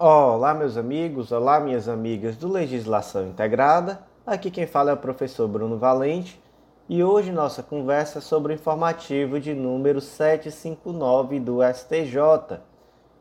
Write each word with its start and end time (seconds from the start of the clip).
Olá, 0.00 0.54
meus 0.54 0.76
amigos, 0.76 1.32
olá, 1.32 1.58
minhas 1.58 1.88
amigas 1.88 2.36
do 2.36 2.46
Legislação 2.46 3.26
Integrada. 3.26 3.98
Aqui 4.24 4.48
quem 4.48 4.64
fala 4.64 4.92
é 4.92 4.94
o 4.94 4.96
professor 4.96 5.48
Bruno 5.48 5.76
Valente 5.76 6.40
e 6.88 7.02
hoje 7.02 7.32
nossa 7.32 7.64
conversa 7.64 8.18
é 8.18 8.22
sobre 8.22 8.52
o 8.52 8.54
informativo 8.54 9.40
de 9.40 9.52
número 9.54 10.00
759 10.00 11.40
do 11.40 11.58
STJ. 11.74 12.60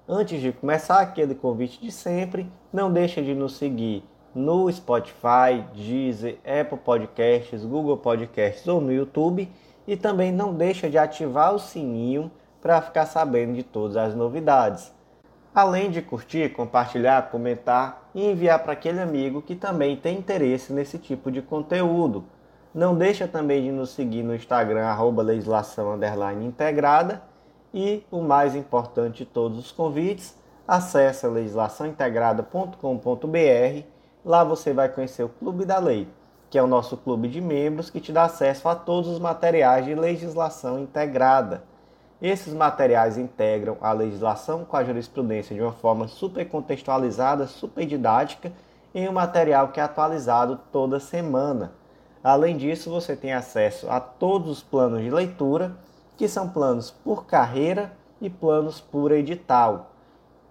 Antes 0.08 0.40
de 0.40 0.52
começar, 0.52 1.00
aquele 1.00 1.34
convite 1.34 1.82
de 1.82 1.92
sempre, 1.92 2.47
não 2.71 2.94
deixe 2.94 3.23
de 3.23 3.33
nos 3.33 3.57
seguir 3.57 4.03
no 4.35 4.71
Spotify, 4.71 5.65
Deezer, 5.73 6.37
Apple 6.46 6.78
Podcasts, 6.78 7.65
Google 7.65 7.97
Podcasts 7.97 8.67
ou 8.67 8.79
no 8.79 8.94
YouTube 8.94 9.49
e 9.87 9.97
também 9.97 10.31
não 10.31 10.53
deixe 10.53 10.87
de 10.87 10.99
ativar 10.99 11.55
o 11.55 11.59
sininho 11.59 12.29
para 12.62 12.83
ficar 12.83 13.07
sabendo 13.07 13.55
de 13.55 13.63
todas 13.63 13.97
as 13.97 14.13
novidades 14.13 14.96
além 15.58 15.89
de 15.89 16.03
curtir, 16.03 16.49
compartilhar, 16.49 17.31
comentar 17.31 18.12
e 18.13 18.23
enviar 18.23 18.59
para 18.59 18.73
aquele 18.73 19.00
amigo 19.00 19.41
que 19.41 19.55
também 19.55 19.98
tem 19.98 20.20
interesse 20.20 20.72
nesse 20.72 20.99
tipo 20.99 21.32
de 21.32 21.41
conteúdo. 21.41 22.26
Não 22.72 22.95
deixa 22.95 23.27
também 23.27 23.63
de 23.63 23.72
nos 23.72 23.90
seguir 23.90 24.22
no 24.22 24.35
Instagram, 24.35 24.85
arroba 24.85 25.23
legislação 25.23 25.98
integrada. 26.44 27.23
E 27.73 28.05
o 28.12 28.22
mais 28.22 28.55
importante 28.55 29.23
de 29.23 29.26
todos 29.26 29.58
os 29.58 29.72
convites, 29.72 30.38
acesse 30.68 31.26
legislaçãointegrada.com.br. 31.26 33.84
Lá 34.24 34.44
você 34.44 34.74
vai 34.74 34.90
conhecer 34.90 35.24
o 35.24 35.30
Clube 35.30 35.66
da 35.66 35.80
Lei, 35.80 36.08
que 36.52 36.60
é 36.60 36.62
o 36.62 36.68
nosso 36.68 36.96
clube 36.98 37.27
de 37.27 37.41
membros 37.41 37.90
que 37.90 37.99
te 37.99 38.12
dá 38.12 38.26
acesso 38.26 38.70
a 38.70 38.76
todos 38.76 39.10
os 39.10 39.18
materiais 39.18 39.85
de 39.85 39.96
legislação 39.96 40.77
integrada. 40.77 41.63
Esses 42.20 42.52
materiais 42.52 43.16
integram 43.16 43.77
a 43.80 43.91
legislação 43.91 44.66
com 44.66 44.76
a 44.76 44.84
jurisprudência 44.84 45.55
de 45.55 45.62
uma 45.62 45.71
forma 45.71 46.07
super 46.07 46.49
contextualizada, 46.49 47.45
super 47.45 47.85
didática, 47.85 48.52
em 48.93 49.07
um 49.07 49.12
material 49.12 49.67
que 49.67 49.80
é 49.80 49.84
atualizado 49.84 50.59
toda 50.71 50.99
semana. 50.99 51.74
Além 52.24 52.57
disso, 52.57 52.90
você 52.90 53.15
tem 53.15 53.34
acesso 53.34 53.87
a 53.87 53.99
todos 53.99 54.49
os 54.49 54.63
planos 54.63 55.04
de 55.04 55.12
leitura, 55.12 55.77
que 56.18 56.27
são 56.27 56.49
planos 56.49 56.90
por 56.90 57.27
carreira 57.27 57.93
e 58.20 58.31
planos 58.31 58.81
por 58.81 59.12
edital, 59.12 59.91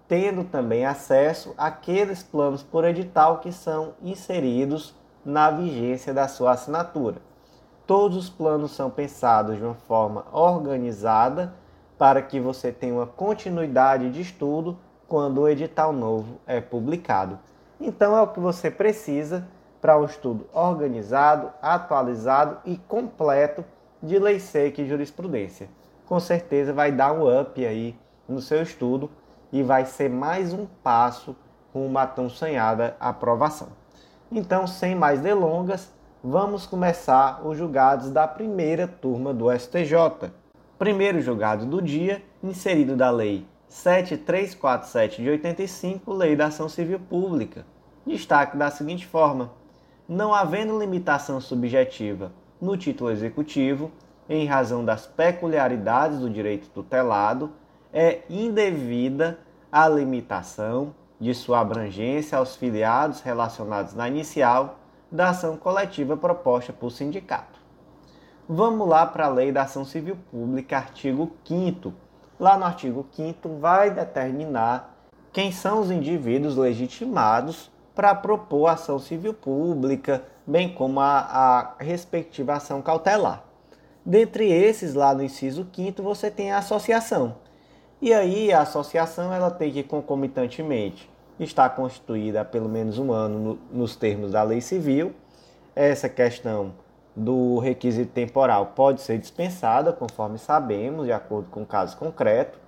tendo 0.07 0.45
também 0.45 0.85
acesso 0.85 1.53
àqueles 1.57 2.23
planos 2.23 2.63
por 2.63 2.85
edital 2.85 3.39
que 3.39 3.51
são 3.51 3.93
inseridos 4.01 4.95
na 5.25 5.51
vigência 5.51 6.13
da 6.13 6.29
sua 6.29 6.53
assinatura. 6.53 7.26
Todos 7.87 8.17
os 8.17 8.29
planos 8.29 8.71
são 8.71 8.89
pensados 8.89 9.55
de 9.55 9.63
uma 9.63 9.73
forma 9.73 10.25
organizada 10.33 11.53
para 11.97 12.21
que 12.21 12.37
você 12.37 12.69
tenha 12.69 12.93
uma 12.93 13.07
continuidade 13.07 14.11
de 14.11 14.19
estudo 14.19 14.77
quando 15.07 15.39
o 15.39 15.47
edital 15.47 15.93
novo 15.93 16.37
é 16.45 16.59
publicado. 16.59 17.39
Então 17.79 18.17
é 18.17 18.21
o 18.21 18.27
que 18.27 18.41
você 18.41 18.69
precisa 18.69 19.47
para 19.79 19.97
um 19.97 20.03
estudo 20.03 20.47
organizado, 20.51 21.49
atualizado 21.61 22.57
e 22.65 22.75
completo 22.75 23.63
de 24.03 24.19
lei 24.19 24.37
seca 24.37 24.81
e 24.81 24.87
jurisprudência. 24.89 25.69
Com 26.05 26.19
certeza 26.19 26.73
vai 26.73 26.91
dar 26.91 27.13
um 27.13 27.41
up 27.41 27.65
aí 27.65 27.97
no 28.27 28.41
seu 28.41 28.61
estudo 28.61 29.09
e 29.49 29.63
vai 29.63 29.85
ser 29.85 30.09
mais 30.09 30.53
um 30.53 30.65
passo 30.83 31.37
com 31.71 31.85
uma 31.85 32.05
tão 32.05 32.29
sonhada 32.29 32.97
aprovação. 32.99 33.69
Então, 34.29 34.67
sem 34.67 34.93
mais 34.93 35.21
delongas, 35.21 35.89
vamos 36.23 36.65
começar 36.65 37.45
os 37.45 37.57
julgados 37.57 38.09
da 38.09 38.27
primeira 38.27 38.87
turma 38.87 39.33
do 39.33 39.51
STJ. 39.51 40.31
Primeiro 40.77 41.21
julgado 41.21 41.65
do 41.65 41.81
dia, 41.81 42.23
inserido 42.43 42.95
da 42.95 43.09
Lei 43.09 43.45
7347 43.67 45.21
de 45.21 45.29
85, 45.29 46.13
Lei 46.13 46.35
da 46.35 46.47
Ação 46.47 46.67
Civil 46.67 46.99
Pública. 46.99 47.65
Destaque 48.05 48.57
da 48.57 48.71
seguinte 48.71 49.05
forma: 49.05 49.51
não 50.07 50.33
havendo 50.33 50.79
limitação 50.79 51.39
subjetiva 51.39 52.31
no 52.59 52.75
título 52.75 53.11
executivo, 53.11 53.91
em 54.27 54.45
razão 54.45 54.83
das 54.83 55.05
peculiaridades 55.05 56.19
do 56.19 56.29
direito 56.29 56.69
tutelado, 56.69 57.51
é 57.93 58.21
indevida 58.29 59.39
a 59.71 59.87
limitação 59.87 60.93
de 61.19 61.33
sua 61.33 61.59
abrangência 61.59 62.37
aos 62.37 62.55
filiados 62.55 63.21
relacionados 63.21 63.93
na 63.93 64.07
inicial 64.07 64.79
da 65.11 65.29
ação 65.29 65.57
coletiva 65.57 66.17
proposta 66.17 66.73
por 66.73 66.91
sindicato. 66.91 67.59
Vamos 68.47 68.87
lá 68.87 69.05
para 69.05 69.25
a 69.25 69.29
Lei 69.29 69.51
da 69.51 69.63
Ação 69.63 69.83
Civil 69.83 70.17
Pública, 70.31 70.77
artigo 70.77 71.31
5 71.45 71.93
Lá 72.39 72.55
no 72.55 72.65
artigo 72.65 73.03
5 73.13 73.57
vai 73.57 73.89
determinar 73.89 74.95
quem 75.33 75.51
são 75.51 75.81
os 75.81 75.89
indivíduos 75.89 76.55
legitimados 76.55 77.71
para 77.95 78.13
propor 78.13 78.67
ação 78.67 78.99
civil 78.99 79.33
pública, 79.33 80.23
bem 80.45 80.71
como 80.71 80.99
a, 80.99 81.17
a 81.79 81.83
respectiva 81.83 82.53
ação 82.53 82.79
cautelar. 82.79 83.43
Dentre 84.05 84.51
esses, 84.51 84.93
lá 84.93 85.15
no 85.15 85.23
inciso 85.23 85.67
5 85.75 86.03
você 86.03 86.29
tem 86.29 86.51
a 86.51 86.59
associação. 86.59 87.35
E 87.99 88.13
aí 88.13 88.53
a 88.53 88.61
associação 88.61 89.33
ela 89.33 89.49
tem 89.49 89.71
que 89.71 89.81
concomitantemente 89.81 91.09
está 91.39 91.69
constituída 91.69 92.41
há 92.41 92.45
pelo 92.45 92.67
menos 92.67 92.97
um 92.97 93.11
ano 93.11 93.39
no, 93.39 93.79
nos 93.79 93.95
termos 93.95 94.31
da 94.31 94.43
lei 94.43 94.61
civil. 94.61 95.13
Essa 95.75 96.09
questão 96.09 96.73
do 97.15 97.57
requisito 97.59 98.11
temporal 98.11 98.73
pode 98.75 99.01
ser 99.01 99.17
dispensada, 99.17 99.91
conforme 99.91 100.37
sabemos, 100.37 101.05
de 101.05 101.11
acordo 101.11 101.49
com 101.49 101.63
o 101.63 101.65
caso 101.65 101.97
concreto, 101.97 102.59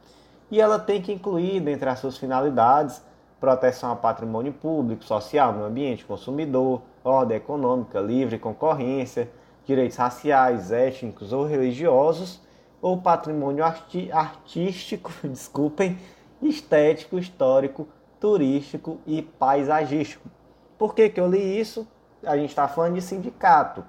e 0.50 0.60
ela 0.60 0.80
tem 0.80 1.02
que 1.02 1.12
incluir, 1.12 1.60
dentre 1.60 1.88
as 1.88 2.00
suas 2.00 2.18
finalidades, 2.18 3.02
proteção 3.40 3.92
ao 3.92 3.96
patrimônio 3.96 4.52
público, 4.52 5.04
social, 5.04 5.54
no 5.54 5.64
ambiente 5.64 6.04
consumidor, 6.04 6.82
ordem 7.04 7.38
econômica, 7.38 8.00
livre 8.00 8.40
concorrência, 8.40 9.30
direitos 9.66 9.98
raciais, 9.98 10.72
étnicos 10.72 11.32
ou 11.32 11.46
religiosos, 11.46 12.42
ou 12.82 12.98
patrimônio 12.98 13.64
arti 13.64 14.12
artístico, 14.12 15.12
desculpem, 15.24 15.98
estético, 16.42 17.20
histórico, 17.20 17.88
turístico 18.20 19.00
e 19.06 19.22
paisagístico. 19.22 20.30
Por 20.78 20.94
que, 20.94 21.10
que 21.10 21.20
eu 21.20 21.28
li 21.28 21.60
isso? 21.60 21.88
A 22.24 22.38
gente 22.38 22.50
está 22.50 22.68
falando 22.68 22.96
de 22.96 23.02
sindicato. 23.02 23.84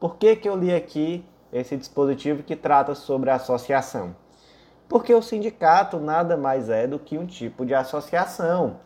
Por 0.00 0.16
que, 0.16 0.36
que 0.36 0.48
eu 0.48 0.56
li 0.56 0.74
aqui 0.74 1.24
esse 1.52 1.76
dispositivo 1.76 2.42
que 2.42 2.56
trata 2.56 2.94
sobre 2.94 3.30
associação? 3.30 4.14
Porque 4.88 5.14
o 5.14 5.22
sindicato 5.22 5.98
nada 5.98 6.36
mais 6.36 6.68
é 6.68 6.86
do 6.86 6.98
que 6.98 7.16
um 7.16 7.26
tipo 7.26 7.64
de 7.64 7.74
associação, 7.74 8.80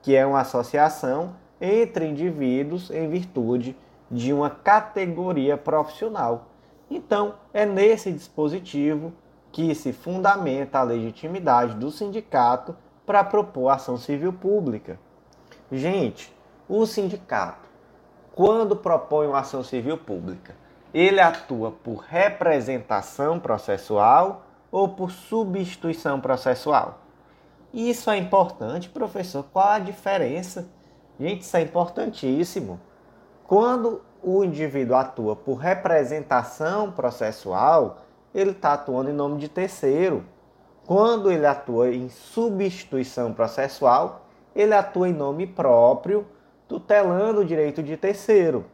que 0.00 0.16
é 0.16 0.24
uma 0.24 0.40
associação 0.40 1.36
entre 1.60 2.06
indivíduos 2.06 2.90
em 2.90 3.08
virtude 3.08 3.76
de 4.10 4.32
uma 4.32 4.50
categoria 4.50 5.56
profissional. 5.56 6.48
Então, 6.90 7.34
é 7.52 7.64
nesse 7.64 8.12
dispositivo 8.12 9.12
que 9.50 9.74
se 9.74 9.92
fundamenta 9.92 10.78
a 10.78 10.82
legitimidade 10.82 11.74
do 11.74 11.90
sindicato 11.90 12.74
para 13.06 13.24
propor 13.24 13.68
ação 13.68 13.96
civil 13.96 14.32
pública. 14.32 14.98
Gente, 15.70 16.34
o 16.68 16.86
sindicato, 16.86 17.68
quando 18.34 18.76
propõe 18.76 19.26
uma 19.26 19.40
ação 19.40 19.62
civil 19.62 19.98
pública, 19.98 20.54
ele 20.92 21.20
atua 21.20 21.70
por 21.70 21.96
representação 21.96 23.40
processual 23.40 24.44
ou 24.70 24.88
por 24.88 25.10
substituição 25.10 26.20
processual? 26.20 27.00
Isso 27.72 28.10
é 28.10 28.18
importante, 28.18 28.88
professor. 28.88 29.44
Qual 29.52 29.66
a 29.66 29.78
diferença? 29.78 30.68
Gente, 31.18 31.42
isso 31.42 31.56
é 31.56 31.62
importantíssimo. 31.62 32.78
Quando 33.46 34.02
o 34.22 34.44
indivíduo 34.44 34.96
atua 34.96 35.34
por 35.34 35.54
representação 35.54 36.92
processual, 36.92 37.98
ele 38.34 38.50
está 38.50 38.74
atuando 38.74 39.10
em 39.10 39.14
nome 39.14 39.38
de 39.38 39.48
terceiro. 39.48 40.24
Quando 40.94 41.32
ele 41.32 41.46
atua 41.46 41.88
em 41.88 42.10
substituição 42.10 43.32
processual, 43.32 44.26
ele 44.54 44.74
atua 44.74 45.08
em 45.08 45.14
nome 45.14 45.46
próprio, 45.46 46.26
tutelando 46.68 47.40
o 47.40 47.44
direito 47.46 47.82
de 47.82 47.96
terceiro. 47.96 48.66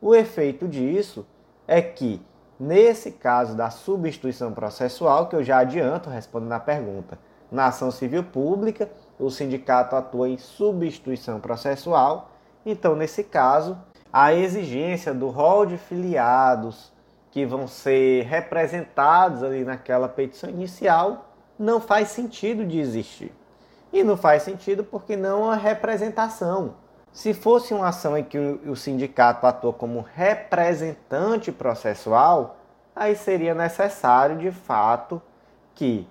O 0.00 0.14
efeito 0.14 0.68
disso 0.68 1.26
é 1.66 1.82
que, 1.82 2.22
nesse 2.56 3.10
caso 3.10 3.56
da 3.56 3.68
substituição 3.68 4.52
processual, 4.52 5.26
que 5.26 5.34
eu 5.34 5.42
já 5.42 5.58
adianto 5.58 6.08
respondendo 6.08 6.52
à 6.52 6.60
pergunta, 6.60 7.18
na 7.50 7.66
ação 7.66 7.90
civil 7.90 8.22
pública, 8.22 8.88
o 9.18 9.28
sindicato 9.28 9.96
atua 9.96 10.28
em 10.28 10.38
substituição 10.38 11.40
processual, 11.40 12.30
então, 12.64 12.94
nesse 12.94 13.24
caso, 13.24 13.76
a 14.12 14.32
exigência 14.32 15.12
do 15.12 15.30
rol 15.30 15.66
de 15.66 15.76
filiados 15.78 16.92
que 17.32 17.44
vão 17.44 17.66
ser 17.66 18.22
representados 18.26 19.42
ali 19.42 19.64
naquela 19.64 20.08
petição 20.08 20.48
inicial 20.48 21.25
não 21.58 21.80
faz 21.80 22.08
sentido 22.08 22.64
de 22.64 22.78
existir. 22.78 23.32
E 23.92 24.02
não 24.02 24.16
faz 24.16 24.42
sentido 24.42 24.84
porque 24.84 25.16
não 25.16 25.50
há 25.50 25.54
representação. 25.54 26.74
Se 27.12 27.32
fosse 27.32 27.72
uma 27.72 27.88
ação 27.88 28.16
em 28.16 28.24
que 28.24 28.38
o 28.38 28.76
sindicato 28.76 29.46
atua 29.46 29.72
como 29.72 30.04
representante 30.14 31.50
processual, 31.50 32.58
aí 32.94 33.16
seria 33.16 33.54
necessário 33.54 34.36
de 34.36 34.50
fato 34.50 35.22
que 35.74 36.06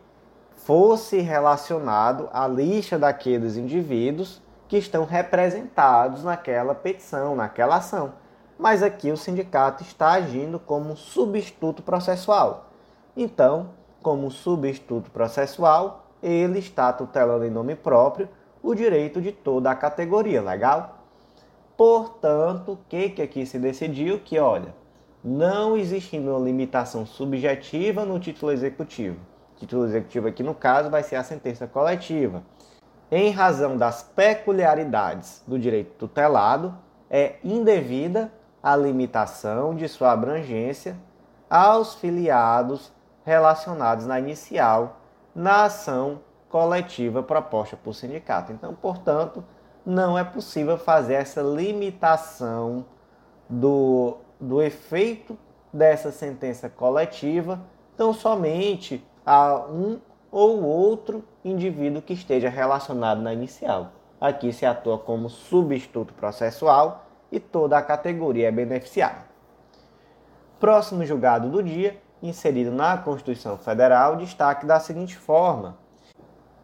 fosse 0.56 1.20
relacionado 1.20 2.28
à 2.34 2.48
lista 2.48 2.98
daqueles 2.98 3.56
indivíduos 3.56 4.42
que 4.68 4.78
estão 4.78 5.06
representados 5.06 6.24
naquela 6.24 6.74
petição, 6.74 7.36
naquela 7.36 7.76
ação. 7.76 8.14
Mas 8.58 8.82
aqui 8.82 9.12
o 9.12 9.18
sindicato 9.18 9.84
está 9.84 10.14
agindo 10.14 10.58
como 10.58 10.98
substituto 10.98 11.84
processual. 11.84 12.72
Então, 13.16 13.70
como 14.06 14.30
substituto 14.30 15.10
processual, 15.10 16.12
ele 16.22 16.60
está 16.60 16.94
tutelando 16.94 17.44
em 17.44 17.50
nome 17.50 17.76
próprio 17.76 18.30
o 18.62 18.76
direito 18.76 19.20
de 19.20 19.32
toda 19.32 19.72
a 19.72 19.76
categoria, 19.76 20.44
legal? 20.44 21.00
Portanto, 21.76 22.74
o 22.74 22.80
que, 22.88 23.10
que 23.10 23.22
aqui 23.24 23.48
se 23.48 23.58
decidiu? 23.58 24.20
Que, 24.20 24.38
olha, 24.38 24.76
não 25.24 25.76
existindo 25.76 26.30
uma 26.30 26.40
limitação 26.40 27.04
subjetiva 27.04 28.06
no 28.06 28.20
título 28.20 28.52
executivo. 28.52 29.18
Título 29.56 29.86
executivo 29.86 30.28
aqui, 30.28 30.44
no 30.44 30.54
caso, 30.54 30.92
vai 30.92 31.02
ser 31.02 31.16
a 31.16 31.24
sentença 31.24 31.66
coletiva. 31.66 32.44
Em 33.10 33.32
razão 33.32 33.76
das 33.76 34.04
peculiaridades 34.04 35.42
do 35.48 35.58
direito 35.58 35.96
tutelado, 35.98 36.78
é 37.10 37.38
indevida 37.44 38.32
a 38.62 38.76
limitação 38.76 39.74
de 39.74 39.88
sua 39.88 40.12
abrangência 40.12 40.96
aos 41.50 41.96
filiados 41.96 42.94
relacionados 43.26 44.06
na 44.06 44.20
inicial 44.20 45.02
na 45.34 45.66
ação 45.66 46.22
coletiva 46.48 47.22
proposta 47.22 47.76
por 47.76 47.94
sindicato. 47.94 48.54
Então, 48.54 48.74
portanto, 48.74 49.44
não 49.86 50.18
é 50.18 50.24
possível 50.24 50.78
fazer 50.78 51.16
essa 51.16 51.42
limitação 51.42 52.86
do, 53.50 54.18
do 54.40 54.62
efeito 54.62 55.38
dessa 55.74 56.12
sentença 56.12 56.70
coletiva 56.70 57.60
tão 57.98 58.14
somente 58.14 59.06
a 59.26 59.66
um 59.68 60.00
ou 60.32 60.64
outro 60.64 61.24
indivíduo 61.44 62.02
que 62.02 62.14
esteja 62.14 62.50
relacionado 62.50 63.22
na 63.22 63.34
inicial. 63.34 63.92
Aqui 64.20 64.54
se 64.54 64.66
atua 64.66 64.98
como 64.98 65.30
substituto 65.30 66.14
processual 66.14 67.06
e 67.32 67.40
toda 67.40 67.78
a 67.78 67.82
categoria 67.82 68.48
é 68.48 68.52
beneficiada. 68.52 69.26
Próximo 70.60 71.06
julgado 71.06 71.50
do 71.50 71.62
dia, 71.62 72.02
inserido 72.28 72.72
na 72.72 72.98
Constituição 72.98 73.58
Federal, 73.58 74.16
destaque 74.16 74.66
da 74.66 74.80
seguinte 74.80 75.16
forma: 75.16 75.78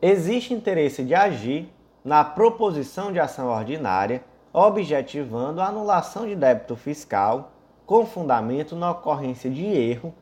existe 0.01 0.53
interesse 0.53 1.03
de 1.03 1.15
agir 1.15 1.71
na 2.03 2.23
proposição 2.23 3.11
de 3.11 3.19
ação 3.19 3.47
ordinária, 3.47 4.23
objetivando 4.51 5.61
a 5.61 5.67
anulação 5.67 6.25
de 6.25 6.35
débito 6.35 6.75
fiscal 6.75 7.51
com 7.85 8.05
fundamento 8.05 8.75
na 8.75 8.91
ocorrência 8.91 9.49
de 9.49 9.65
erro 9.65 10.13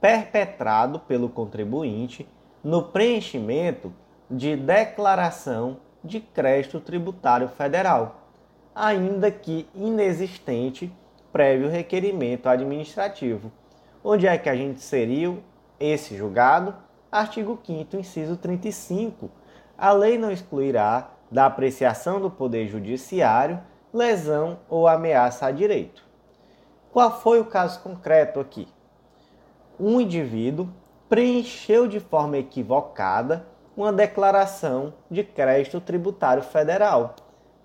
perpetrado 0.00 0.98
pelo 1.00 1.28
contribuinte 1.28 2.28
no 2.62 2.82
preenchimento 2.82 3.92
de 4.30 4.56
declaração 4.56 5.78
de 6.02 6.20
crédito 6.20 6.80
tributário 6.80 7.48
federal, 7.48 8.22
ainda 8.74 9.30
que 9.30 9.68
inexistente 9.74 10.92
prévio 11.32 11.68
requerimento 11.68 12.48
administrativo. 12.48 13.50
Onde 14.08 14.24
é 14.28 14.38
que 14.38 14.48
a 14.48 14.54
gente 14.54 14.76
inseriu 14.76 15.42
esse 15.80 16.16
julgado? 16.16 16.72
Artigo 17.10 17.58
5 17.66 17.96
inciso 17.96 18.36
35. 18.36 19.28
A 19.76 19.90
lei 19.90 20.16
não 20.16 20.30
excluirá 20.30 21.10
da 21.28 21.46
apreciação 21.46 22.20
do 22.20 22.30
Poder 22.30 22.68
Judiciário 22.68 23.60
lesão 23.92 24.60
ou 24.68 24.86
ameaça 24.86 25.46
a 25.46 25.50
direito. 25.50 26.04
Qual 26.92 27.20
foi 27.20 27.40
o 27.40 27.46
caso 27.46 27.80
concreto 27.80 28.38
aqui? 28.38 28.68
Um 29.76 30.00
indivíduo 30.00 30.68
preencheu 31.08 31.88
de 31.88 31.98
forma 31.98 32.38
equivocada 32.38 33.44
uma 33.76 33.92
declaração 33.92 34.94
de 35.10 35.24
crédito 35.24 35.80
tributário 35.80 36.44
federal. 36.44 37.16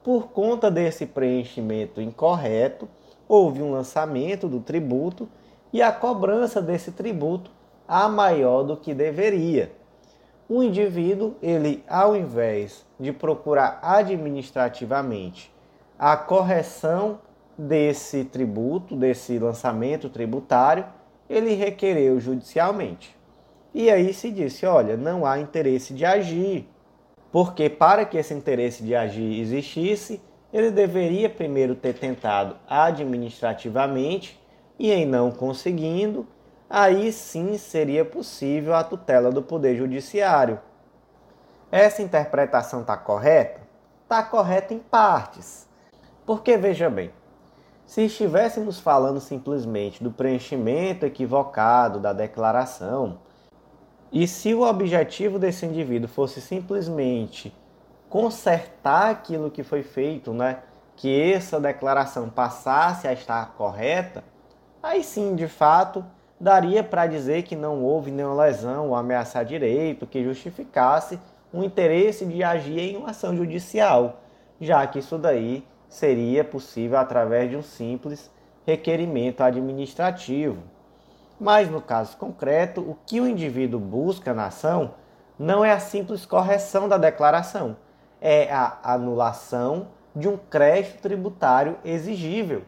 Por 0.03 0.29
conta 0.29 0.71
desse 0.71 1.05
preenchimento 1.05 2.01
incorreto, 2.01 2.89
houve 3.27 3.61
um 3.61 3.71
lançamento 3.71 4.47
do 4.47 4.59
tributo 4.59 5.29
e 5.73 5.81
a 5.81 5.91
cobrança 5.91 6.61
desse 6.61 6.91
tributo 6.91 7.51
a 7.87 8.07
maior 8.07 8.63
do 8.63 8.77
que 8.77 8.93
deveria. 8.93 9.71
O 10.47 10.61
indivíduo, 10.63 11.35
ele 11.41 11.83
ao 11.87 12.15
invés 12.15 12.85
de 12.99 13.11
procurar 13.11 13.79
administrativamente 13.81 15.53
a 15.97 16.17
correção 16.17 17.19
desse 17.57 18.25
tributo, 18.25 18.95
desse 18.95 19.37
lançamento 19.37 20.09
tributário, 20.09 20.85
ele 21.29 21.53
requereu 21.53 22.19
judicialmente. 22.19 23.15
E 23.73 23.89
aí 23.89 24.13
se 24.13 24.31
disse: 24.31 24.65
olha, 24.65 24.97
não 24.97 25.25
há 25.25 25.39
interesse 25.39 25.93
de 25.93 26.03
agir, 26.03 26.67
porque 27.31 27.69
para 27.69 28.03
que 28.03 28.17
esse 28.17 28.33
interesse 28.33 28.83
de 28.83 28.95
agir 28.95 29.39
existisse, 29.39 30.21
ele 30.51 30.71
deveria 30.71 31.29
primeiro 31.29 31.75
ter 31.75 31.93
tentado 31.93 32.57
administrativamente 32.67 34.40
e, 34.81 34.91
em 34.91 35.05
não 35.05 35.29
conseguindo, 35.29 36.25
aí 36.67 37.13
sim 37.13 37.55
seria 37.55 38.03
possível 38.03 38.73
a 38.73 38.83
tutela 38.83 39.29
do 39.29 39.43
Poder 39.43 39.77
Judiciário. 39.77 40.59
Essa 41.71 42.01
interpretação 42.01 42.81
está 42.81 42.97
correta? 42.97 43.61
Está 44.01 44.23
correta 44.23 44.73
em 44.73 44.79
partes. 44.79 45.69
Porque 46.25 46.57
veja 46.57 46.89
bem, 46.89 47.11
se 47.85 48.05
estivéssemos 48.05 48.79
falando 48.79 49.19
simplesmente 49.19 50.03
do 50.03 50.09
preenchimento 50.09 51.05
equivocado 51.05 51.99
da 51.99 52.11
declaração, 52.11 53.19
e 54.11 54.27
se 54.27 54.51
o 54.55 54.67
objetivo 54.67 55.37
desse 55.37 55.63
indivíduo 55.63 56.09
fosse 56.09 56.41
simplesmente 56.41 57.55
consertar 58.09 59.11
aquilo 59.11 59.51
que 59.51 59.61
foi 59.61 59.83
feito, 59.83 60.33
né, 60.33 60.63
que 60.95 61.31
essa 61.31 61.59
declaração 61.59 62.31
passasse 62.31 63.07
a 63.07 63.13
estar 63.13 63.53
correta, 63.53 64.23
aí 64.81 65.03
sim, 65.03 65.35
de 65.35 65.47
fato, 65.47 66.03
daria 66.39 66.83
para 66.83 67.07
dizer 67.07 67.43
que 67.43 67.55
não 67.55 67.83
houve 67.83 68.11
nenhuma 68.11 68.43
lesão 68.45 68.89
ou 68.89 68.95
ameaçar 68.95 69.45
direito 69.45 70.07
que 70.07 70.23
justificasse 70.23 71.19
um 71.53 71.63
interesse 71.63 72.25
de 72.25 72.43
agir 72.43 72.79
em 72.79 72.97
uma 72.97 73.11
ação 73.11 73.35
judicial, 73.35 74.21
já 74.59 74.85
que 74.87 74.99
isso 74.99 75.17
daí 75.17 75.65
seria 75.87 76.43
possível 76.43 76.97
através 76.97 77.49
de 77.49 77.57
um 77.57 77.61
simples 77.61 78.31
requerimento 78.65 79.41
administrativo. 79.41 80.63
Mas 81.39 81.69
no 81.69 81.81
caso 81.81 82.15
concreto, 82.17 82.81
o 82.81 82.97
que 83.05 83.19
o 83.19 83.27
indivíduo 83.27 83.79
busca 83.79 84.33
na 84.33 84.45
ação 84.45 84.93
não 85.37 85.65
é 85.65 85.71
a 85.71 85.79
simples 85.79 86.25
correção 86.25 86.87
da 86.87 86.97
declaração, 86.97 87.75
é 88.21 88.51
a 88.51 88.77
anulação 88.83 89.87
de 90.15 90.27
um 90.27 90.37
crédito 90.37 91.01
tributário 91.01 91.77
exigível. 91.83 92.61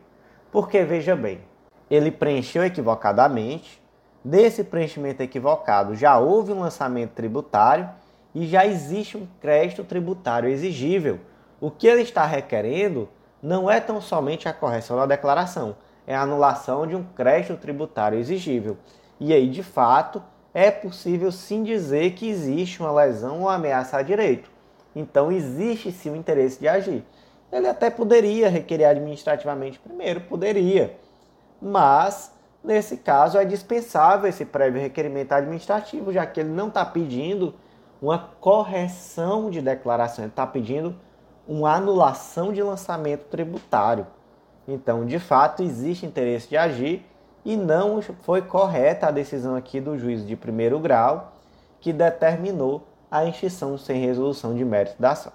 Porque 0.51 0.84
veja 0.84 1.15
bem, 1.15 1.41
ele 1.90 2.12
preencheu 2.12 2.63
equivocadamente, 2.63 3.82
desse 4.24 4.63
preenchimento 4.63 5.22
equivocado 5.22 5.96
já 5.96 6.18
houve 6.18 6.54
um 6.54 6.60
lançamento 6.60 7.12
tributário 7.12 7.90
e 8.34 8.48
já 8.48 8.66
existe 8.66 9.18
um 9.18 9.28
crédito 9.42 9.84
tributário 9.84 10.50
exigível. 10.50 11.20
O 11.60 11.70
que 11.70 11.88
ele 11.88 12.02
está 12.02 12.25
requerendo 12.25 13.08
não 13.42 13.70
é 13.70 13.80
tão 13.80 14.00
somente 14.02 14.48
a 14.48 14.54
correção 14.54 14.98
da 14.98 15.06
declaração, 15.06 15.75
é 16.08 16.16
a 16.16 16.22
anulação 16.22 16.88
de 16.88 16.96
um 16.96 17.04
crédito 17.04 17.58
tributário 17.58 18.18
exigível. 18.18 18.78
E 19.20 19.34
aí, 19.34 19.50
de 19.50 19.62
fato, 19.62 20.22
é 20.54 20.72
possível 20.72 21.32
sim 21.32 21.63
dizer 21.63 22.13
que 22.13 22.30
existe 22.30 22.80
uma 22.80 22.92
lesão 22.92 23.42
ou 23.42 23.50
ameaça 23.50 23.98
a 23.98 24.02
direito. 24.02 24.50
Então, 24.96 25.32
existe 25.32 25.92
sim 25.92 26.12
o 26.12 26.16
interesse 26.16 26.60
de 26.60 26.68
agir. 26.68 27.04
Ele 27.52 27.68
até 27.68 27.90
poderia 27.90 28.50
requerer 28.50 28.88
administrativamente 28.88 29.80
primeiro, 29.80 30.22
poderia. 30.22 30.98
Mas, 31.65 32.29
nesse 32.62 32.98
caso, 32.98 33.38
é 33.38 33.46
dispensável 33.46 34.29
esse 34.29 34.43
prévio 34.43 34.82
requerimento 34.82 35.32
administrativo, 35.32 36.12
já 36.12 36.25
que 36.25 36.41
ele 36.41 36.50
não 36.50 36.67
está 36.67 36.84
pedindo 36.84 37.55
uma 38.01 38.20
correção 38.41 39.50
de 39.50 39.62
declaração, 39.62 40.25
ele 40.25 40.32
está 40.32 40.46
pedindo 40.46 40.93
uma 41.48 41.74
anulação 41.74 42.51
de 42.51 42.62
lançamento 42.62 43.27
tributário. 43.29 44.05
Então, 44.67 45.05
de 45.05 45.20
fato, 45.20 45.63
existe 45.63 46.05
interesse 46.05 46.50
de 46.50 46.58
agir 46.58 47.05
e 47.46 47.55
não 47.55 48.01
foi 48.01 48.41
correta 48.41 49.08
a 49.08 49.12
decisão 49.12 49.55
aqui 49.55 49.79
do 49.79 49.98
juiz 49.98 50.27
de 50.27 50.36
primeiro 50.36 50.79
grau 50.79 51.32
que 51.79 51.93
determinou 51.93 52.86
a 53.10 53.24
extinção 53.24 53.77
sem 53.77 54.01
resolução 54.01 54.53
de 54.53 54.65
mérito 54.65 55.01
da 55.01 55.12
ação. 55.12 55.32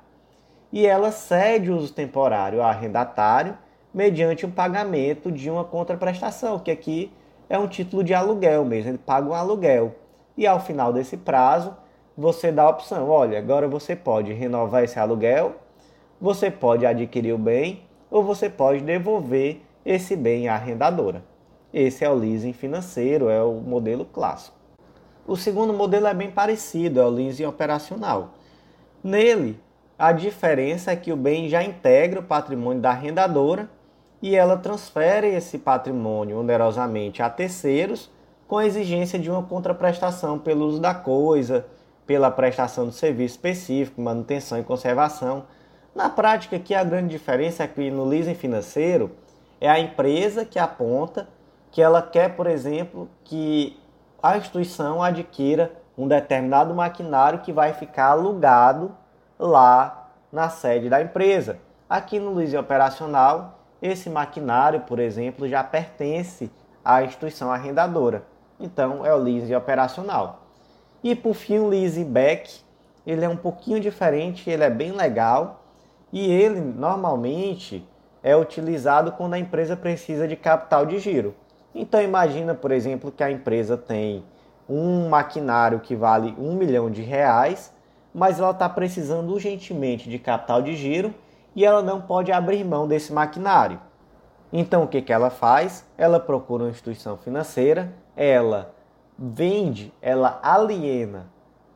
e 0.72 0.86
ela 0.86 1.12
cede 1.12 1.72
o 1.72 1.78
uso 1.78 1.94
temporário 1.94 2.62
ao 2.62 2.70
arrendatário 2.70 3.58
mediante 3.94 4.46
um 4.46 4.52
pagamento 4.52 5.32
de 5.32 5.50
uma 5.50 5.64
contraprestação, 5.64 6.60
que 6.60 6.72
aqui 6.72 7.12
é 7.50 7.58
um 7.58 7.68
título 7.68 8.04
de 8.04 8.14
aluguel 8.14 8.64
mesmo, 8.64 8.92
ele 8.92 8.98
paga 8.98 9.30
um 9.30 9.34
aluguel. 9.34 9.96
E 10.38 10.48
ao 10.48 10.62
final 10.62 10.94
desse 10.94 11.18
prazo, 11.18 11.76
você 12.18 12.52
dá 12.52 12.64
a 12.64 12.70
opção, 12.70 13.10
olha, 13.10 13.38
agora 13.38 13.68
você 13.68 13.96
pode 13.96 14.32
renovar 14.32 14.84
esse 14.84 14.98
aluguel, 14.98 15.56
você 16.20 16.50
pode 16.50 16.86
adquirir 16.86 17.34
o 17.34 17.38
bem 17.38 17.84
ou 18.10 18.24
você 18.24 18.50
pode 18.50 18.82
devolver 18.82 19.62
esse 19.86 20.16
bem 20.16 20.48
à 20.48 20.56
arrendadora. 20.56 21.24
Esse 21.74 22.04
é 22.04 22.10
o 22.10 22.14
leasing 22.14 22.54
financeiro, 22.54 23.30
é 23.30 23.42
o 23.42 23.54
modelo 23.54 24.06
clássico. 24.06 24.58
O 25.26 25.36
segundo 25.36 25.74
modelo 25.74 26.08
é 26.08 26.14
bem 26.14 26.30
parecido, 26.30 27.00
é 27.00 27.06
o 27.06 27.10
leasing 27.10 27.46
operacional. 27.46 28.34
Nele, 29.04 29.60
a 29.98 30.12
diferença 30.12 30.92
é 30.92 30.96
que 30.96 31.12
o 31.12 31.16
bem 31.16 31.48
já 31.48 31.64
integra 31.64 32.20
o 32.20 32.24
patrimônio 32.24 32.82
da 32.82 32.90
arrendadora 32.90 33.70
e 34.22 34.36
ela 34.36 34.58
transfere 34.58 35.28
esse 35.28 35.58
patrimônio 35.58 36.40
onerosamente 36.40 37.22
a 37.22 37.30
terceiros 37.30 38.10
com 38.48 38.58
a 38.58 38.66
exigência 38.66 39.18
de 39.18 39.32
uma 39.32 39.44
contraprestação 39.44 40.38
pelo 40.38 40.66
uso 40.66 40.82
da 40.82 40.94
coisa, 40.94 41.66
pela 42.06 42.30
prestação 42.30 42.90
de 42.90 42.96
serviço 42.96 43.36
específico, 43.36 44.02
manutenção 44.02 44.60
e 44.60 44.64
conservação. 44.64 45.46
Na 45.96 46.10
prática, 46.10 46.58
aqui 46.58 46.76
a 46.76 46.84
grande 46.84 47.10
diferença 47.10 47.64
é 47.64 47.68
que 47.68 47.90
no 47.90 48.04
leasing 48.04 48.36
financeiro 48.36 49.12
é 49.62 49.70
a 49.70 49.80
empresa 49.80 50.44
que 50.44 50.58
aponta 50.58 51.30
que 51.72 51.82
ela 51.82 52.02
quer, 52.02 52.36
por 52.36 52.48
exemplo, 52.48 53.08
que 53.24 53.80
a 54.22 54.36
instituição 54.36 55.02
adquira 55.02 55.72
um 55.96 56.08
determinado 56.08 56.74
maquinário 56.74 57.40
que 57.40 57.54
vai 57.54 57.72
ficar 57.74 58.08
alugado 58.08 58.92
lá 59.38 60.10
na 60.32 60.50
sede 60.50 60.90
da 60.90 61.00
empresa. 61.00 61.60
Aqui 61.88 62.20
no 62.20 62.34
leasing 62.34 62.58
operacional, 62.58 63.60
esse 63.82 64.10
maquinário, 64.10 64.82
por 64.82 65.00
exemplo, 65.00 65.48
já 65.48 65.64
pertence 65.64 66.52
à 66.84 67.04
instituição 67.04 67.52
arrendadora. 67.52 68.24
Então, 68.60 69.06
é 69.06 69.14
o 69.14 69.18
leasing 69.18 69.54
operacional. 69.54 70.42
E 71.04 71.16
por 71.16 71.36
fim, 71.36 71.60
o 71.60 71.68
leasing 71.68 72.12
back, 72.12 72.62
ele 73.06 73.24
é 73.24 73.30
um 73.30 73.38
pouquinho 73.38 73.80
diferente, 73.80 74.50
ele 74.50 74.64
é 74.64 74.70
bem 74.70 74.92
legal 74.92 75.64
e 76.12 76.32
ele 76.32 76.60
normalmente 76.60 77.88
é 78.24 78.36
utilizado 78.36 79.12
quando 79.14 79.34
a 79.34 79.40
empresa 79.40 79.76
precisa 79.76 80.28
de 80.28 80.36
capital 80.36 80.86
de 80.86 81.00
giro. 81.00 81.34
Então 81.74 82.02
imagina, 82.02 82.54
por 82.54 82.72
exemplo, 82.72 83.12
que 83.12 83.24
a 83.24 83.32
empresa 83.32 83.78
tem 83.78 84.24
um 84.68 85.10
maquinário 85.10 85.80
que 85.80 85.96
vale 85.96 86.36
um 86.38 86.54
milhão 86.54 86.90
de 86.90 87.02
reais, 87.02 87.74
mas 88.14 88.40
ela 88.40 88.52
está 88.52 88.68
precisando 88.68 89.32
urgentemente 89.32 90.10
de 90.10 90.20
capital 90.20 90.62
de 90.62 90.76
giro 90.76 91.14
e 91.56 91.66
ela 91.66 91.82
não 91.82 92.02
pode 92.02 92.32
abrir 92.32 92.64
mão 92.64 92.88
desse 92.88 93.12
maquinário. 93.12 93.80
Então 94.52 94.84
o 94.84 94.88
que, 94.88 95.02
que 95.02 95.14
ela 95.14 95.30
faz? 95.30 95.86
Ela 95.98 96.20
procura 96.20 96.64
uma 96.64 96.70
instituição 96.70 97.18
financeira, 97.18 97.94
ela 98.16 98.74
vende, 99.18 99.94
ela 100.02 100.40
aliena 100.44 101.28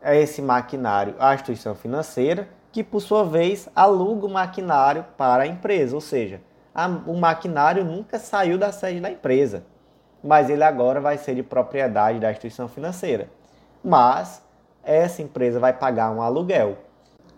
esse 0.04 0.42
maquinário 0.42 1.16
à 1.20 1.34
instituição 1.34 1.74
financeira, 1.74 2.48
que 2.76 2.84
por 2.84 3.00
sua 3.00 3.24
vez 3.24 3.68
aluga 3.76 4.28
o 4.28 4.30
maquinário 4.30 5.06
para 5.18 5.44
a 5.44 5.48
empresa, 5.48 5.96
ou 5.96 6.02
seja, 6.02 6.42
a, 6.74 6.86
o 6.86 7.18
maquinário 7.18 7.84
nunca 7.84 8.20
saiu 8.20 8.58
da 8.58 8.72
sede 8.72 9.00
da 9.00 9.10
empresa 9.10 9.64
mas 10.26 10.50
ele 10.50 10.64
agora 10.64 11.00
vai 11.00 11.20
ser 11.20 11.36
de 11.36 11.44
propriedade 11.44 12.20
da 12.20 12.32
instituição 12.32 12.68
financeira. 12.68 13.30
Mas 13.84 14.42
essa 14.84 15.22
empresa 15.22 15.60
vai 15.60 15.72
pagar 15.72 16.10
um 16.10 16.20
aluguel. 16.20 16.80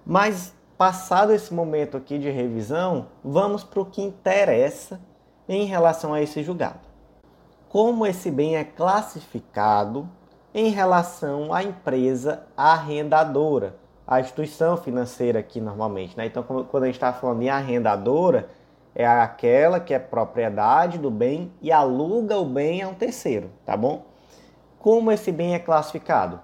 Mas 0.06 0.54
passado 0.78 1.34
esse 1.34 1.54
momento 1.54 1.98
aqui 1.98 2.18
de 2.18 2.30
revisão, 2.30 3.08
vamos 3.22 3.62
para 3.62 3.82
o 3.82 3.86
que 3.86 4.02
interessa 4.02 5.02
em 5.50 5.66
relação 5.66 6.14
a 6.14 6.22
esse 6.22 6.42
julgado. 6.42 6.80
Como 7.68 8.06
esse 8.06 8.32
bem 8.32 8.56
é 8.56 8.64
classificado 8.64 10.10
em 10.54 10.70
relação 10.70 11.54
à 11.54 11.62
empresa 11.62 12.44
arrendadora, 12.56 13.76
a 14.08 14.22
instituição 14.22 14.78
financeira 14.78 15.40
aqui 15.40 15.60
normalmente. 15.60 16.16
Né? 16.16 16.26
Então, 16.26 16.42
quando 16.42 16.84
a 16.84 16.86
gente 16.86 16.96
está 16.96 17.12
falando 17.12 17.42
em 17.42 17.50
arrendadora, 17.50 18.48
é 18.96 19.06
aquela 19.06 19.80
que 19.80 19.94
é 19.94 20.00
propriedade 20.00 20.98
do 20.98 21.12
bem 21.12 21.52
e 21.62 21.72
aluga 21.72 22.38
o 22.38 22.46
bem 22.46 22.82
a 22.82 22.88
um 22.88 22.94
terceiro, 22.94 23.52
tá 23.66 23.76
bom? 23.76 24.06
Como 24.80 25.12
esse 25.12 25.32
bem 25.32 25.54
é 25.54 25.60
classificado? 25.60 26.40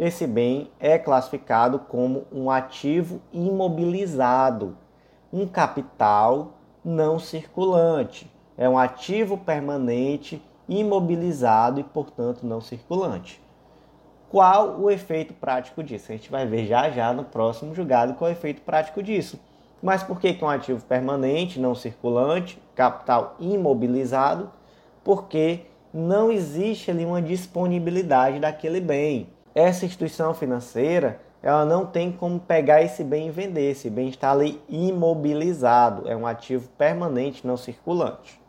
Esse 0.00 0.26
bem 0.26 0.70
é 0.80 0.98
classificado 0.98 1.78
como 1.78 2.24
um 2.32 2.50
ativo 2.50 3.20
imobilizado, 3.32 4.76
um 5.32 5.46
capital 5.46 6.54
não 6.84 7.18
circulante. 7.18 8.28
É 8.56 8.68
um 8.68 8.78
ativo 8.78 9.36
permanente 9.36 10.42
imobilizado 10.68 11.78
e, 11.78 11.84
portanto, 11.84 12.44
não 12.46 12.60
circulante. 12.60 13.40
Qual 14.32 14.80
o 14.80 14.90
efeito 14.90 15.34
prático 15.34 15.82
disso? 15.82 16.06
A 16.08 16.16
gente 16.16 16.30
vai 16.30 16.46
ver 16.46 16.64
já 16.64 16.88
já 16.88 17.12
no 17.12 17.22
próximo 17.22 17.74
julgado 17.74 18.14
qual 18.14 18.30
é 18.30 18.32
o 18.32 18.34
efeito 18.34 18.62
prático 18.62 19.02
disso. 19.02 19.38
Mas 19.82 20.02
por 20.02 20.18
que, 20.18 20.32
que 20.32 20.42
um 20.42 20.48
ativo 20.48 20.82
permanente, 20.86 21.60
não 21.60 21.74
circulante, 21.74 22.58
capital 22.74 23.36
imobilizado? 23.38 24.50
Porque 25.04 25.66
não 25.92 26.32
existe 26.32 26.90
ali 26.90 27.04
uma 27.04 27.20
disponibilidade 27.20 28.40
daquele 28.40 28.80
bem. 28.80 29.28
Essa 29.54 29.84
instituição 29.84 30.32
financeira, 30.32 31.20
ela 31.42 31.66
não 31.66 31.84
tem 31.84 32.10
como 32.10 32.40
pegar 32.40 32.80
esse 32.80 33.04
bem 33.04 33.28
e 33.28 33.30
vender. 33.30 33.70
Esse 33.70 33.90
bem 33.90 34.08
está 34.08 34.32
ali 34.32 34.58
imobilizado, 34.66 36.08
é 36.08 36.16
um 36.16 36.26
ativo 36.26 36.70
permanente, 36.78 37.46
não 37.46 37.58
circulante. 37.58 38.40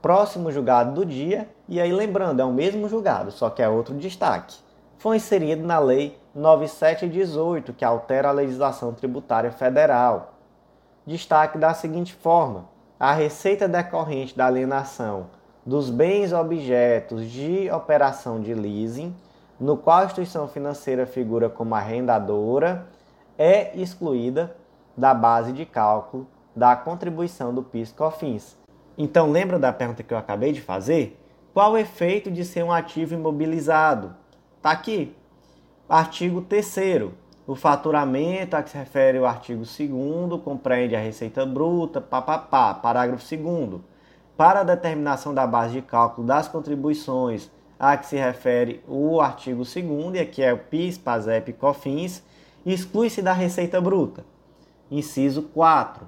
Próximo 0.00 0.52
julgado 0.52 0.94
do 0.94 1.04
dia, 1.04 1.48
e 1.68 1.80
aí 1.80 1.92
lembrando, 1.92 2.40
é 2.40 2.44
o 2.44 2.52
mesmo 2.52 2.88
julgado, 2.88 3.32
só 3.32 3.50
que 3.50 3.60
é 3.60 3.68
outro 3.68 3.92
destaque. 3.96 4.69
Foi 5.00 5.16
inserido 5.16 5.66
na 5.66 5.78
Lei 5.78 6.18
9718, 6.34 7.72
que 7.72 7.86
altera 7.86 8.28
a 8.28 8.32
legislação 8.32 8.92
tributária 8.92 9.50
federal 9.50 10.34
destaque 11.06 11.56
da 11.56 11.72
seguinte 11.72 12.12
forma: 12.12 12.66
a 12.98 13.14
receita 13.14 13.66
decorrente 13.66 14.36
da 14.36 14.44
alienação 14.44 15.28
dos 15.64 15.88
bens 15.88 16.34
objetos 16.34 17.30
de 17.30 17.70
operação 17.70 18.42
de 18.42 18.52
leasing, 18.52 19.16
no 19.58 19.74
qual 19.74 20.00
a 20.00 20.04
instituição 20.04 20.46
financeira 20.46 21.06
figura 21.06 21.48
como 21.48 21.74
arrendadora, 21.74 22.86
é 23.38 23.74
excluída 23.74 24.54
da 24.94 25.14
base 25.14 25.50
de 25.54 25.64
cálculo 25.64 26.28
da 26.54 26.76
contribuição 26.76 27.54
do 27.54 27.62
PIS/COFINS. 27.62 28.54
Então, 28.98 29.30
lembra 29.30 29.58
da 29.58 29.72
pergunta 29.72 30.02
que 30.02 30.12
eu 30.12 30.18
acabei 30.18 30.52
de 30.52 30.60
fazer? 30.60 31.18
Qual 31.54 31.72
o 31.72 31.78
efeito 31.78 32.30
de 32.30 32.44
ser 32.44 32.62
um 32.62 32.70
ativo 32.70 33.14
imobilizado? 33.14 34.19
Está 34.60 34.72
aqui. 34.72 35.16
Artigo 35.88 36.42
3 36.42 37.10
O 37.46 37.54
faturamento 37.54 38.54
a 38.54 38.62
que 38.62 38.68
se 38.68 38.76
refere 38.76 39.18
o 39.18 39.24
artigo 39.24 39.64
2 39.64 40.42
compreende 40.44 40.94
a 40.94 41.00
receita 41.00 41.46
bruta, 41.46 41.98
papapá, 41.98 42.74
parágrafo 42.74 43.24
2 43.24 43.80
Para 44.36 44.60
a 44.60 44.62
determinação 44.62 45.32
da 45.32 45.46
base 45.46 45.72
de 45.72 45.80
cálculo 45.80 46.26
das 46.26 46.46
contribuições 46.46 47.50
a 47.78 47.96
que 47.96 48.04
se 48.04 48.16
refere 48.16 48.84
o 48.86 49.18
artigo 49.22 49.64
2 49.64 49.76
e 50.16 50.18
aqui 50.18 50.42
é 50.42 50.52
o 50.52 50.58
PIS, 50.58 50.98
PASEP 50.98 51.52
e 51.52 51.54
COFINS, 51.54 52.22
exclui-se 52.66 53.22
da 53.22 53.32
receita 53.32 53.80
bruta. 53.80 54.26
Inciso 54.90 55.40
4. 55.40 56.06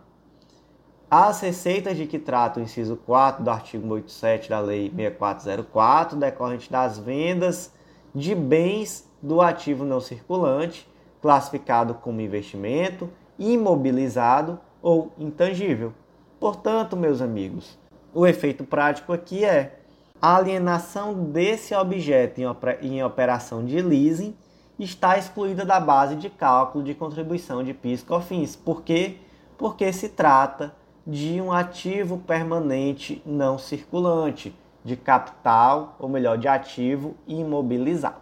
As 1.11 1.40
receitas 1.40 1.97
de 1.97 2.06
que 2.06 2.18
trata 2.18 2.61
o 2.61 2.62
inciso 2.62 2.97
4 2.97 3.42
do 3.42 3.49
artigo 3.50 3.88
87 3.88 4.50
da 4.50 4.61
Lei 4.61 4.92
6404, 4.94 6.18
decorrente 6.18 6.71
das 6.71 6.99
vendas 6.99 7.73
de 8.14 8.35
bens 8.35 9.09
do 9.23 9.40
ativo 9.40 9.85
não 9.85 10.00
circulante, 10.00 10.88
classificado 11.21 11.95
como 11.95 12.21
investimento, 12.21 13.09
imobilizado 13.38 14.59
ou 14.83 15.12
intangível. 15.19 15.92
Portanto, 16.38 16.97
meus 16.97 17.21
amigos, 17.21 17.78
o 18.12 18.26
efeito 18.26 18.64
prático 18.64 19.12
aqui 19.12 19.45
é 19.45 19.78
a 20.21 20.37
alienação 20.37 21.14
desse 21.14 21.75
objeto 21.75 22.40
em 22.81 23.02
operação 23.02 23.64
de 23.64 23.81
leasing 23.81 24.35
está 24.78 25.16
excluída 25.16 25.64
da 25.64 25.78
base 25.78 26.16
de 26.16 26.28
cálculo 26.28 26.83
de 26.85 26.95
contribuição 26.95 27.62
de 27.62 27.73
PIS/COFINS. 27.73 28.57
Por 28.57 28.83
quê? 28.83 29.16
Porque 29.57 29.92
se 29.92 30.09
trata 30.09 30.75
de 31.07 31.40
um 31.40 31.52
ativo 31.52 32.19
permanente 32.19 33.23
não 33.26 33.59
circulante, 33.59 34.54
de 34.84 34.96
capital, 34.96 35.96
ou 35.98 36.08
melhor, 36.08 36.36
de 36.38 36.48
ativo 36.48 37.14
imobilizado. 37.26 38.16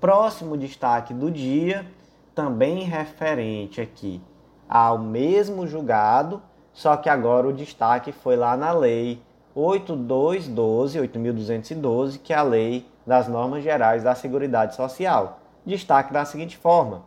Próximo 0.00 0.56
destaque 0.56 1.12
do 1.12 1.30
dia, 1.30 1.86
também 2.34 2.84
referente 2.84 3.80
aqui 3.80 4.20
ao 4.68 4.98
mesmo 4.98 5.66
julgado, 5.66 6.42
só 6.72 6.96
que 6.96 7.08
agora 7.08 7.48
o 7.48 7.52
destaque 7.52 8.12
foi 8.12 8.36
lá 8.36 8.56
na 8.56 8.70
lei 8.70 9.20
8212, 9.54 11.00
8212, 11.00 12.18
que 12.18 12.32
é 12.32 12.36
a 12.36 12.42
lei 12.42 12.86
das 13.06 13.26
normas 13.26 13.64
gerais 13.64 14.04
da 14.04 14.14
Seguridade 14.14 14.76
Social. 14.76 15.40
Destaque 15.64 16.12
da 16.12 16.24
seguinte 16.24 16.56
forma: 16.56 17.02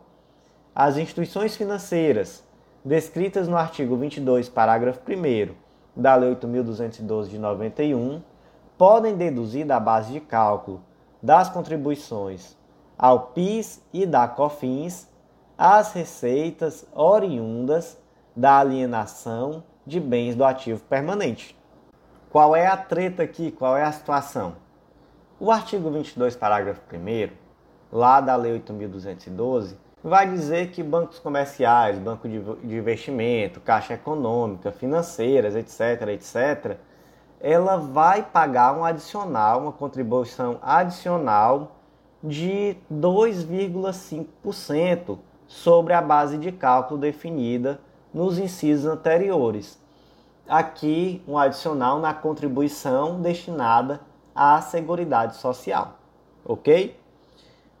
as 0.74 0.96
instituições 0.96 1.56
financeiras 1.56 2.44
descritas 2.84 3.46
no 3.46 3.56
artigo 3.56 3.96
22, 3.96 4.48
parágrafo 4.48 5.00
1 5.08 5.54
da 5.94 6.14
Lei 6.16 6.30
8212 6.30 7.30
de 7.30 7.38
91 7.38 8.20
podem 8.82 9.14
deduzir 9.14 9.64
da 9.64 9.78
base 9.78 10.12
de 10.12 10.18
cálculo 10.18 10.82
das 11.22 11.48
contribuições 11.48 12.56
ao 12.98 13.28
PIS 13.28 13.80
e 13.92 14.04
da 14.04 14.26
COFINS 14.26 15.08
as 15.56 15.92
receitas 15.92 16.84
oriundas 16.92 17.96
da 18.34 18.58
alienação 18.58 19.62
de 19.86 20.00
bens 20.00 20.34
do 20.34 20.44
ativo 20.44 20.82
permanente. 20.82 21.56
Qual 22.28 22.56
é 22.56 22.66
a 22.66 22.76
treta 22.76 23.22
aqui? 23.22 23.52
Qual 23.52 23.76
é 23.76 23.84
a 23.84 23.92
situação? 23.92 24.56
O 25.38 25.52
artigo 25.52 25.88
22, 25.88 26.34
parágrafo 26.34 26.80
1 26.92 27.30
lá 27.92 28.20
da 28.20 28.34
Lei 28.34 28.58
8.212, 28.58 29.76
vai 30.02 30.28
dizer 30.28 30.72
que 30.72 30.82
bancos 30.82 31.20
comerciais, 31.20 32.00
banco 32.00 32.28
de 32.28 32.74
investimento, 32.74 33.60
caixa 33.60 33.94
econômica, 33.94 34.72
financeiras, 34.72 35.54
etc., 35.54 36.08
etc., 36.08 36.80
ela 37.42 37.76
vai 37.76 38.22
pagar 38.22 38.74
um 38.78 38.84
adicional, 38.84 39.62
uma 39.62 39.72
contribuição 39.72 40.60
adicional 40.62 41.72
de 42.22 42.76
2,5% 42.90 45.18
sobre 45.48 45.92
a 45.92 46.00
base 46.00 46.38
de 46.38 46.52
cálculo 46.52 47.00
definida 47.00 47.80
nos 48.14 48.38
incisos 48.38 48.86
anteriores. 48.86 49.76
Aqui, 50.48 51.20
um 51.26 51.36
adicional 51.36 51.98
na 51.98 52.14
contribuição 52.14 53.20
destinada 53.20 54.00
à 54.32 54.60
Seguridade 54.60 55.34
Social, 55.36 55.98
ok? 56.44 56.96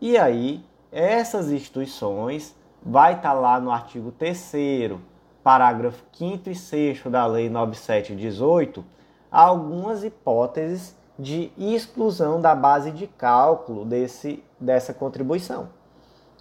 E 0.00 0.18
aí, 0.18 0.64
essas 0.90 1.52
instituições 1.52 2.52
vai 2.82 3.14
estar 3.14 3.34
tá 3.34 3.36
lá 3.40 3.60
no 3.60 3.70
artigo 3.70 4.10
3 4.10 4.96
parágrafo 5.40 6.02
5 6.12 6.50
e 6.50 6.56
6 6.56 7.04
da 7.04 7.24
Lei 7.26 7.48
9718, 7.48 8.84
algumas 9.32 10.04
hipóteses 10.04 10.94
de 11.18 11.50
exclusão 11.56 12.38
da 12.40 12.54
base 12.54 12.90
de 12.90 13.06
cálculo 13.06 13.84
desse, 13.84 14.44
dessa 14.60 14.92
contribuição. 14.92 15.70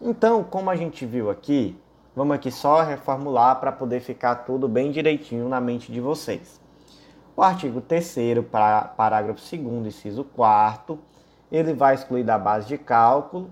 Então, 0.01 0.43
como 0.43 0.69
a 0.69 0.75
gente 0.75 1.05
viu 1.05 1.29
aqui, 1.29 1.79
vamos 2.13 2.35
aqui 2.35 2.51
só 2.51 2.81
reformular 2.81 3.59
para 3.59 3.71
poder 3.71 4.01
ficar 4.01 4.35
tudo 4.35 4.67
bem 4.67 4.91
direitinho 4.91 5.47
na 5.47 5.61
mente 5.61 5.91
de 5.91 6.01
vocês. 6.01 6.59
O 7.35 7.41
artigo 7.41 7.79
3 7.79 8.15
parágrafo 8.97 9.41
2 9.41 9.87
inciso 9.87 10.23
4 10.23 10.99
ele 11.51 11.73
vai 11.73 11.95
excluir 11.95 12.23
da 12.23 12.37
base 12.37 12.67
de 12.67 12.77
cálculo 12.77 13.49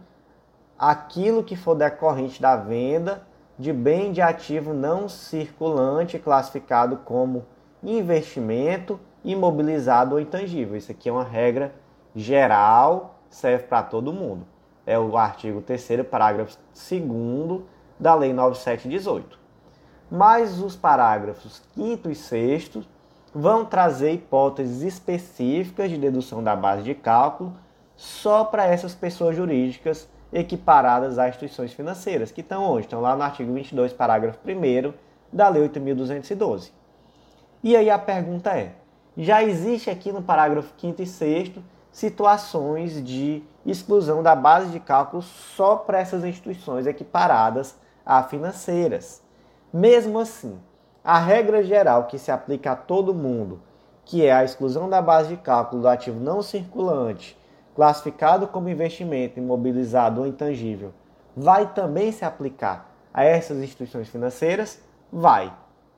aquilo 0.78 1.44
que 1.44 1.56
for 1.56 1.76
decorrente 1.76 2.42
da 2.42 2.56
venda 2.56 3.24
de 3.58 3.74
bem 3.74 4.12
de 4.12 4.22
ativo 4.22 4.74
não 4.74 5.10
circulante 5.10 6.18
classificado 6.18 6.98
como 6.98 7.46
investimento 7.84 9.00
imobilizado 9.24 10.16
ou 10.16 10.22
intangível. 10.22 10.76
Isso 10.76 10.92
aqui 10.92 11.10
é 11.10 11.12
uma 11.12 11.24
regra 11.24 11.74
geral, 12.16 13.20
serve 13.30 13.66
para 13.66 13.84
todo 13.84 14.14
mundo 14.14 14.46
é 14.90 14.98
o 14.98 15.16
artigo 15.16 15.62
3 15.62 16.02
parágrafo 16.10 16.58
2 16.74 17.62
da 18.00 18.16
Lei 18.16 18.34
9718. 18.34 19.38
Mas 20.10 20.60
os 20.60 20.76
parágrafos 20.76 21.62
5 21.76 22.10
e 22.10 22.16
6 22.16 22.72
vão 23.32 23.64
trazer 23.64 24.14
hipóteses 24.14 24.82
específicas 24.82 25.92
de 25.92 25.98
dedução 26.00 26.44
da 26.44 26.56
base 26.56 26.82
de 26.82 26.96
cálculo 26.96 27.56
só 27.96 28.44
para 28.44 28.66
essas 28.66 28.96
pessoas 28.96 29.36
jurídicas 29.36 30.10
equiparadas 30.34 31.20
às 31.20 31.30
instituições 31.30 31.72
financeiras, 31.72 32.32
que 32.32 32.42
estão 32.42 32.64
onde? 32.64 32.88
Estão 32.88 33.00
lá 33.00 33.16
no 33.16 33.22
artigo 33.22 33.54
22, 33.54 33.94
parágrafo 33.94 34.40
1 34.44 34.92
da 35.32 35.50
Lei 35.50 35.70
8.212. 35.70 36.72
E 37.62 37.76
aí 37.76 37.92
a 37.92 38.00
pergunta 38.00 38.58
é: 38.58 38.74
já 39.22 39.44
existe 39.44 39.90
aqui 39.90 40.14
no 40.14 40.22
parágrafo 40.22 40.74
5 40.78 41.02
e 41.02 41.06
6 41.06 41.52
situações 41.92 43.04
de 43.04 43.44
exclusão 43.66 44.24
da 44.24 44.34
base 44.34 44.70
de 44.70 44.80
cálculo 44.80 45.22
só 45.22 45.76
para 45.76 46.00
essas 46.00 46.24
instituições 46.24 46.88
equiparadas 46.88 47.76
a 48.06 48.24
financeiras. 48.24 49.22
Mesmo 49.74 50.20
assim, 50.20 50.58
a 51.04 51.20
regra 51.20 51.62
geral 51.62 52.06
que 52.06 52.18
se 52.18 52.32
aplica 52.32 52.72
a 52.72 52.76
todo 52.78 53.14
mundo, 53.14 53.62
que 54.06 54.26
é 54.26 54.32
a 54.32 54.46
exclusão 54.46 54.90
da 54.90 55.02
base 55.02 55.36
de 55.36 55.38
cálculo 55.38 55.82
do 55.82 55.90
ativo 55.90 56.18
não 56.18 56.42
circulante, 56.42 57.38
classificado 57.76 58.48
como 58.48 58.70
investimento 58.70 59.38
imobilizado 59.38 60.22
ou 60.22 60.28
intangível, 60.28 60.94
vai 61.36 61.68
também 61.74 62.14
se 62.14 62.24
aplicar 62.24 62.90
a 63.14 63.26
essas 63.26 63.58
instituições 63.58 64.08
financeiras? 64.08 64.80
Vai. 65.12 65.52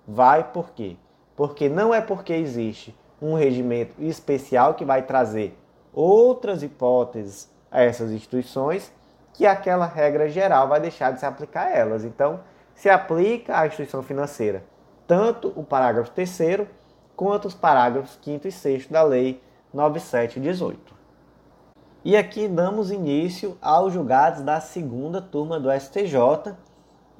Vai 0.07 0.43
por 0.43 0.71
quê? 0.71 0.97
Porque 1.35 1.69
não 1.69 1.93
é 1.93 2.01
porque 2.01 2.33
existe 2.33 2.95
um 3.21 3.33
regimento 3.33 3.95
especial 3.99 4.73
que 4.73 4.83
vai 4.83 5.03
trazer 5.03 5.57
outras 5.93 6.63
hipóteses 6.63 7.49
a 7.69 7.81
essas 7.81 8.11
instituições 8.11 8.91
que 9.33 9.45
aquela 9.45 9.85
regra 9.85 10.27
geral 10.29 10.67
vai 10.67 10.79
deixar 10.79 11.11
de 11.11 11.19
se 11.19 11.25
aplicar 11.25 11.67
a 11.67 11.71
elas. 11.71 12.03
Então, 12.03 12.39
se 12.73 12.89
aplica 12.89 13.59
à 13.59 13.67
instituição 13.67 14.01
financeira 14.01 14.63
tanto 15.07 15.51
o 15.57 15.63
parágrafo 15.63 16.09
3 16.11 16.67
quanto 17.15 17.47
os 17.47 17.53
parágrafos 17.53 18.17
5 18.23 18.47
e 18.47 18.51
6 18.51 18.87
da 18.87 19.03
Lei 19.03 19.43
9718. 19.73 20.95
E 22.03 22.15
aqui 22.17 22.47
damos 22.47 22.91
início 22.91 23.57
aos 23.61 23.93
julgados 23.93 24.41
da 24.41 24.59
segunda 24.59 25.21
turma 25.21 25.59
do 25.59 25.69
STJ. 25.69 26.55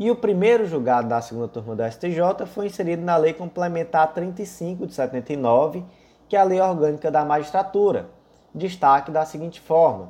E 0.02 0.10
o 0.10 0.16
primeiro 0.16 0.66
julgado 0.66 1.08
da 1.08 1.22
segunda 1.22 1.48
turma 1.48 1.76
do 1.76 1.84
STJ 1.84 2.48
foi 2.48 2.66
inserido 2.66 3.04
na 3.04 3.18
Lei 3.18 3.34
Complementar 3.34 4.12
35 4.12 4.88
de 4.88 4.96
79, 4.96 5.86
que 6.28 6.36
é 6.36 6.40
a 6.40 6.44
Lei 6.44 6.60
Orgânica 6.60 7.12
da 7.12 7.24
Magistratura. 7.24 8.10
Destaque 8.52 9.12
da 9.12 9.26
seguinte 9.26 9.62
forma: 9.62 10.10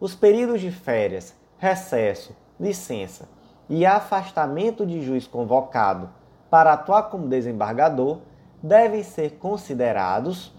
os 0.00 0.16
períodos 0.16 0.60
de 0.60 0.72
férias, 0.72 1.32
recesso, 1.58 2.34
licença 2.58 3.28
e 3.68 3.86
afastamento 3.86 4.84
de 4.84 5.00
juiz 5.00 5.28
convocado 5.28 6.10
para 6.50 6.72
atuar 6.72 7.04
como 7.04 7.28
desembargador 7.28 8.18
devem 8.60 9.04
ser 9.04 9.38
considerados 9.38 10.52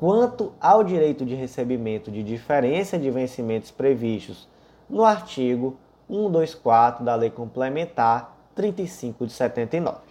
quanto 0.00 0.54
ao 0.58 0.82
direito 0.82 1.26
de 1.26 1.34
recebimento 1.34 2.10
de 2.10 2.22
diferença 2.22 2.98
de 2.98 3.10
vencimentos 3.10 3.70
previstos 3.70 4.48
no 4.88 5.04
artigo 5.04 5.76
124 6.08 7.04
da 7.04 7.14
Lei 7.14 7.30
Complementar 7.30 8.36
35 8.54 9.26
de 9.26 9.32
79. 9.32 9.98
O 9.98 10.02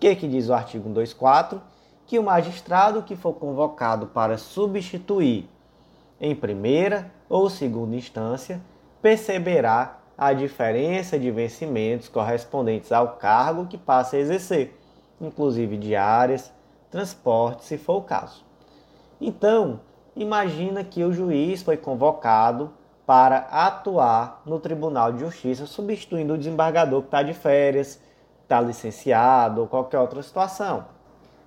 que, 0.00 0.14
que 0.14 0.28
diz 0.28 0.48
o 0.48 0.54
artigo 0.54 0.84
124? 0.84 1.60
Que 2.06 2.18
o 2.18 2.22
magistrado 2.22 3.02
que 3.02 3.16
for 3.16 3.34
convocado 3.34 4.06
para 4.06 4.38
substituir 4.38 5.48
em 6.20 6.34
primeira 6.34 7.10
ou 7.28 7.48
segunda 7.48 7.94
instância, 7.94 8.60
perceberá 9.00 9.98
a 10.16 10.32
diferença 10.32 11.18
de 11.18 11.30
vencimentos 11.30 12.08
correspondentes 12.08 12.90
ao 12.90 13.16
cargo 13.16 13.66
que 13.66 13.78
passa 13.78 14.16
a 14.16 14.18
exercer, 14.18 14.76
inclusive 15.20 15.76
diárias, 15.76 16.52
transporte, 16.90 17.64
se 17.64 17.78
for 17.78 17.98
o 17.98 18.02
caso. 18.02 18.44
Então, 19.20 19.80
imagina 20.16 20.82
que 20.82 21.04
o 21.04 21.12
juiz 21.12 21.62
foi 21.62 21.76
convocado 21.76 22.72
para 23.08 23.46
atuar 23.50 24.42
no 24.44 24.60
Tribunal 24.60 25.10
de 25.12 25.20
Justiça, 25.20 25.64
substituindo 25.64 26.34
o 26.34 26.36
desembargador 26.36 27.00
que 27.00 27.06
está 27.06 27.22
de 27.22 27.32
férias, 27.32 27.98
está 28.42 28.60
licenciado 28.60 29.62
ou 29.62 29.66
qualquer 29.66 29.98
outra 29.98 30.22
situação. 30.22 30.84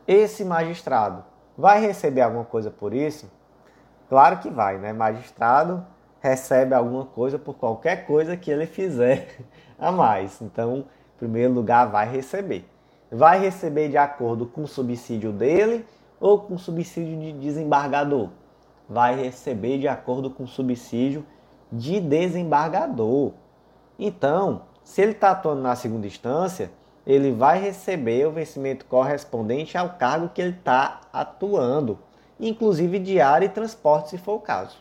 Esse 0.07 0.43
magistrado 0.43 1.23
vai 1.55 1.79
receber 1.79 2.21
alguma 2.21 2.45
coisa 2.45 2.71
por 2.71 2.95
isso? 2.95 3.31
Claro 4.09 4.39
que 4.39 4.49
vai, 4.49 4.79
né? 4.79 4.91
Magistrado 4.91 5.85
recebe 6.19 6.73
alguma 6.73 7.05
coisa 7.05 7.37
por 7.37 7.53
qualquer 7.53 8.07
coisa 8.07 8.35
que 8.35 8.49
ele 8.49 8.65
fizer 8.65 9.27
a 9.77 9.91
mais. 9.91 10.41
Então, 10.41 10.77
em 10.77 11.17
primeiro 11.19 11.53
lugar, 11.53 11.85
vai 11.85 12.09
receber. 12.09 12.67
Vai 13.11 13.39
receber 13.39 13.87
de 13.87 13.97
acordo 13.97 14.47
com 14.47 14.63
o 14.63 14.67
subsídio 14.67 15.31
dele 15.31 15.85
ou 16.19 16.39
com 16.39 16.55
o 16.55 16.59
subsídio 16.59 17.19
de 17.19 17.33
desembargador? 17.33 18.29
Vai 18.89 19.15
receber 19.15 19.77
de 19.77 19.87
acordo 19.87 20.31
com 20.31 20.45
o 20.45 20.47
subsídio 20.47 21.23
de 21.71 21.99
desembargador. 21.99 23.31
Então, 23.97 24.63
se 24.83 25.01
ele 25.01 25.11
está 25.11 25.31
atuando 25.31 25.61
na 25.61 25.75
segunda 25.75 26.07
instância, 26.07 26.71
ele 27.05 27.31
vai 27.31 27.59
receber 27.59 28.27
o 28.27 28.31
vencimento 28.31 28.85
correspondente 28.85 29.77
ao 29.77 29.91
cargo 29.91 30.29
que 30.29 30.41
ele 30.41 30.55
está 30.57 31.01
atuando, 31.11 31.97
inclusive 32.39 32.99
diário 32.99 33.45
e 33.45 33.49
transporte, 33.49 34.09
se 34.09 34.17
for 34.17 34.35
o 34.35 34.39
caso. 34.39 34.77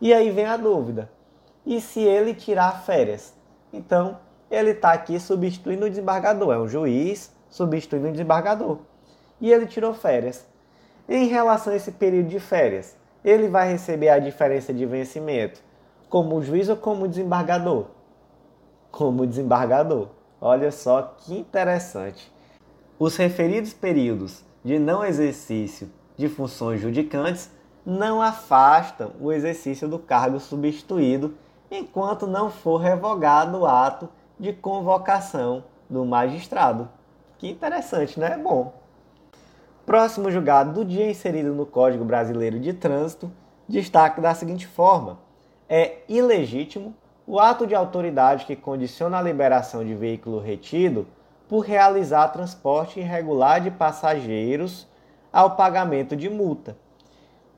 E 0.00 0.12
aí 0.12 0.30
vem 0.30 0.46
a 0.46 0.56
dúvida: 0.56 1.10
e 1.64 1.80
se 1.80 2.00
ele 2.00 2.34
tirar 2.34 2.84
férias? 2.84 3.34
Então, 3.72 4.18
ele 4.50 4.70
está 4.70 4.92
aqui 4.92 5.18
substituindo 5.18 5.86
o 5.86 5.90
desembargador, 5.90 6.54
é 6.54 6.58
um 6.58 6.68
juiz 6.68 7.34
substituindo 7.50 8.08
o 8.08 8.12
desembargador. 8.12 8.78
E 9.40 9.52
ele 9.52 9.66
tirou 9.66 9.92
férias. 9.92 10.46
Em 11.08 11.26
relação 11.26 11.72
a 11.72 11.76
esse 11.76 11.92
período 11.92 12.28
de 12.28 12.40
férias, 12.40 12.96
ele 13.24 13.48
vai 13.48 13.70
receber 13.70 14.08
a 14.08 14.18
diferença 14.18 14.72
de 14.72 14.86
vencimento 14.86 15.65
como 16.08 16.42
juiz 16.42 16.68
ou 16.68 16.76
como 16.76 17.08
desembargador? 17.08 17.86
Como 18.90 19.26
desembargador. 19.26 20.08
Olha 20.40 20.70
só 20.70 21.14
que 21.18 21.36
interessante. 21.36 22.32
Os 22.98 23.16
referidos 23.16 23.72
períodos 23.72 24.44
de 24.64 24.78
não 24.78 25.04
exercício 25.04 25.90
de 26.16 26.28
funções 26.28 26.80
judicantes 26.80 27.50
não 27.84 28.20
afastam 28.20 29.12
o 29.20 29.32
exercício 29.32 29.88
do 29.88 29.98
cargo 29.98 30.40
substituído 30.40 31.34
enquanto 31.70 32.26
não 32.26 32.50
for 32.50 32.78
revogado 32.78 33.58
o 33.58 33.66
ato 33.66 34.08
de 34.38 34.52
convocação 34.52 35.64
do 35.88 36.04
magistrado. 36.04 36.88
Que 37.38 37.48
interessante, 37.48 38.18
né? 38.18 38.32
É 38.32 38.38
bom. 38.38 38.74
Próximo 39.84 40.30
julgado 40.30 40.72
do 40.72 40.84
dia 40.84 41.08
inserido 41.08 41.54
no 41.54 41.64
Código 41.64 42.04
Brasileiro 42.04 42.58
de 42.58 42.72
Trânsito 42.72 43.30
destaca 43.68 44.20
da 44.20 44.34
seguinte 44.34 44.66
forma: 44.66 45.18
é 45.68 45.98
ilegítimo 46.08 46.94
o 47.26 47.40
ato 47.40 47.66
de 47.66 47.74
autoridade 47.74 48.44
que 48.44 48.54
condiciona 48.54 49.18
a 49.18 49.22
liberação 49.22 49.84
de 49.84 49.94
veículo 49.94 50.38
retido 50.38 51.06
por 51.48 51.60
realizar 51.60 52.28
transporte 52.28 53.00
irregular 53.00 53.60
de 53.60 53.70
passageiros 53.70 54.86
ao 55.32 55.56
pagamento 55.56 56.16
de 56.16 56.28
multa. 56.28 56.76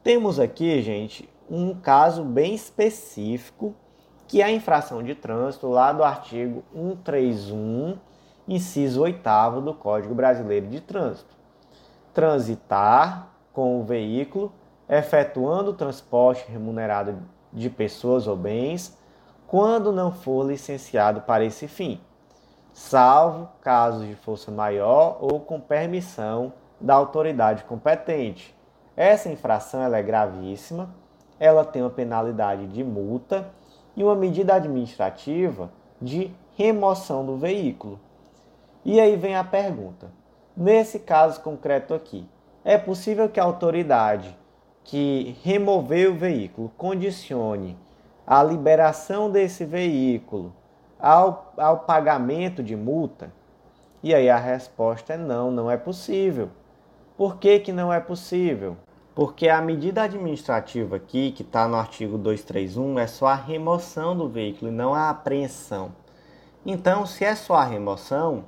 Temos 0.03 0.41
aqui, 0.41 0.81
gente, 0.81 1.29
um 1.51 1.75
caso 1.75 2.25
bem 2.25 2.55
específico, 2.55 3.75
que 4.27 4.43
é 4.43 4.45
a 4.45 4.51
infração 4.51 5.03
de 5.03 5.15
trânsito 5.15 5.69
lá 5.69 5.93
do 5.93 6.03
artigo 6.03 6.63
131, 6.75 7.97
inciso 8.47 9.03
8 9.03 9.61
do 9.63 9.75
Código 9.75 10.15
Brasileiro 10.15 10.67
de 10.67 10.81
Trânsito. 10.81 11.37
Transitar 12.13 13.29
com 13.53 13.81
o 13.81 13.85
veículo, 13.85 14.53
efetuando 14.89 15.73
transporte 15.73 16.45
remunerado 16.51 17.19
de 17.53 17.71
pessoas 17.71 18.27
ou 18.27 18.37
bens, 18.37 18.97
quando 19.47 19.93
não 19.93 20.13
for 20.13 20.47
licenciado 20.47 21.23
para 21.23 21.45
esse 21.45 21.67
fim, 21.67 22.01
salvo 22.73 23.49
casos 23.61 24.07
de 24.07 24.15
força 24.15 24.51
maior 24.51 25.19
ou 25.21 25.41
com 25.41 25.59
permissão 25.61 26.53
da 26.81 26.95
autoridade 26.95 27.65
competente. 27.65 28.55
Essa 28.97 29.31
infração 29.31 29.83
é 29.83 30.03
gravíssima, 30.03 30.95
ela 31.41 31.65
tem 31.65 31.83
uma 31.83 31.91
penalidade 31.91 32.67
de 32.67 32.85
multa 32.85 33.49
e 33.97 34.05
uma 34.05 34.15
medida 34.15 34.55
administrativa 34.55 35.71
de 36.01 36.33
remoção 36.57 37.25
do 37.25 37.37
veículo. 37.37 37.99
E 38.85 39.01
aí 39.01 39.17
vem 39.17 39.35
a 39.35 39.43
pergunta: 39.43 40.11
nesse 40.57 41.01
caso 41.01 41.41
concreto 41.41 41.95
aqui, 41.95 42.29
é 42.65 42.79
possível 42.79 43.29
que 43.29 43.41
a 43.41 43.45
autoridade 43.45 44.38
que 44.89 45.37
removeu 45.43 46.13
o 46.13 46.17
veículo 46.17 46.73
condicione 46.75 47.77
a 48.27 48.43
liberação 48.43 49.31
desse 49.31 49.67
veículo 49.67 50.51
ao, 50.99 51.53
ao 51.59 51.81
pagamento 51.81 52.63
de 52.63 52.75
multa? 52.75 53.31
E 54.03 54.15
aí 54.15 54.31
a 54.31 54.39
resposta 54.39 55.13
é 55.13 55.19
não, 55.19 55.51
não 55.51 55.71
é 55.71 55.77
possível. 55.77 56.49
Por 57.19 57.37
que, 57.37 57.61
que 57.61 57.71
não 57.71 57.93
é 57.93 58.01
possível? 58.01 58.79
Porque 59.15 59.51
a 59.51 59.61
medida 59.61 60.05
administrativa 60.05 60.97
aqui, 60.97 61.33
que 61.33 61.43
está 61.43 61.69
no 61.69 61.77
artigo 61.77 62.17
231, 62.17 62.99
é 62.99 63.07
só 63.07 63.27
a 63.27 63.35
remoção 63.35 64.17
do 64.17 64.27
veículo 64.27 64.71
e 64.71 64.75
não 64.75 64.95
a 64.95 65.11
apreensão. 65.11 65.93
Então, 66.65 67.05
se 67.05 67.27
é 67.27 67.35
só 67.35 67.57
a 67.57 67.65
remoção, 67.65 68.45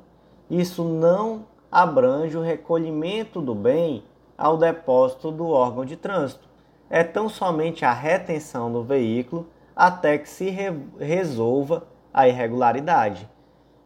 isso 0.48 0.84
não 0.84 1.44
abrange 1.70 2.34
o 2.34 2.42
recolhimento 2.42 3.42
do 3.42 3.54
bem 3.54 4.04
ao 4.40 4.56
depósito 4.56 5.30
do 5.30 5.50
órgão 5.50 5.84
de 5.84 5.96
trânsito. 5.96 6.48
É 6.88 7.04
tão 7.04 7.28
somente 7.28 7.84
a 7.84 7.92
retenção 7.92 8.72
do 8.72 8.82
veículo 8.82 9.46
até 9.76 10.16
que 10.16 10.30
se 10.30 10.48
re 10.48 10.72
resolva 10.98 11.86
a 12.12 12.26
irregularidade. 12.26 13.28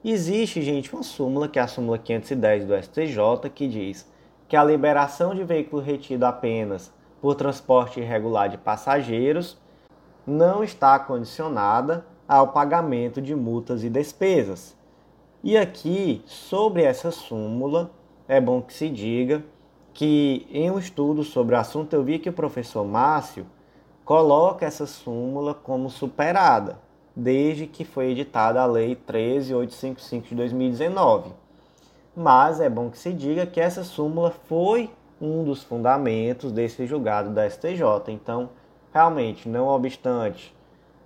Existe, 0.04 0.62
gente, 0.62 0.94
uma 0.94 1.02
súmula, 1.02 1.48
que 1.48 1.58
é 1.58 1.62
a 1.62 1.66
súmula 1.66 1.98
510 1.98 2.66
do 2.66 2.76
STJ, 2.80 3.50
que 3.52 3.66
diz 3.66 4.08
que 4.46 4.56
a 4.56 4.62
liberação 4.62 5.34
de 5.34 5.42
veículo 5.42 5.82
retido 5.82 6.24
apenas 6.24 6.92
por 7.20 7.34
transporte 7.34 7.98
irregular 7.98 8.48
de 8.48 8.56
passageiros 8.56 9.58
não 10.24 10.62
está 10.62 10.98
condicionada 11.00 12.06
ao 12.28 12.48
pagamento 12.48 13.20
de 13.20 13.34
multas 13.34 13.82
e 13.82 13.90
despesas. 13.90 14.76
E 15.42 15.58
aqui, 15.58 16.22
sobre 16.26 16.84
essa 16.84 17.10
súmula, 17.10 17.90
é 18.28 18.40
bom 18.40 18.62
que 18.62 18.72
se 18.72 18.88
diga 18.88 19.42
que 19.94 20.46
em 20.50 20.70
um 20.70 20.78
estudo 20.78 21.22
sobre 21.22 21.54
o 21.54 21.59
assunto 21.59 21.94
eu 21.94 22.02
vi 22.02 22.18
que 22.18 22.28
o 22.28 22.33
professor 22.33 22.85
Márcio 22.85 23.46
coloca 24.04 24.66
essa 24.66 24.87
súmula 24.87 25.54
como 25.54 25.88
superada, 25.88 26.78
desde 27.14 27.68
que 27.68 27.85
foi 27.85 28.11
editada 28.11 28.61
a 28.61 28.66
Lei 28.66 28.96
13855 28.96 30.28
de 30.28 30.35
2019. 30.35 31.30
Mas 32.14 32.61
é 32.61 32.68
bom 32.68 32.90
que 32.90 32.98
se 32.98 33.12
diga 33.12 33.46
que 33.46 33.61
essa 33.61 33.85
súmula 33.85 34.33
foi 34.46 34.90
um 35.20 35.44
dos 35.44 35.62
fundamentos 35.62 36.50
desse 36.50 36.87
julgado 36.87 37.30
da 37.30 37.48
STJ. 37.48 37.83
Então, 38.09 38.50
realmente, 38.92 39.48
não 39.48 39.68
obstante 39.68 40.54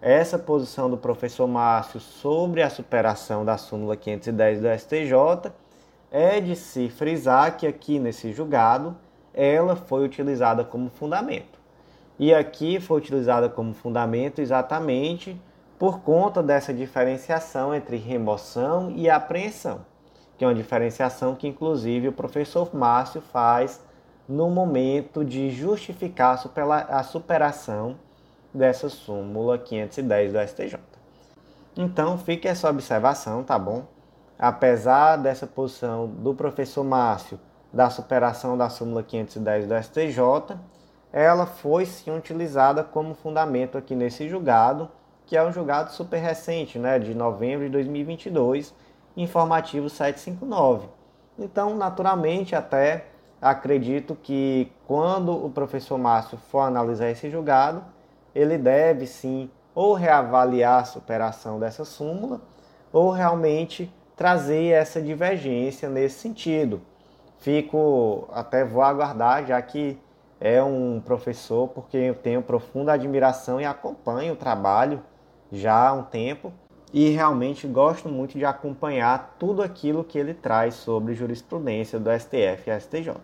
essa 0.00 0.38
posição 0.38 0.88
do 0.88 0.96
professor 0.96 1.46
Márcio 1.46 2.00
sobre 2.00 2.62
a 2.62 2.70
superação 2.70 3.44
da 3.44 3.58
súmula 3.58 3.96
510 3.96 4.60
do 4.60 4.68
STJ, 4.78 5.52
é 6.10 6.40
de 6.40 6.56
se 6.56 6.88
frisar 6.88 7.56
que 7.56 7.66
aqui 7.66 7.98
nesse 7.98 8.32
julgado 8.32 8.96
ela 9.34 9.76
foi 9.76 10.04
utilizada 10.04 10.64
como 10.64 10.90
fundamento. 10.90 11.58
E 12.18 12.34
aqui 12.34 12.80
foi 12.80 12.98
utilizada 12.98 13.48
como 13.48 13.72
fundamento 13.72 14.40
exatamente 14.40 15.40
por 15.78 16.00
conta 16.00 16.42
dessa 16.42 16.74
diferenciação 16.74 17.74
entre 17.74 17.96
remoção 17.96 18.90
e 18.90 19.08
apreensão, 19.08 19.82
que 20.36 20.44
é 20.44 20.48
uma 20.48 20.54
diferenciação 20.54 21.36
que 21.36 21.46
inclusive 21.46 22.08
o 22.08 22.12
professor 22.12 22.74
Márcio 22.74 23.20
faz 23.20 23.80
no 24.28 24.50
momento 24.50 25.24
de 25.24 25.50
justificar 25.50 26.38
a 26.88 27.02
superação 27.02 27.96
dessa 28.52 28.88
súmula 28.88 29.56
510 29.56 30.32
do 30.32 30.38
STJ. 30.40 30.78
Então, 31.76 32.18
fique 32.18 32.48
essa 32.48 32.68
observação, 32.68 33.44
tá 33.44 33.56
bom? 33.58 33.84
Apesar 34.38 35.16
dessa 35.16 35.46
posição 35.46 36.06
do 36.06 36.34
professor 36.34 36.84
Márcio 36.84 37.40
da 37.72 37.90
superação 37.90 38.56
da 38.56 38.68
súmula 38.70 39.02
510 39.02 39.66
do 39.66 39.82
STJ, 39.82 40.56
ela 41.12 41.46
foi 41.46 41.84
sim 41.84 42.14
utilizada 42.16 42.84
como 42.84 43.14
fundamento 43.14 43.76
aqui 43.76 43.94
nesse 43.94 44.28
julgado, 44.28 44.88
que 45.26 45.36
é 45.36 45.44
um 45.44 45.52
julgado 45.52 45.92
super 45.92 46.18
recente, 46.18 46.78
né, 46.78 46.98
de 46.98 47.14
novembro 47.14 47.66
de 47.66 47.72
2022, 47.72 48.74
informativo 49.16 49.90
759. 49.90 50.88
Então, 51.38 51.76
naturalmente, 51.76 52.54
até 52.54 53.06
acredito 53.40 54.16
que 54.16 54.72
quando 54.86 55.32
o 55.32 55.50
professor 55.50 55.98
Márcio 55.98 56.38
for 56.50 56.60
analisar 56.60 57.10
esse 57.10 57.30
julgado, 57.30 57.84
ele 58.34 58.56
deve 58.56 59.06
sim 59.06 59.50
ou 59.74 59.94
reavaliar 59.94 60.82
a 60.82 60.84
superação 60.84 61.58
dessa 61.60 61.84
súmula, 61.84 62.40
ou 62.92 63.10
realmente 63.10 63.92
trazer 64.18 64.72
essa 64.72 65.00
divergência 65.00 65.88
nesse 65.88 66.18
sentido. 66.18 66.82
Fico, 67.38 68.28
até 68.32 68.64
vou 68.64 68.82
aguardar, 68.82 69.46
já 69.46 69.62
que 69.62 69.96
é 70.40 70.60
um 70.60 71.00
professor, 71.00 71.68
porque 71.68 71.96
eu 71.96 72.16
tenho 72.16 72.42
profunda 72.42 72.92
admiração 72.92 73.60
e 73.60 73.64
acompanho 73.64 74.32
o 74.32 74.36
trabalho 74.36 75.00
já 75.52 75.88
há 75.88 75.92
um 75.92 76.02
tempo 76.02 76.52
e 76.92 77.10
realmente 77.10 77.68
gosto 77.68 78.08
muito 78.08 78.36
de 78.36 78.44
acompanhar 78.44 79.36
tudo 79.38 79.62
aquilo 79.62 80.02
que 80.02 80.18
ele 80.18 80.34
traz 80.34 80.74
sobre 80.74 81.14
jurisprudência 81.14 82.00
do 82.00 82.10
STF 82.10 82.68
e 82.68 82.80
STJ. 82.80 83.14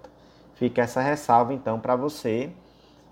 Fica 0.54 0.82
essa 0.82 1.00
ressalva 1.00 1.52
então 1.52 1.80
para 1.80 1.96
você 1.96 2.50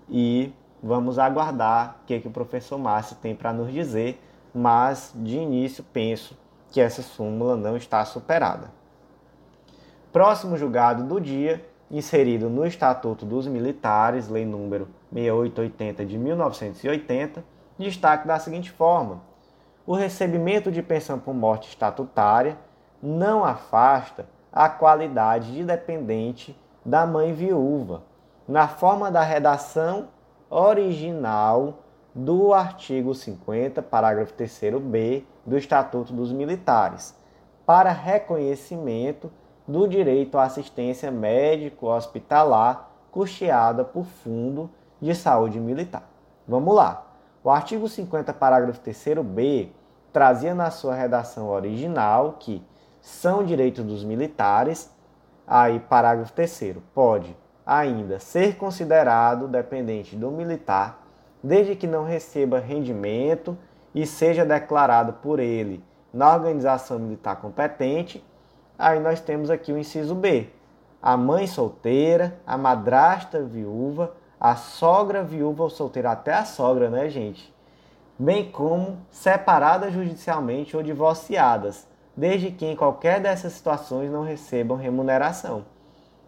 e 0.09 0.53
vamos 0.81 1.19
aguardar 1.19 1.97
o 2.01 2.05
que, 2.05 2.21
que 2.21 2.27
o 2.29 2.31
professor 2.31 2.77
Márcio 2.77 3.17
tem 3.21 3.35
para 3.35 3.51
nos 3.51 3.73
dizer, 3.73 4.21
mas 4.55 5.11
de 5.13 5.35
início 5.35 5.83
penso 5.91 6.41
que 6.73 6.81
essa 6.81 7.03
súmula 7.03 7.55
não 7.55 7.77
está 7.77 8.03
superada. 8.03 8.71
Próximo 10.11 10.57
julgado 10.57 11.03
do 11.03 11.21
dia, 11.21 11.63
inserido 11.89 12.49
no 12.49 12.65
Estatuto 12.65 13.27
dos 13.27 13.45
Militares, 13.45 14.27
Lei 14.27 14.43
número 14.43 14.87
6880 15.13 16.03
de 16.03 16.17
1980, 16.17 17.45
destaque 17.77 18.27
da 18.27 18.39
seguinte 18.39 18.71
forma: 18.71 19.21
o 19.85 19.93
recebimento 19.93 20.71
de 20.71 20.81
pensão 20.81 21.19
por 21.19 21.35
morte 21.35 21.69
estatutária 21.69 22.57
não 22.99 23.45
afasta 23.45 24.25
a 24.51 24.67
qualidade 24.67 25.53
de 25.53 25.63
dependente 25.63 26.59
da 26.83 27.05
mãe 27.05 27.33
viúva, 27.33 28.01
na 28.47 28.67
forma 28.67 29.11
da 29.11 29.21
redação 29.21 30.07
original 30.49 31.83
do 32.15 32.51
artigo 32.51 33.13
50, 33.13 33.79
parágrafo 33.83 34.33
3b 34.33 35.23
do 35.45 35.57
Estatuto 35.57 36.13
dos 36.13 36.31
Militares, 36.31 37.15
para 37.65 37.91
reconhecimento 37.91 39.31
do 39.67 39.87
direito 39.87 40.37
à 40.37 40.43
assistência 40.43 41.09
médico-hospitalar 41.09 42.89
custeada 43.11 43.83
por 43.83 44.05
Fundo 44.05 44.69
de 45.01 45.13
Saúde 45.13 45.59
Militar. 45.59 46.09
Vamos 46.47 46.75
lá. 46.75 47.05
O 47.43 47.49
artigo 47.49 47.87
50, 47.87 48.33
parágrafo 48.33 48.81
3b, 48.81 49.69
trazia 50.11 50.53
na 50.53 50.71
sua 50.71 50.95
redação 50.95 51.49
original 51.49 52.37
que 52.39 52.65
são 53.01 53.43
direitos 53.43 53.83
dos 53.83 54.03
militares, 54.03 54.89
aí 55.45 55.79
parágrafo 55.79 56.31
3 56.33 56.77
pode 56.93 57.35
ainda 57.65 58.19
ser 58.19 58.55
considerado 58.55 59.47
dependente 59.47 60.15
do 60.15 60.31
militar, 60.31 61.05
desde 61.41 61.75
que 61.75 61.87
não 61.87 62.05
receba 62.05 62.59
rendimento 62.59 63.57
e 63.93 64.05
seja 64.05 64.45
declarado 64.45 65.13
por 65.13 65.39
ele 65.39 65.83
na 66.13 66.33
organização 66.33 66.99
militar 66.99 67.37
competente. 67.37 68.23
Aí 68.77 68.99
nós 68.99 69.19
temos 69.19 69.49
aqui 69.49 69.71
o 69.71 69.77
inciso 69.77 70.13
B: 70.13 70.49
a 71.01 71.17
mãe 71.17 71.47
solteira, 71.47 72.39
a 72.45 72.57
madrasta 72.57 73.41
viúva, 73.41 74.13
a 74.39 74.55
sogra 74.55 75.23
viúva 75.23 75.63
ou 75.63 75.69
solteira, 75.69 76.11
até 76.11 76.33
a 76.33 76.45
sogra, 76.45 76.89
né, 76.89 77.09
gente? 77.09 77.53
Bem 78.17 78.51
como 78.51 78.99
separadas 79.09 79.93
judicialmente 79.93 80.77
ou 80.77 80.83
divorciadas, 80.83 81.87
desde 82.15 82.51
que 82.51 82.65
em 82.65 82.75
qualquer 82.75 83.19
dessas 83.19 83.53
situações 83.53 84.11
não 84.11 84.23
recebam 84.23 84.77
remuneração. 84.77 85.65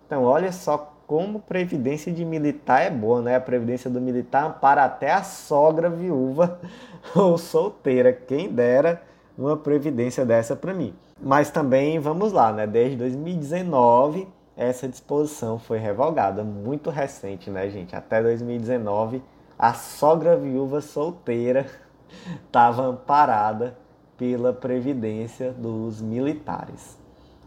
Então, 0.05 0.23
olha 0.23 0.51
só 0.51 0.94
como 1.07 1.39
previdência 1.39 2.11
de 2.11 2.25
militar 2.25 2.81
é 2.81 2.89
boa, 2.89 3.21
né? 3.21 3.35
A 3.35 3.41
previdência 3.41 3.89
do 3.89 4.01
militar 4.01 4.45
ampara 4.45 4.83
até 4.83 5.11
a 5.11 5.23
sogra 5.23 5.89
viúva 5.89 6.59
ou 7.15 7.37
solteira. 7.37 8.11
Quem 8.11 8.49
dera 8.49 9.01
uma 9.37 9.57
previdência 9.57 10.25
dessa 10.25 10.55
para 10.55 10.73
mim. 10.73 10.93
Mas 11.21 11.49
também, 11.49 11.99
vamos 11.99 12.31
lá, 12.31 12.51
né? 12.51 12.67
Desde 12.67 12.97
2019 12.97 14.27
essa 14.57 14.87
disposição 14.87 15.59
foi 15.59 15.77
revogada, 15.77 16.43
muito 16.43 16.89
recente, 16.89 17.49
né, 17.49 17.69
gente? 17.69 17.95
Até 17.95 18.21
2019, 18.21 19.21
a 19.59 19.73
sogra 19.73 20.37
viúva 20.37 20.79
solteira 20.79 21.65
estava 22.45 22.83
amparada 22.83 23.77
pela 24.17 24.53
previdência 24.53 25.51
dos 25.51 26.01
militares. 26.01 26.97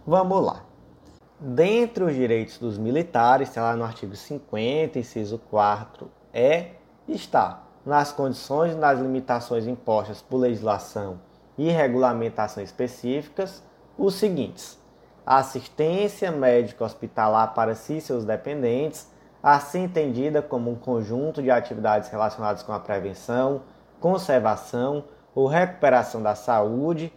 Vamos 0.07 0.45
lá. 0.45 0.68
Dentre 1.41 2.03
os 2.03 2.15
direitos 2.15 2.59
dos 2.59 2.77
militares, 2.77 3.49
está 3.49 3.63
lá 3.63 3.77
no 3.77 3.85
artigo 3.85 4.17
50, 4.17 4.99
inciso 4.99 5.39
4, 5.51 6.11
é 6.33 6.71
está 7.07 7.63
nas 7.87 8.11
condições 8.11 8.73
e 8.73 8.77
nas 8.77 8.99
limitações 8.99 9.65
impostas 9.65 10.21
por 10.21 10.39
legislação 10.39 11.21
e 11.57 11.71
regulamentação 11.71 12.61
específicas 12.61 13.63
os 13.97 14.15
seguintes: 14.15 14.81
assistência 15.25 16.33
médica 16.33 16.85
hospitalar 16.85 17.55
para 17.55 17.77
si 17.77 17.99
e 17.99 18.01
seus 18.01 18.25
dependentes, 18.25 19.09
assim 19.41 19.85
entendida 19.85 20.43
como 20.43 20.73
um 20.73 20.75
conjunto 20.75 21.41
de 21.41 21.53
atividades 21.53 22.09
relacionadas 22.09 22.65
com 22.65 22.73
a 22.73 22.81
prevenção, 22.81 23.63
conservação 24.01 25.05
ou 25.37 25.47
recuperação 25.47 26.21
da 26.21 26.35
saúde, 26.35 27.13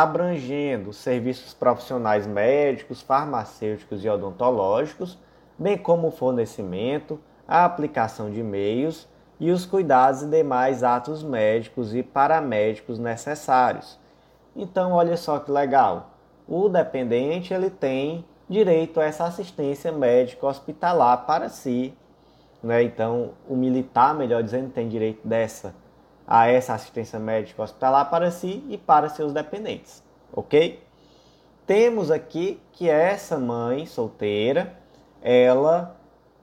abrangendo 0.00 0.92
serviços 0.92 1.52
profissionais 1.52 2.26
médicos, 2.26 3.02
farmacêuticos 3.02 4.04
e 4.04 4.08
odontológicos, 4.08 5.18
bem 5.58 5.76
como 5.76 6.08
o 6.08 6.12
fornecimento, 6.12 7.20
a 7.46 7.64
aplicação 7.64 8.30
de 8.30 8.42
meios 8.42 9.08
e 9.38 9.50
os 9.50 9.66
cuidados 9.66 10.22
e 10.22 10.26
demais 10.26 10.82
atos 10.82 11.22
médicos 11.22 11.94
e 11.94 12.02
paramédicos 12.02 12.98
necessários. 12.98 13.98
Então, 14.54 14.92
olha 14.92 15.16
só 15.16 15.38
que 15.38 15.50
legal 15.50 16.12
o 16.48 16.68
dependente 16.68 17.54
ele 17.54 17.70
tem 17.70 18.24
direito 18.48 19.00
a 19.00 19.04
essa 19.04 19.24
assistência 19.24 19.90
médica 19.90 20.46
hospitalar 20.46 21.24
para 21.26 21.48
si. 21.48 21.94
Né? 22.62 22.82
Então, 22.82 23.30
o 23.48 23.56
militar, 23.56 24.14
melhor 24.14 24.42
dizendo, 24.42 24.70
tem 24.70 24.88
direito 24.88 25.26
dessa 25.26 25.74
a 26.26 26.46
essa 26.48 26.74
assistência 26.74 27.18
médica 27.18 27.62
hospitalar 27.62 28.08
para 28.10 28.30
si 28.30 28.64
e 28.68 28.78
para 28.78 29.08
seus 29.08 29.32
dependentes, 29.32 30.02
ok? 30.32 30.82
Temos 31.66 32.10
aqui 32.10 32.60
que 32.72 32.88
essa 32.88 33.38
mãe 33.38 33.86
solteira, 33.86 34.76
ela 35.20 35.96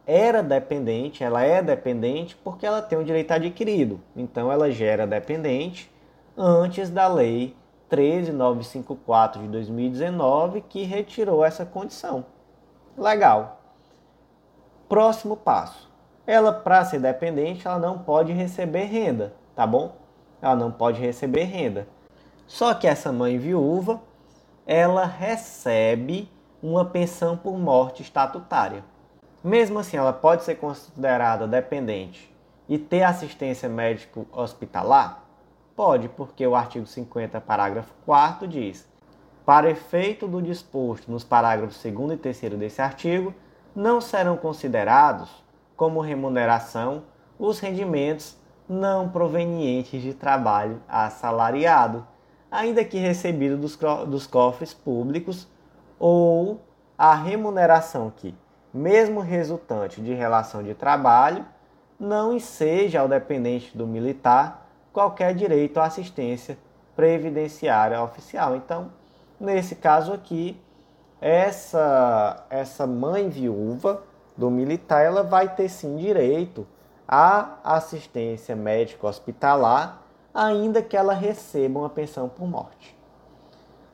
era 0.05 0.41
dependente, 0.41 1.23
ela 1.23 1.43
é 1.43 1.61
dependente 1.61 2.35
porque 2.43 2.65
ela 2.65 2.81
tem 2.81 2.97
o 2.97 3.03
direito 3.03 3.31
adquirido. 3.31 3.99
Então, 4.15 4.51
ela 4.51 4.71
gera 4.71 5.05
dependente 5.05 5.91
antes 6.35 6.89
da 6.89 7.07
lei 7.07 7.55
13954 7.89 9.41
de 9.41 9.47
2019 9.49 10.61
que 10.61 10.83
retirou 10.83 11.43
essa 11.43 11.65
condição. 11.65 12.25
Legal. 12.97 13.61
Próximo 14.87 15.37
passo. 15.37 15.89
Ela, 16.25 16.53
para 16.53 16.85
ser 16.85 16.99
dependente, 16.99 17.67
ela 17.67 17.77
não 17.77 17.99
pode 17.99 18.31
receber 18.31 18.85
renda, 18.85 19.33
tá 19.59 19.67
bom? 19.67 19.97
Ela 20.41 20.55
não 20.55 20.71
pode 20.71 21.01
receber 21.01 21.43
renda. 21.43 21.85
Só 22.47 22.73
que 22.73 22.87
essa 22.87 23.11
mãe 23.11 23.37
viúva, 23.37 24.01
ela 24.65 25.03
recebe 25.03 26.31
uma 26.63 26.85
pensão 26.85 27.35
por 27.35 27.57
morte 27.57 28.01
estatutária. 28.01 28.85
Mesmo 29.43 29.77
assim, 29.77 29.97
ela 29.97 30.13
pode 30.13 30.45
ser 30.45 30.55
considerada 30.55 31.45
dependente 31.45 32.33
e 32.69 32.77
ter 32.77 33.03
assistência 33.03 33.67
médico 33.67 34.25
hospitalar? 34.31 35.25
Pode, 35.75 36.07
porque 36.07 36.47
o 36.47 36.55
artigo 36.55 36.85
50, 36.85 37.41
parágrafo 37.41 37.93
4 38.05 38.47
diz: 38.47 38.87
Para 39.45 39.69
efeito 39.69 40.25
do 40.25 40.41
disposto 40.41 41.11
nos 41.11 41.25
parágrafos 41.25 41.83
2 41.83 42.11
e 42.13 42.15
3 42.15 42.39
desse 42.53 42.81
artigo, 42.81 43.33
não 43.75 43.99
serão 43.99 44.37
considerados 44.37 45.29
como 45.75 45.99
remuneração 45.99 47.03
os 47.37 47.59
rendimentos 47.59 48.39
não 48.69 49.09
provenientes 49.09 49.99
de 49.99 50.13
trabalho 50.13 50.79
assalariado, 50.87 52.05
ainda 52.51 52.85
que 52.85 52.99
recebido 52.99 53.57
dos, 53.57 53.75
dos 54.07 54.27
cofres 54.27 54.73
públicos, 54.73 55.47
ou 55.97 56.61
a 56.95 57.15
remuneração 57.15 58.13
que, 58.15 58.35
mesmo 58.71 59.21
resultante 59.21 59.99
de 59.99 60.13
relação 60.13 60.61
de 60.61 60.75
trabalho, 60.75 61.43
não 61.99 62.31
enseja 62.31 63.01
ao 63.01 63.07
dependente 63.07 63.75
do 63.75 63.87
militar 63.87 64.69
qualquer 64.93 65.33
direito 65.33 65.79
à 65.79 65.85
assistência 65.85 66.57
previdenciária 66.95 68.01
oficial. 68.01 68.55
Então, 68.55 68.91
nesse 69.39 69.75
caso 69.75 70.13
aqui, 70.13 70.61
essa, 71.19 72.45
essa 72.49 72.85
mãe 72.85 73.29
viúva 73.29 74.03
do 74.37 74.49
militar, 74.49 75.03
ela 75.03 75.23
vai 75.23 75.53
ter 75.53 75.67
sim 75.67 75.97
direito 75.97 76.65
à 77.11 77.57
assistência 77.63 78.55
médica 78.55 79.07
hospitalar, 79.07 80.03
ainda 80.31 80.79
que 80.83 80.95
ela 80.95 81.13
receba 81.13 81.79
uma 81.79 81.89
pensão 81.89 82.29
por 82.29 82.47
morte. 82.47 82.95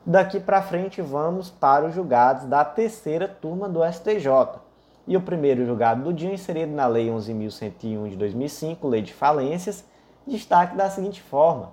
Daqui 0.04 0.38
para 0.38 0.60
frente 0.60 1.00
vamos 1.00 1.48
para 1.48 1.86
os 1.86 1.94
julgados 1.94 2.44
da 2.44 2.62
terceira 2.62 3.26
turma 3.26 3.70
do 3.70 3.80
STJ. 3.90 4.60
E 5.08 5.16
o 5.16 5.22
primeiro 5.22 5.64
julgado 5.64 6.02
do 6.02 6.12
dia 6.12 6.32
inserido 6.32 6.72
na 6.72 6.86
Lei 6.86 7.08
11.101 7.08 8.10
de 8.10 8.16
2005, 8.16 8.86
Lei 8.86 9.00
de 9.00 9.14
Falências, 9.14 9.82
destaque 10.26 10.76
da 10.76 10.90
seguinte 10.90 11.22
forma: 11.22 11.72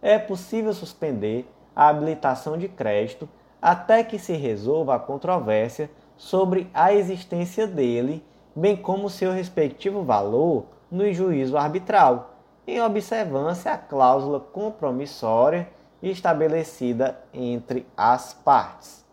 é 0.00 0.18
possível 0.18 0.72
suspender 0.72 1.46
a 1.76 1.88
habilitação 1.88 2.56
de 2.56 2.68
crédito 2.68 3.28
até 3.60 4.02
que 4.02 4.18
se 4.18 4.32
resolva 4.32 4.94
a 4.94 4.98
controvérsia 4.98 5.90
sobre 6.16 6.70
a 6.72 6.94
existência 6.94 7.66
dele, 7.66 8.24
bem 8.54 8.76
como 8.76 9.08
seu 9.08 9.32
respectivo 9.32 10.02
valor 10.02 10.66
no 10.90 11.12
juízo 11.12 11.56
arbitral, 11.56 12.34
em 12.66 12.80
observância 12.80 13.72
à 13.72 13.78
cláusula 13.78 14.40
compromissória 14.40 15.68
estabelecida 16.02 17.20
entre 17.32 17.86
as 17.96 18.32
partes. 18.32 19.04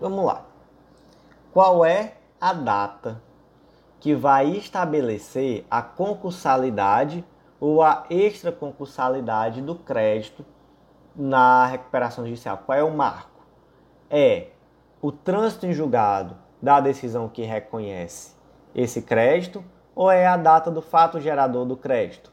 Vamos 0.00 0.24
lá. 0.24 0.44
Qual 1.52 1.84
é 1.84 2.14
a 2.40 2.52
data 2.52 3.20
que 3.98 4.14
vai 4.14 4.50
estabelecer 4.50 5.66
a 5.70 5.82
concursalidade 5.82 7.24
ou 7.60 7.82
a 7.82 8.04
extraconcursalidade 8.08 9.60
do 9.60 9.74
crédito 9.74 10.44
na 11.14 11.66
recuperação 11.66 12.24
judicial? 12.24 12.62
Qual 12.64 12.78
é 12.78 12.82
o 12.82 12.96
marco? 12.96 13.44
É 14.08 14.48
o 15.02 15.12
trânsito 15.12 15.66
em 15.66 15.72
julgado 15.72 16.36
da 16.62 16.80
decisão 16.80 17.28
que 17.28 17.42
reconhece 17.42 18.39
esse 18.74 19.02
crédito 19.02 19.64
ou 19.94 20.10
é 20.10 20.26
a 20.26 20.36
data 20.36 20.70
do 20.70 20.80
fato 20.80 21.20
gerador 21.20 21.64
do 21.64 21.76
crédito? 21.76 22.32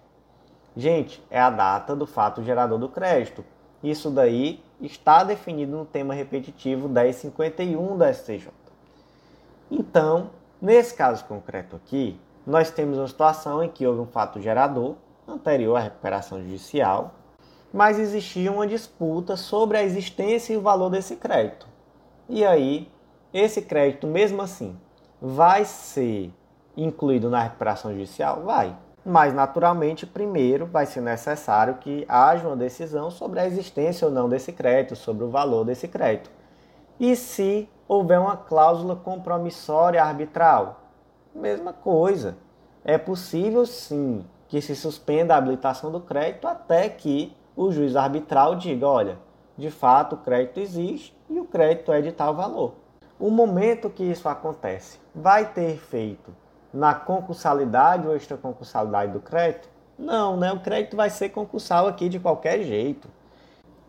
Gente, 0.76 1.23
é 1.30 1.39
a 1.39 1.50
data 1.50 1.95
do 1.95 2.06
fato 2.06 2.43
gerador 2.43 2.78
do 2.78 2.88
crédito. 2.88 3.43
Isso 3.84 4.12
daí 4.12 4.63
está 4.80 5.23
definido 5.23 5.76
no 5.76 5.86
tema 5.86 6.13
repetitivo 6.13 6.88
1051 6.88 7.97
da 7.97 8.13
STJ. 8.13 8.50
Então, 9.71 10.30
nesse 10.62 10.93
caso 10.93 11.26
concreto 11.26 11.76
aqui, 11.76 12.19
nós 12.45 12.71
temos 12.71 12.97
uma 12.97 13.08
situação 13.08 13.63
em 13.63 13.69
que 13.69 13.86
houve 13.86 14.02
um 14.02 14.08
fato 14.08 14.39
gerador 14.39 14.95
anterior 15.28 15.76
à 15.76 15.80
recuperação 15.80 16.39
judicial, 16.39 17.15
mas 17.73 18.00
existia 18.00 18.52
uma 18.52 18.65
disputa 18.65 19.36
sobre 19.36 19.78
a 19.78 19.84
existência 19.84 20.54
e 20.54 20.58
o 20.58 20.62
valor 20.62 20.89
desse 20.89 21.15
crédito. 21.17 21.67
E 22.30 22.45
aí, 22.45 22.89
esse 23.34 23.62
crédito, 23.62 24.08
mesmo 24.08 24.41
assim, 24.41 24.80
vai 25.21 25.65
ser 25.65 26.34
incluído 26.75 27.30
na 27.30 27.41
recuperação 27.41 27.91
judicial? 27.91 28.43
Vai. 28.43 28.75
Mas, 29.06 29.34
naturalmente, 29.34 30.06
primeiro 30.06 30.65
vai 30.65 30.86
ser 30.86 31.01
necessário 31.01 31.75
que 31.75 32.06
haja 32.10 32.45
uma 32.45 32.58
decisão 32.58 33.10
sobre 33.10 33.39
a 33.39 33.45
existência 33.45 34.08
ou 34.08 34.13
não 34.13 34.27
desse 34.27 34.51
crédito, 34.51 34.95
sobre 34.95 35.23
o 35.23 35.30
valor 35.30 35.63
desse 35.63 35.88
crédito. 35.88 36.30
E 36.99 37.15
se 37.15 37.69
houver 37.88 38.19
uma 38.19 38.36
cláusula 38.36 38.95
compromissória 38.95 40.03
arbitral? 40.03 40.82
Mesma 41.34 41.71
coisa. 41.71 42.38
É 42.84 42.97
possível, 42.97 43.65
sim, 43.65 44.25
que 44.47 44.62
se 44.62 44.75
suspenda 44.75 45.34
a 45.34 45.38
habilitação 45.38 45.91
do 45.91 46.01
crédito 46.01 46.47
até 46.47 46.89
que 46.89 47.36
o 47.56 47.71
juiz 47.71 47.95
arbitral 47.95 48.56
diga: 48.56 48.88
olha, 48.88 49.17
de 49.58 49.69
fato 49.71 50.15
o 50.15 50.17
crédito 50.19 50.60
existe 50.60 51.15
e 51.30 51.39
o 51.39 51.45
crédito 51.45 51.91
é 51.91 52.01
de 52.01 52.12
tal 52.12 52.34
valor. 52.36 52.73
O 53.19 53.32
momento 53.32 53.89
que 53.89 54.03
isso 54.03 54.30
acontece 54.30 54.99
vai 55.13 55.51
ter 55.51 55.77
feito 55.77 56.32
na 56.71 56.93
concursalidade 56.93 58.08
ou 58.08 58.15
extraconcursalidade 58.15 59.12
do 59.12 59.19
crédito? 59.19 59.67
Não, 59.97 60.38
né? 60.38 60.53
O 60.53 60.60
crédito 60.60 60.95
vai 60.95 61.10
ser 61.10 61.30
concursal 61.30 61.88
aqui 61.88 62.10
de 62.10 62.19
qualquer 62.19 62.62
jeito. 62.62 63.10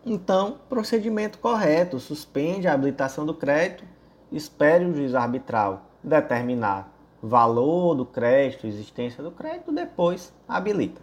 Então, 0.03 0.57
procedimento 0.67 1.37
correto, 1.37 1.99
suspende 1.99 2.67
a 2.67 2.73
habilitação 2.73 3.23
do 3.23 3.33
crédito, 3.35 3.83
espere 4.31 4.85
o 4.85 4.95
juiz 4.95 5.13
arbitral 5.13 5.83
determinar 6.03 6.91
valor 7.21 7.93
do 7.93 8.05
crédito, 8.05 8.65
existência 8.65 9.21
do 9.21 9.29
crédito, 9.29 9.71
depois 9.71 10.33
habilita. 10.47 11.01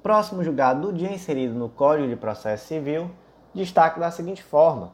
Próximo 0.00 0.44
julgado 0.44 0.82
do 0.82 0.92
dia 0.92 1.12
inserido 1.12 1.54
no 1.54 1.68
Código 1.68 2.08
de 2.08 2.16
Processo 2.16 2.66
Civil, 2.66 3.10
destaque 3.54 3.98
da 3.98 4.10
seguinte 4.10 4.42
forma: 4.42 4.92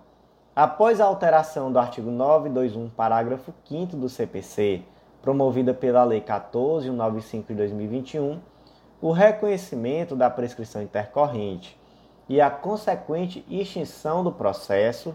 após 0.59 1.01
a 1.01 1.05
alteração 1.05 1.71
do 1.71 1.79
artigo 1.79 2.11
921, 2.11 2.89
parágrafo 2.89 3.55
5 3.69 3.97
do 3.97 4.09
CPC, 4.09 4.83
promovida 5.23 5.73
pela 5.73 6.03
Lei 6.03 6.21
14.195 6.21 7.47
de 7.47 7.55
2021, 7.55 8.41
o 9.01 9.13
reconhecimento 9.13 10.17
da 10.17 10.29
prescrição 10.29 10.83
intercorrente 10.83 11.79
e 12.29 12.41
a 12.41 12.51
consequente 12.51 13.47
extinção 13.49 14.25
do 14.25 14.33
processo 14.33 15.15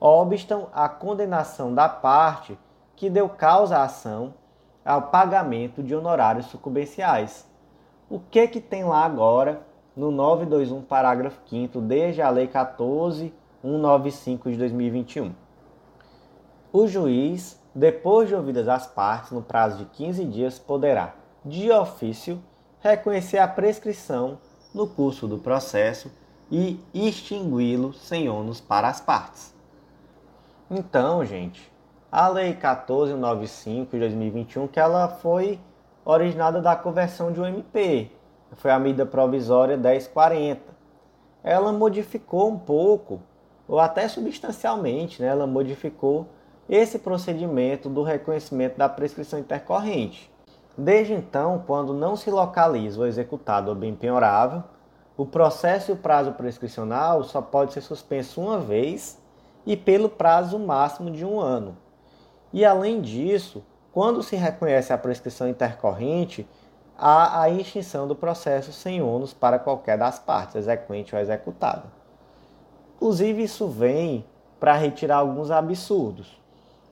obstam 0.00 0.68
a 0.72 0.88
condenação 0.88 1.74
da 1.74 1.86
parte 1.86 2.58
que 2.96 3.10
deu 3.10 3.28
causa 3.28 3.76
à 3.76 3.82
ação 3.82 4.32
ao 4.82 5.02
pagamento 5.02 5.82
de 5.82 5.94
honorários 5.94 6.46
sucumbenciais. 6.46 7.46
O 8.08 8.18
que 8.18 8.48
que 8.48 8.58
tem 8.58 8.84
lá 8.84 9.04
agora 9.04 9.60
no 9.94 10.10
921 10.10 10.80
parágrafo 10.80 11.42
5 11.46 11.78
desde 11.82 12.22
a 12.22 12.30
lei 12.30 12.46
14195 13.62 14.50
de 14.50 14.56
2021? 14.56 15.32
O 16.72 16.86
juiz 16.86 17.58
depois 17.74 18.28
de 18.28 18.34
ouvidas 18.34 18.66
as 18.68 18.86
partes, 18.86 19.30
no 19.30 19.42
prazo 19.42 19.78
de 19.78 19.84
15 19.86 20.24
dias, 20.24 20.58
poderá, 20.58 21.14
de 21.44 21.70
ofício, 21.70 22.42
reconhecer 22.80 23.38
a 23.38 23.46
prescrição 23.46 24.38
no 24.74 24.86
curso 24.86 25.26
do 25.28 25.38
processo 25.38 26.10
e 26.50 26.80
extingui-lo 26.92 27.92
sem 27.92 28.28
ônus 28.28 28.60
para 28.60 28.88
as 28.88 29.00
partes. 29.00 29.54
Então, 30.70 31.24
gente, 31.24 31.70
a 32.10 32.28
Lei 32.28 32.50
1495 32.50 33.92
de 33.92 33.98
2021, 34.00 34.66
que 34.66 34.80
ela 34.80 35.08
foi 35.08 35.60
originada 36.04 36.60
da 36.60 36.74
conversão 36.74 37.30
de 37.30 37.40
um 37.40 37.46
MP, 37.46 38.10
foi 38.54 38.70
a 38.70 38.78
medida 38.78 39.04
provisória 39.04 39.76
1040. 39.76 40.60
Ela 41.44 41.72
modificou 41.72 42.48
um 42.48 42.58
pouco, 42.58 43.20
ou 43.68 43.78
até 43.78 44.08
substancialmente, 44.08 45.20
né? 45.20 45.28
ela 45.28 45.46
modificou 45.46 46.26
esse 46.68 46.98
procedimento 46.98 47.88
do 47.88 48.02
reconhecimento 48.02 48.78
da 48.78 48.88
prescrição 48.88 49.38
intercorrente. 49.38 50.30
Desde 50.76 51.12
então, 51.12 51.62
quando 51.66 51.92
não 51.92 52.16
se 52.16 52.30
localiza 52.30 53.00
o 53.00 53.06
executado 53.06 53.68
ou 53.68 53.74
bem 53.74 53.94
penhorável, 53.94 54.62
o 55.16 55.26
processo 55.26 55.90
e 55.90 55.94
o 55.94 55.96
prazo 55.96 56.32
prescricional 56.32 57.24
só 57.24 57.42
pode 57.42 57.72
ser 57.72 57.80
suspenso 57.80 58.40
uma 58.40 58.58
vez 58.60 59.20
e 59.66 59.76
pelo 59.76 60.08
prazo 60.08 60.58
máximo 60.58 61.10
de 61.10 61.24
um 61.24 61.40
ano. 61.40 61.76
E 62.52 62.64
além 62.64 63.00
disso, 63.00 63.64
quando 63.92 64.22
se 64.22 64.36
reconhece 64.36 64.92
a 64.92 64.98
prescrição 64.98 65.48
intercorrente, 65.48 66.48
há 66.96 67.42
a 67.42 67.50
extinção 67.50 68.06
do 68.06 68.14
processo 68.14 68.72
sem 68.72 69.02
ônus 69.02 69.34
para 69.34 69.58
qualquer 69.58 69.98
das 69.98 70.18
partes, 70.18 70.54
exequente 70.56 71.14
ou 71.14 71.20
executada. 71.20 71.97
Inclusive, 72.98 73.44
isso 73.44 73.68
vem 73.68 74.24
para 74.58 74.74
retirar 74.74 75.18
alguns 75.18 75.52
absurdos. 75.52 76.36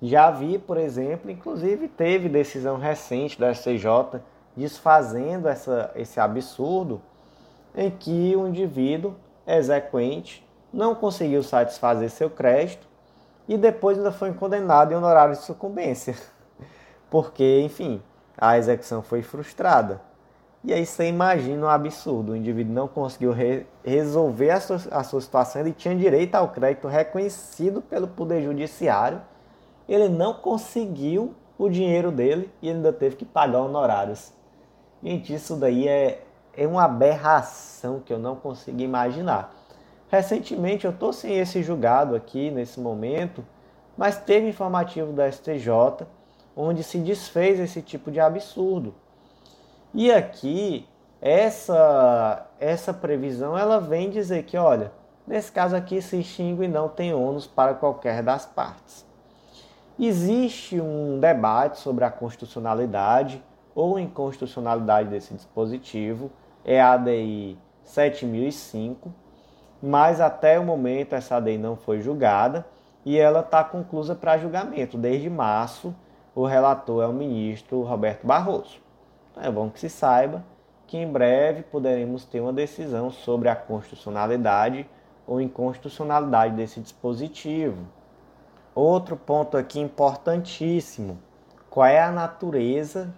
Já 0.01 0.31
vi, 0.31 0.57
por 0.57 0.77
exemplo, 0.77 1.29
inclusive 1.29 1.89
teve 1.89 2.29
decisão 2.29 2.79
recente 2.79 3.41
da 3.41 3.53
STJ 3.53 4.21
desfazendo 4.57 5.49
essa, 5.49 5.91
esse 5.97 6.21
absurdo 6.21 7.03
em 7.75 7.91
que 7.91 8.37
o 8.37 8.47
indivíduo 8.47 9.17
exequente 9.45 10.47
não 10.73 10.95
conseguiu 10.95 11.43
satisfazer 11.43 12.09
seu 12.09 12.31
crédito 12.31 12.87
e 13.49 13.59
depois 13.59 13.99
ainda 13.99 14.13
foi 14.13 14.33
condenado 14.33 14.93
em 14.93 14.95
honorário 14.95 15.35
de 15.35 15.43
sucumbência. 15.43 16.15
Porque, 17.11 17.63
enfim, 17.63 18.01
a 18.39 18.57
execução 18.57 19.03
foi 19.03 19.23
frustrada. 19.23 20.01
E 20.67 20.75
aí 20.75 20.85
você 20.85 21.09
imagina 21.09 21.67
um 21.67 21.71
absurdo: 21.71 22.33
o 22.33 22.37
indivíduo 22.37 22.75
não 22.75 22.87
conseguiu 22.87 23.33
re 23.33 23.65
resolver 23.83 24.51
a 24.51 24.61
sua, 24.61 24.81
a 24.91 25.03
sua 25.03 25.21
situação, 25.23 25.63
ele 25.63 25.73
tinha 25.73 25.97
direito 25.97 26.35
ao 26.35 26.51
crédito 26.51 26.87
reconhecido 26.89 27.81
pelo 27.81 28.07
Poder 28.09 28.43
Judiciário 28.43 29.23
ele 29.89 30.09
não 30.09 30.35
conseguiu 30.35 31.35
o 31.57 31.69
dinheiro 31.69 32.11
dele 32.11 32.51
e 32.61 32.69
ainda 32.69 32.93
teve 32.93 33.17
que 33.17 33.25
pagar 33.25 33.61
honorários. 33.61 34.33
Gente, 35.03 35.33
isso 35.33 35.57
daí 35.57 35.87
é, 35.87 36.23
é 36.57 36.67
uma 36.67 36.85
aberração 36.85 38.01
que 38.01 38.13
eu 38.13 38.19
não 38.19 38.35
consigo 38.37 38.81
imaginar. 38.81 39.55
Recentemente 40.09 40.85
eu 40.85 40.91
estou 40.91 41.13
sem 41.13 41.39
esse 41.39 41.63
julgado 41.63 42.15
aqui 42.15 42.51
nesse 42.51 42.81
momento, 42.81 43.45
mas 43.97 44.19
teve 44.19 44.49
informativo 44.49 45.13
da 45.13 45.31
STJ 45.31 46.07
onde 46.57 46.83
se 46.83 46.99
desfez 46.99 47.61
esse 47.61 47.81
tipo 47.83 48.11
de 48.11 48.21
absurdo. 48.21 48.95
E 49.99 50.13
aqui 50.13 50.87
essa 51.23 52.47
essa 52.61 52.93
previsão 52.93 53.57
ela 53.57 53.81
vem 53.81 54.11
dizer 54.11 54.43
que, 54.43 54.55
olha, 54.59 54.93
nesse 55.27 55.51
caso 55.51 55.75
aqui 55.75 56.03
se 56.03 56.21
extingue 56.21 56.65
e 56.65 56.69
não 56.69 56.87
tem 56.87 57.15
ônus 57.15 57.47
para 57.47 57.73
qualquer 57.73 58.23
das 58.23 58.45
partes. 58.45 59.07
Existe 59.99 60.79
um 60.79 61.19
debate 61.19 61.79
sobre 61.79 62.05
a 62.05 62.11
constitucionalidade 62.11 63.43
ou 63.75 63.99
inconstitucionalidade 63.99 65.09
desse 65.09 65.33
dispositivo, 65.33 66.31
é 66.63 66.79
a 66.79 66.93
ADI 66.93 67.59
7005, 67.83 69.11
mas 69.83 70.21
até 70.21 70.61
o 70.61 70.65
momento 70.65 71.15
essa 71.15 71.37
ADI 71.37 71.57
não 71.57 71.75
foi 71.75 72.03
julgada 72.03 72.67
e 73.03 73.19
ela 73.19 73.41
está 73.41 73.65
conclusa 73.65 74.15
para 74.15 74.37
julgamento. 74.37 74.99
Desde 74.99 75.31
março, 75.31 75.95
o 76.35 76.45
relator 76.45 77.03
é 77.03 77.07
o 77.07 77.15
ministro 77.15 77.81
Roberto 77.81 78.27
Barroso. 78.27 78.85
É 79.37 79.51
bom 79.51 79.69
que 79.69 79.79
se 79.79 79.91
saiba 79.91 80.43
que 80.87 80.97
em 80.97 81.11
breve 81.11 81.63
poderemos 81.63 82.25
ter 82.25 82.41
uma 82.41 82.53
decisão 82.53 83.11
sobre 83.11 83.49
a 83.49 83.57
constitucionalidade 83.57 84.89
ou 85.27 85.41
inconstitucionalidade 85.41 86.55
desse 86.55 86.81
dispositivo. 86.81 87.87
Outro 88.75 89.17
ponto 89.17 89.57
aqui 89.57 89.79
importantíssimo: 89.79 91.19
qual 91.69 91.87
é 91.87 92.01
a 92.01 92.11
natureza 92.11 93.13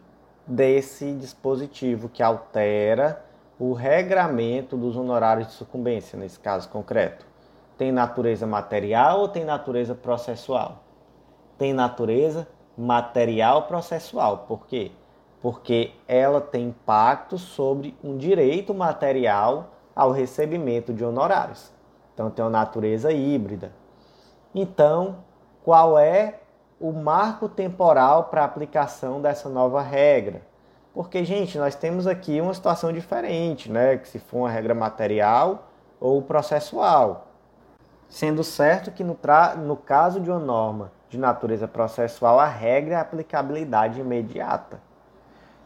desse 0.46 1.12
dispositivo 1.14 2.08
que 2.08 2.22
altera 2.22 3.24
o 3.58 3.72
regramento 3.72 4.76
dos 4.76 4.96
honorários 4.96 5.48
de 5.48 5.52
sucumbência, 5.54 6.18
nesse 6.18 6.40
caso 6.40 6.68
concreto? 6.68 7.26
Tem 7.76 7.92
natureza 7.92 8.46
material 8.46 9.20
ou 9.20 9.28
tem 9.28 9.44
natureza 9.44 9.94
processual? 9.94 10.82
Tem 11.56 11.72
natureza 11.72 12.48
material 12.76 13.64
processual. 13.64 14.38
Por 14.48 14.66
quê? 14.66 14.90
Porque 15.40 15.92
ela 16.06 16.40
tem 16.40 16.68
impacto 16.68 17.38
sobre 17.38 17.96
um 18.02 18.16
direito 18.16 18.74
material 18.74 19.70
ao 19.94 20.10
recebimento 20.10 20.92
de 20.92 21.04
honorários. 21.04 21.72
Então 22.14 22.30
tem 22.30 22.44
uma 22.44 22.50
natureza 22.50 23.12
híbrida. 23.12 23.72
Então, 24.54 25.18
qual 25.64 25.98
é 25.98 26.40
o 26.80 26.92
marco 26.92 27.48
temporal 27.48 28.24
para 28.24 28.42
a 28.42 28.44
aplicação 28.44 29.20
dessa 29.20 29.48
nova 29.48 29.80
regra? 29.82 30.42
Porque, 30.92 31.24
gente, 31.24 31.58
nós 31.58 31.76
temos 31.76 32.06
aqui 32.06 32.40
uma 32.40 32.54
situação 32.54 32.92
diferente, 32.92 33.70
né? 33.70 33.96
Que 33.98 34.08
se 34.08 34.18
for 34.18 34.38
uma 34.38 34.50
regra 34.50 34.74
material 34.74 35.68
ou 36.00 36.20
processual. 36.22 37.28
Sendo 38.08 38.42
certo 38.42 38.90
que 38.90 39.04
no, 39.04 39.16
no 39.64 39.76
caso 39.76 40.20
de 40.20 40.30
uma 40.30 40.40
norma 40.40 40.90
de 41.08 41.18
natureza 41.18 41.68
processual, 41.68 42.40
a 42.40 42.46
regra 42.46 42.94
é 42.94 42.96
a 42.96 43.02
aplicabilidade 43.02 44.00
imediata. 44.00 44.80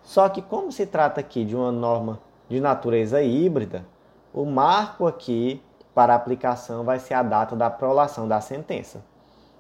Só 0.03 0.29
que, 0.29 0.43
como 0.43 0.73
se 0.73 0.87
trata 0.87 1.21
aqui 1.21 1.45
de 1.45 1.55
uma 1.55 1.71
norma 1.71 2.21
de 2.49 2.61
natureza 2.61 3.23
híbrida, 3.23 3.87
o 4.33 4.45
marco 4.45 5.07
aqui 5.07 5.63
para 5.95 6.15
aplicação 6.15 6.85
vai 6.85 6.99
ser 6.99 7.15
a 7.15 7.23
data 7.23 7.55
da 7.55 7.71
prolação 7.71 8.27
da 8.27 8.41
sentença. 8.41 9.03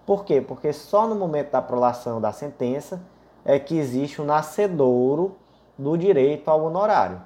Por 0.04 0.24
quê? 0.24 0.40
Porque 0.40 0.72
só 0.72 1.06
no 1.06 1.14
momento 1.14 1.50
da 1.50 1.62
prolação 1.62 2.20
da 2.20 2.32
sentença 2.32 3.00
é 3.44 3.58
que 3.58 3.76
existe 3.76 4.20
o 4.20 4.24
um 4.24 4.26
nascedouro 4.26 5.36
do 5.78 5.96
direito 5.96 6.48
ao 6.48 6.64
honorário. 6.64 7.20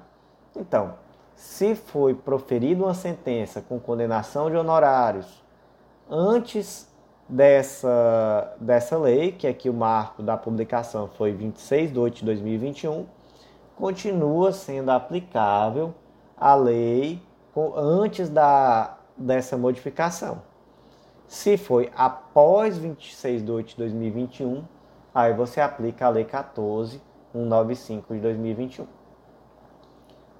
Então, 0.55 0.93
se 1.35 1.75
foi 1.75 2.13
proferida 2.13 2.83
uma 2.83 2.93
sentença 2.93 3.61
com 3.61 3.79
condenação 3.79 4.49
de 4.49 4.57
honorários 4.57 5.43
antes 6.09 6.86
dessa, 7.27 8.55
dessa 8.59 8.97
lei, 8.97 9.31
que 9.31 9.47
aqui 9.47 9.69
o 9.69 9.73
marco 9.73 10.23
da 10.23 10.37
publicação 10.37 11.07
foi 11.07 11.33
26 11.33 11.91
de 11.91 11.99
8 11.99 12.15
de 12.15 12.25
2021, 12.25 13.05
continua 13.75 14.51
sendo 14.51 14.91
aplicável 14.91 15.93
a 16.37 16.55
lei 16.55 17.21
antes 17.75 18.29
da, 18.29 18.97
dessa 19.17 19.57
modificação. 19.57 20.41
Se 21.27 21.57
foi 21.57 21.91
após 21.95 22.77
26 22.77 23.43
de 23.43 23.51
8 23.51 23.69
de 23.69 23.75
2021, 23.77 24.63
aí 25.13 25.33
você 25.33 25.59
aplica 25.59 26.05
a 26.05 26.09
lei 26.09 26.23
14195 26.23 28.13
de 28.13 28.21
2021. 28.21 28.87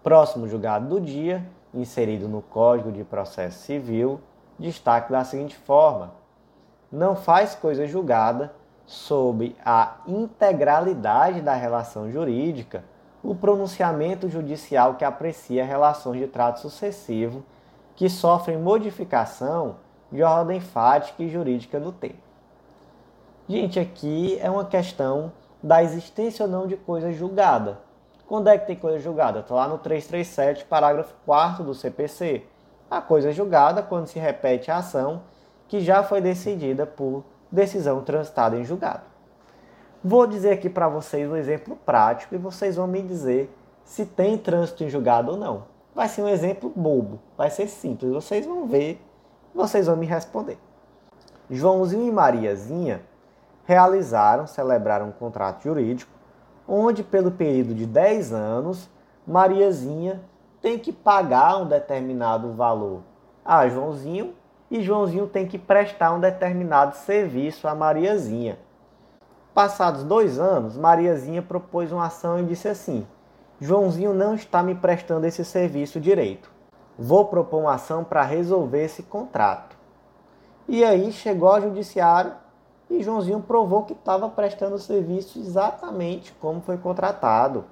Próximo 0.02 0.48
julgado 0.48 0.88
do 0.88 1.02
dia, 1.02 1.46
inserido 1.74 2.30
no 2.30 2.42
Código 2.42 2.92
de 2.92 3.04
Processo 3.04 3.60
Civil, 3.60 4.22
destaque 4.58 5.12
da 5.12 5.26
seguinte 5.26 5.58
forma: 5.58 6.14
não 6.92 7.16
faz 7.16 7.56
coisa 7.56 7.86
julgada 7.88 8.54
sob 8.86 9.56
a 9.66 9.98
integralidade 10.08 11.42
da 11.42 11.54
relação 11.54 12.10
jurídica 12.12 12.84
o 13.24 13.36
pronunciamento 13.36 14.30
judicial 14.30 14.96
que 14.96 15.04
aprecia 15.04 15.66
relações 15.66 16.20
de 16.20 16.28
trato 16.28 16.62
sucessivo 16.62 17.44
que 17.96 18.10
sofrem 18.10 18.58
modificação 18.58 19.78
de 20.12 20.24
ordem 20.24 20.62
fática 20.62 21.22
e 21.24 21.30
jurídica 21.30 21.80
no 21.80 21.92
tempo. 21.92 22.28
Gente, 23.50 23.80
aqui 23.80 24.38
é 24.42 24.50
uma 24.50 24.66
questão 24.66 25.32
da 25.62 25.84
existência 25.84 26.46
ou 26.46 26.52
não 26.52 26.68
de 26.68 26.78
coisa 26.78 27.12
julgada. 27.12 27.80
Quando 28.28 28.48
é 28.48 28.58
que 28.58 28.68
tem 28.68 28.76
coisa 28.76 29.00
julgada? 29.00 29.40
Está 29.40 29.56
lá 29.56 29.68
no 29.68 29.78
337, 29.78 30.66
parágrafo 30.66 31.14
4 31.26 31.64
do 31.64 31.74
CPC. 31.74 32.44
A 32.90 33.02
coisa 33.02 33.32
julgada 33.32 33.82
quando 33.82 34.08
se 34.08 34.20
repete 34.20 34.70
a 34.70 34.78
ação 34.78 35.24
que 35.68 35.82
já 35.82 36.04
foi 36.04 36.22
decidida 36.22 36.86
por 36.86 37.24
decisão 37.52 38.02
transitada 38.02 38.58
em 38.58 38.64
julgado. 38.64 39.04
Vou 40.04 40.28
dizer 40.28 40.52
aqui 40.52 40.70
para 40.70 40.88
vocês 40.88 41.30
um 41.30 41.36
exemplo 41.36 41.78
prático 41.86 42.36
e 42.36 42.38
vocês 42.38 42.76
vão 42.76 42.88
me 42.88 43.02
dizer 43.02 43.54
se 43.84 44.06
tem 44.06 44.38
trânsito 44.38 44.84
em 44.84 44.90
julgado 44.90 45.32
ou 45.32 45.38
não. 45.38 45.64
Vai 45.94 46.08
ser 46.08 46.22
um 46.22 46.28
exemplo 46.28 46.72
bobo, 46.76 47.20
vai 47.36 47.50
ser 47.50 47.68
simples, 47.68 48.12
vocês 48.12 48.46
vão 48.46 48.68
ver, 48.68 49.02
vocês 49.54 49.88
vão 49.88 49.96
me 49.96 50.06
responder. 50.06 50.58
Joãozinho 51.50 52.08
e 52.08 52.12
Mariazinha 52.12 53.02
realizaram, 53.66 54.46
celebraram 54.46 55.08
um 55.08 55.12
contrato 55.12 55.64
jurídico, 55.64 56.12
onde 56.68 57.04
pelo 57.04 57.32
período 57.32 57.74
de 57.74 57.86
10 57.86 58.32
anos, 58.34 58.90
Mariazinha 59.26 60.22
tem 60.62 60.78
que 60.78 60.92
pagar 60.92 61.58
um 61.58 61.66
determinado 61.66 62.54
valor 62.54 63.02
a 63.44 63.68
Joãozinho 63.68 64.34
e 64.70 64.82
Joãozinho 64.82 65.28
tem 65.28 65.48
que 65.48 65.58
prestar 65.58 66.14
um 66.14 66.20
determinado 66.20 66.96
serviço 66.96 67.68
a 67.68 67.76
Mariazinha. 67.76 68.60
Passados 69.54 70.04
dois 70.04 70.38
anos, 70.38 70.78
Mariazinha 70.78 71.42
propôs 71.42 71.92
uma 71.92 72.06
ação 72.06 72.40
e 72.40 72.46
disse 72.46 72.68
assim: 72.68 73.08
Joãozinho 73.60 74.14
não 74.14 74.36
está 74.36 74.62
me 74.62 74.76
prestando 74.76 75.26
esse 75.26 75.44
serviço 75.44 76.00
direito. 76.00 76.52
Vou 76.98 77.26
propor 77.26 77.62
uma 77.62 77.74
ação 77.74 78.04
para 78.04 78.24
resolver 78.24 78.84
esse 78.84 79.04
contrato. 79.04 79.78
E 80.68 80.84
aí 80.84 81.12
chegou 81.12 81.50
ao 81.50 81.62
judiciário 81.62 82.34
e 82.90 83.02
Joãozinho 83.02 83.42
provou 83.42 83.84
que 83.84 83.94
estava 83.94 84.30
prestando 84.30 84.76
o 84.76 84.80
serviço 84.80 85.40
exatamente 85.40 86.34
como 86.42 86.62
foi 86.62 86.78
contratado. 86.78 87.66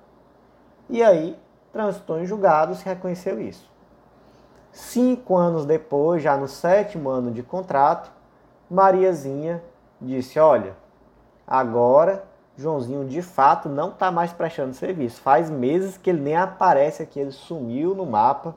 E 0.89 1.04
aí 1.04 1.38
transitou 1.72 2.20
em 2.20 2.26
julgado 2.26 2.74
se 2.76 2.86
reconheceu 2.86 3.39
isso. 3.39 3.70
Cinco 4.76 5.38
anos 5.38 5.65
depois, 5.65 6.21
já 6.21 6.36
no 6.36 6.49
sétimo 6.49 7.07
ano 7.07 7.32
de 7.32 7.41
contrato, 7.41 8.11
Mariazinha 8.69 9.63
disse: 10.01 10.38
Olha, 10.38 10.76
agora 11.47 12.26
Joãozinho 12.57 13.05
de 13.05 13.21
fato 13.21 13.69
não 13.69 13.91
está 13.91 14.11
mais 14.11 14.34
prestando 14.34 14.73
serviço. 14.73 15.21
Faz 15.21 15.49
meses 15.49 15.97
que 15.97 16.09
ele 16.09 16.19
nem 16.19 16.36
aparece 16.36 17.01
aqui, 17.01 17.21
ele 17.21 17.32
sumiu 17.32 17.95
no 17.95 18.05
mapa. 18.05 18.53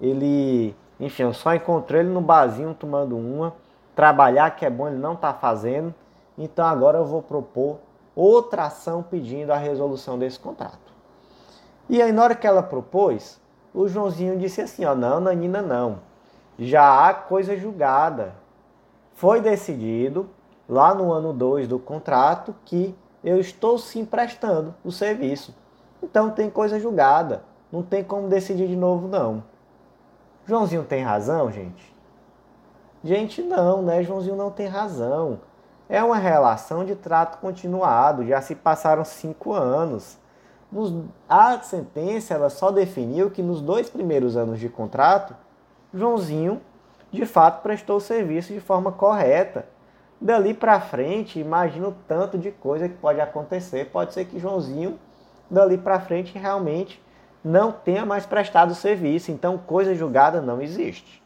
Ele, 0.00 0.74
enfim, 0.98 1.24
eu 1.24 1.34
só 1.34 1.54
encontrei 1.54 2.00
ele 2.00 2.08
no 2.08 2.22
barzinho 2.22 2.72
tomando 2.72 3.14
uma. 3.14 3.54
Trabalhar 3.94 4.56
que 4.56 4.64
é 4.64 4.70
bom 4.70 4.88
ele 4.88 4.96
não 4.96 5.12
está 5.12 5.34
fazendo. 5.34 5.94
Então 6.38 6.64
agora 6.64 6.96
eu 6.96 7.04
vou 7.04 7.20
propor 7.20 7.80
outra 8.16 8.64
ação 8.64 9.02
pedindo 9.02 9.52
a 9.52 9.58
resolução 9.58 10.18
desse 10.18 10.40
contrato. 10.40 10.90
E 11.86 12.00
aí, 12.00 12.12
na 12.12 12.22
hora 12.22 12.34
que 12.34 12.46
ela 12.46 12.62
propôs, 12.62 13.39
o 13.72 13.88
Joãozinho 13.88 14.38
disse 14.38 14.60
assim: 14.60 14.84
ó, 14.84 14.94
não, 14.94 15.20
Nanina, 15.20 15.62
não. 15.62 16.00
Já 16.58 17.08
há 17.08 17.14
coisa 17.14 17.56
julgada. 17.56 18.34
Foi 19.14 19.40
decidido 19.40 20.28
lá 20.68 20.94
no 20.94 21.12
ano 21.12 21.32
2 21.32 21.68
do 21.68 21.78
contrato 21.78 22.54
que 22.64 22.94
eu 23.22 23.38
estou 23.38 23.78
sim 23.78 24.04
prestando 24.04 24.74
o 24.84 24.90
serviço. 24.90 25.54
Então 26.02 26.30
tem 26.30 26.48
coisa 26.48 26.78
julgada. 26.78 27.42
Não 27.70 27.82
tem 27.82 28.02
como 28.02 28.28
decidir 28.28 28.66
de 28.66 28.76
novo, 28.76 29.06
não. 29.06 29.44
Joãozinho 30.46 30.84
tem 30.84 31.02
razão, 31.02 31.50
gente? 31.52 31.94
Gente, 33.04 33.42
não, 33.42 33.82
né? 33.82 34.02
Joãozinho 34.02 34.36
não 34.36 34.50
tem 34.50 34.66
razão. 34.66 35.40
É 35.88 36.02
uma 36.02 36.16
relação 36.16 36.84
de 36.84 36.94
trato 36.94 37.38
continuado. 37.38 38.24
Já 38.26 38.40
se 38.40 38.54
passaram 38.54 39.04
cinco 39.04 39.52
anos. 39.52 40.18
Nos, 40.70 40.92
a 41.28 41.58
sentença 41.60 42.34
ela 42.34 42.48
só 42.48 42.70
definiu 42.70 43.30
que 43.30 43.42
nos 43.42 43.60
dois 43.60 43.90
primeiros 43.90 44.36
anos 44.36 44.60
de 44.60 44.68
contrato, 44.68 45.34
Joãozinho 45.92 46.60
de 47.10 47.26
fato 47.26 47.62
prestou 47.62 47.96
o 47.96 48.00
serviço 48.00 48.52
de 48.52 48.60
forma 48.60 48.92
correta. 48.92 49.66
Dali 50.20 50.54
para 50.54 50.80
frente, 50.80 51.40
imagina 51.40 51.88
o 51.88 51.94
tanto 52.06 52.38
de 52.38 52.50
coisa 52.50 52.88
que 52.88 52.94
pode 52.94 53.20
acontecer. 53.20 53.86
Pode 53.86 54.12
ser 54.14 54.26
que 54.26 54.38
Joãozinho, 54.38 54.98
dali 55.50 55.76
para 55.76 55.98
frente, 55.98 56.38
realmente 56.38 57.02
não 57.42 57.72
tenha 57.72 58.04
mais 58.04 58.26
prestado 58.26 58.70
o 58.70 58.74
serviço. 58.74 59.32
Então, 59.32 59.58
coisa 59.58 59.94
julgada 59.94 60.40
não 60.40 60.60
existe. 60.60 61.20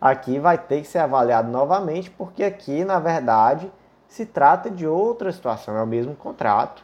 Aqui 0.00 0.38
vai 0.38 0.56
ter 0.56 0.80
que 0.80 0.88
ser 0.88 0.98
avaliado 0.98 1.50
novamente, 1.50 2.10
porque 2.10 2.42
aqui, 2.42 2.84
na 2.84 2.98
verdade, 2.98 3.70
se 4.08 4.24
trata 4.24 4.70
de 4.70 4.86
outra 4.86 5.30
situação. 5.30 5.76
É 5.76 5.82
o 5.82 5.86
mesmo 5.86 6.16
contrato, 6.16 6.82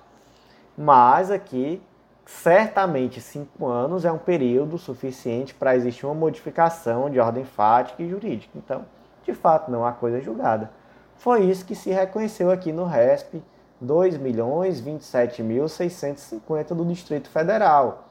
mas 0.77 1.31
aqui 1.31 1.83
certamente 2.27 3.21
cinco 3.21 3.67
anos 3.67 4.05
é 4.05 4.11
um 4.11 4.19
período 4.19 4.77
suficiente 4.77 5.55
para 5.55 5.77
existir 5.77 6.05
uma 6.05 6.15
modificação 6.15 7.09
de 7.09 7.21
ordem 7.21 7.45
fática 7.45 8.03
e 8.03 8.09
jurídica. 8.09 8.51
Então, 8.57 8.85
de 9.25 9.33
fato, 9.33 9.71
não 9.71 9.87
há 9.87 9.93
coisa 9.93 10.21
julgada. 10.21 10.69
Foi 11.17 11.45
isso 11.45 11.65
que 11.65 11.77
se 11.77 11.91
reconheceu 11.91 12.51
aqui 12.51 12.73
no 12.73 12.85
RESP 12.85 13.41
2.027.650 13.83 16.69
do 16.69 16.85
Distrito 16.85 17.31
Federal. 17.31 18.03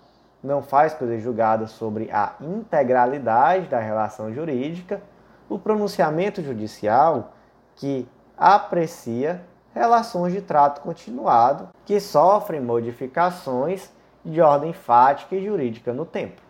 não 0.43 0.61
faz 0.61 0.93
coisa 0.93 1.17
julgada 1.19 1.65
sobre 1.65 2.11
a 2.11 2.33
integralidade 2.39 3.67
da 3.67 3.79
relação 3.79 4.31
jurídica, 4.31 5.01
o 5.49 5.57
pronunciamento 5.57 6.43
judicial 6.43 7.33
que 7.75 8.07
aprecia 8.37 9.41
relações 9.73 10.33
de 10.33 10.41
trato 10.41 10.81
continuado 10.81 11.69
que 11.83 11.99
sofrem 11.99 12.61
modificações 12.61 13.89
de 14.25 14.41
ordem 14.41 14.73
fática 14.73 15.35
e 15.35 15.45
jurídica 15.45 15.93
no 15.93 16.05
tempo. 16.05 16.41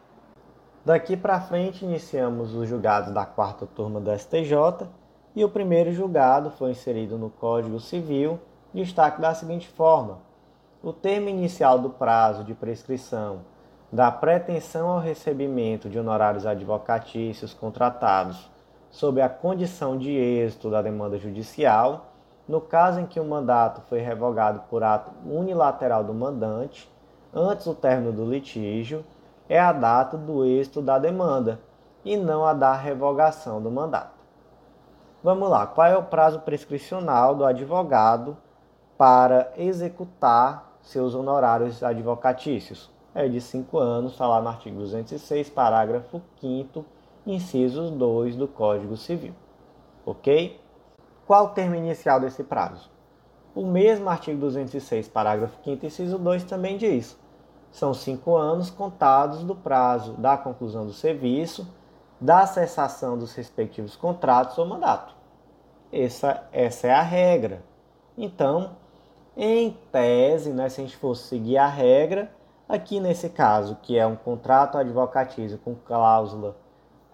Daqui 0.86 1.18
para 1.18 1.42
frente 1.42 1.84
iniciamos 1.84 2.56
os 2.56 2.70
julgados 2.70 3.12
da 3.12 3.26
quarta 3.26 3.66
turma 3.66 4.00
do 4.00 4.18
STJ 4.18 4.88
e 5.36 5.44
o 5.44 5.50
primeiro 5.50 5.92
julgado 5.92 6.52
foi 6.52 6.72
inserido 6.72 7.18
no 7.18 7.30
Código 7.30 7.80
Civil, 7.80 8.40
destaque 8.74 9.20
da 9.20 9.34
seguinte 9.34 9.68
forma: 9.68 10.20
o 10.82 10.94
termo 10.94 11.28
inicial 11.28 11.78
do 11.78 11.90
prazo 11.90 12.44
de 12.44 12.54
prescrição 12.54 13.42
da 13.92 14.12
pretensão 14.12 14.90
ao 14.90 15.00
recebimento 15.00 15.90
de 15.90 15.98
honorários 15.98 16.46
advocatícios 16.46 17.54
contratados 17.54 18.50
sob 18.90 19.22
a 19.22 19.30
condição 19.30 19.98
de 19.98 20.12
êxito 20.12 20.70
da 20.70 20.82
demanda 20.82 21.18
judicial, 21.18 22.14
no 22.48 22.62
caso 22.62 23.00
em 23.00 23.06
que 23.06 23.20
o 23.20 23.26
mandato 23.26 23.82
foi 23.90 24.00
revogado 24.00 24.62
por 24.70 24.84
ato 24.84 25.12
unilateral 25.26 26.04
do 26.04 26.14
mandante, 26.14 26.90
antes 27.36 27.66
do 27.66 27.76
término 27.76 28.14
do 28.14 28.26
litígio, 28.26 29.06
é 29.50 29.60
a 29.60 29.74
data 29.74 30.18
do 30.18 30.46
êxito 30.46 30.82
da 30.82 30.98
demanda 30.98 31.60
e 32.04 32.16
não 32.16 32.46
a 32.46 32.54
da 32.54 32.74
revogação 32.74 33.62
do 33.62 33.70
mandato. 33.70 34.16
Vamos 35.22 35.50
lá, 35.50 35.68
qual 35.68 35.88
é 35.88 35.98
o 35.98 36.04
prazo 36.04 36.40
prescricional 36.40 37.36
do 37.36 37.44
advogado 37.44 38.38
para 38.98 39.52
executar 39.58 40.78
seus 40.82 41.14
honorários 41.14 41.84
advocatícios? 41.84 42.90
É 43.14 43.28
de 43.28 43.42
5 43.42 43.78
anos, 43.78 44.12
está 44.14 44.28
lá 44.28 44.42
no 44.42 44.50
artigo 44.50 44.78
206, 44.78 45.50
parágrafo 45.50 46.22
5 46.40 46.86
incisos 47.26 47.90
2 47.92 48.36
do 48.36 48.48
Código 48.48 48.96
Civil. 48.96 49.34
Ok? 50.06 50.62
Qual 51.26 51.46
o 51.46 51.50
termo 51.50 51.76
inicial 51.76 52.20
desse 52.20 52.44
prazo? 52.44 52.90
O 53.56 53.66
mesmo 53.66 54.10
artigo 54.10 54.40
206, 54.40 55.08
parágrafo 55.08 55.58
5 55.64 55.86
inciso 55.86 56.20
2 56.20 56.44
também 56.44 56.78
diz. 56.78 57.18
São 57.76 57.94
cinco 57.94 58.38
anos 58.38 58.70
contados 58.70 59.44
do 59.44 59.54
prazo 59.54 60.14
da 60.14 60.38
conclusão 60.38 60.86
do 60.86 60.94
serviço, 60.94 61.68
da 62.22 62.48
cessação 62.48 63.18
dos 63.18 63.34
respectivos 63.34 63.98
contratos 63.98 64.58
ou 64.58 64.66
mandato. 64.66 65.14
Essa, 65.92 66.48
essa 66.54 66.88
é 66.88 66.94
a 66.94 67.02
regra. 67.02 67.62
Então, 68.18 68.78
em 69.36 69.78
tese, 69.92 70.54
né, 70.54 70.70
se 70.70 70.80
a 70.80 70.86
gente 70.86 70.96
fosse 70.96 71.28
seguir 71.28 71.58
a 71.58 71.68
regra, 71.68 72.32
aqui 72.68 73.02
nesse 73.02 73.28
caso, 73.28 73.78
que 73.82 73.98
é 73.98 74.08
um 74.08 74.16
contrato 74.16 74.78
advocatício 74.78 75.58
com 75.58 75.76
cláusula 75.76 76.56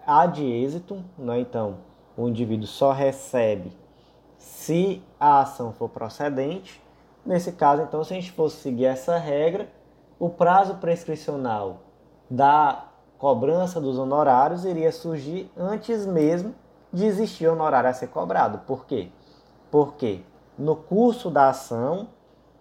ad 0.06 0.40
êxito, 0.40 1.02
né, 1.18 1.40
então 1.40 1.78
o 2.16 2.28
indivíduo 2.28 2.68
só 2.68 2.92
recebe 2.92 3.76
se 4.38 5.02
a 5.18 5.40
ação 5.40 5.72
for 5.72 5.88
procedente. 5.88 6.80
Nesse 7.26 7.50
caso, 7.50 7.82
então, 7.82 8.04
se 8.04 8.12
a 8.12 8.16
gente 8.16 8.30
fosse 8.30 8.58
seguir 8.58 8.84
essa 8.84 9.18
regra, 9.18 9.68
o 10.22 10.30
prazo 10.30 10.76
prescricional 10.76 11.80
da 12.30 12.84
cobrança 13.18 13.80
dos 13.80 13.98
honorários 13.98 14.64
iria 14.64 14.92
surgir 14.92 15.50
antes 15.56 16.06
mesmo 16.06 16.54
de 16.92 17.04
existir 17.04 17.48
o 17.48 17.52
honorário 17.54 17.90
a 17.90 17.92
ser 17.92 18.06
cobrado. 18.06 18.58
Por 18.58 18.86
quê? 18.86 19.08
Porque 19.68 20.20
no 20.56 20.76
curso 20.76 21.28
da 21.28 21.48
ação, 21.48 22.06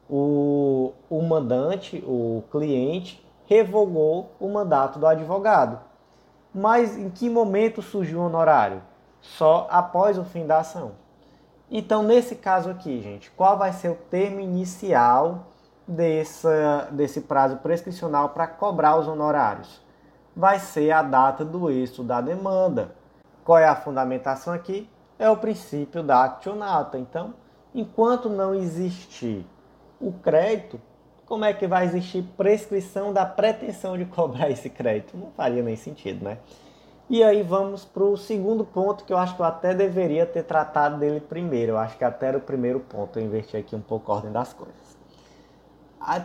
o, 0.10 0.92
o 1.08 1.22
mandante, 1.22 2.04
o 2.08 2.44
cliente, 2.52 3.24
revogou 3.46 4.32
o 4.40 4.50
mandato 4.50 4.98
do 4.98 5.06
advogado. 5.06 5.80
Mas 6.52 6.98
em 6.98 7.12
que 7.12 7.30
momento 7.30 7.84
surgiu 7.84 8.22
o 8.22 8.26
honorário? 8.26 8.82
Só 9.22 9.68
após 9.70 10.18
o 10.18 10.24
fim 10.24 10.48
da 10.48 10.62
ação. 10.62 10.94
Então, 11.70 12.02
nesse 12.02 12.34
caso 12.34 12.72
aqui, 12.72 13.00
gente, 13.04 13.30
qual 13.30 13.56
vai 13.56 13.72
ser 13.72 13.90
o 13.90 13.96
termo 14.10 14.40
inicial 14.40 15.51
dessa, 15.92 16.88
desse 16.92 17.22
prazo 17.22 17.58
prescricional 17.58 18.30
para 18.30 18.48
cobrar 18.48 18.98
os 18.98 19.08
honorários? 19.08 19.82
Vai 20.36 20.60
ser 20.60 20.92
a 20.92 21.02
data 21.02 21.44
do 21.44 21.70
êxito 21.70 22.04
da 22.04 22.22
demanda. 22.22 22.96
Qual 23.44 23.58
é 23.58 23.68
a 23.68 23.76
fundamentação 23.76 24.54
aqui? 24.54 24.90
É 25.20 25.30
o 25.30 25.38
princípio 25.38 26.02
da 26.02 26.24
actionata. 26.24 26.98
Então, 26.98 27.34
enquanto 27.76 28.30
não 28.30 28.56
existir 28.56 29.46
o 30.00 30.12
crédito, 30.12 30.80
como 31.26 31.46
é 31.46 31.54
que 31.54 31.68
vai 31.68 31.86
existir 31.86 32.24
prescrição 32.36 33.14
da 33.14 33.26
pretensão 33.26 33.98
de 33.98 34.06
cobrar 34.06 34.50
esse 34.50 34.70
crédito? 34.70 35.18
Não 35.18 35.32
faria 35.32 35.62
nem 35.62 35.76
sentido, 35.76 36.24
né? 36.24 36.38
E 37.10 37.22
aí 37.24 37.44
vamos 37.44 37.84
para 37.84 38.04
o 38.04 38.16
segundo 38.16 38.64
ponto 38.64 39.04
que 39.04 39.12
eu 39.12 39.18
acho 39.18 39.36
que 39.36 39.42
eu 39.42 39.46
até 39.46 39.74
deveria 39.74 40.26
ter 40.26 40.44
tratado 40.44 40.98
dele 40.98 41.20
primeiro. 41.20 41.74
Eu 41.74 41.78
acho 41.78 41.98
que 41.98 42.06
até 42.06 42.28
era 42.28 42.38
o 42.38 42.42
primeiro 42.42 42.80
ponto. 42.80 43.20
Eu 43.20 43.26
inverti 43.26 43.58
aqui 43.58 43.76
um 43.76 43.82
pouco 43.82 44.12
a 44.12 44.16
ordem 44.16 44.32
das 44.32 44.54
coisas. 44.54 45.01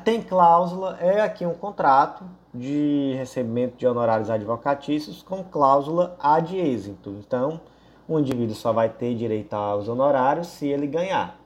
Tem 0.04 0.22
cláusula, 0.22 0.96
é 1.00 1.20
aqui 1.20 1.44
um 1.44 1.54
contrato 1.54 2.24
de 2.52 3.14
recebimento 3.18 3.76
de 3.76 3.86
honorários 3.86 4.30
advocatícios 4.30 5.22
com 5.22 5.44
cláusula 5.44 6.16
ad 6.18 6.56
êxito. 6.56 7.10
Então, 7.10 7.60
o 8.08 8.18
indivíduo 8.18 8.54
só 8.54 8.72
vai 8.72 8.88
ter 8.88 9.14
direito 9.14 9.52
aos 9.54 9.86
honorários 9.88 10.46
se 10.46 10.66
ele 10.66 10.86
ganhar. 10.86 11.38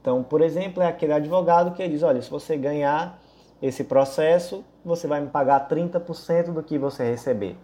Então, 0.00 0.22
por 0.22 0.42
exemplo, 0.42 0.82
é 0.82 0.86
aquele 0.86 1.12
advogado 1.12 1.74
que 1.74 1.88
diz: 1.88 2.02
olha, 2.02 2.20
se 2.20 2.30
você 2.30 2.56
ganhar 2.56 3.18
esse 3.60 3.84
processo, 3.84 4.64
você 4.84 5.06
vai 5.06 5.20
me 5.20 5.28
pagar 5.28 5.68
30% 5.68 6.52
do 6.52 6.62
que 6.62 6.76
você 6.76 7.04
receber. 7.04 7.56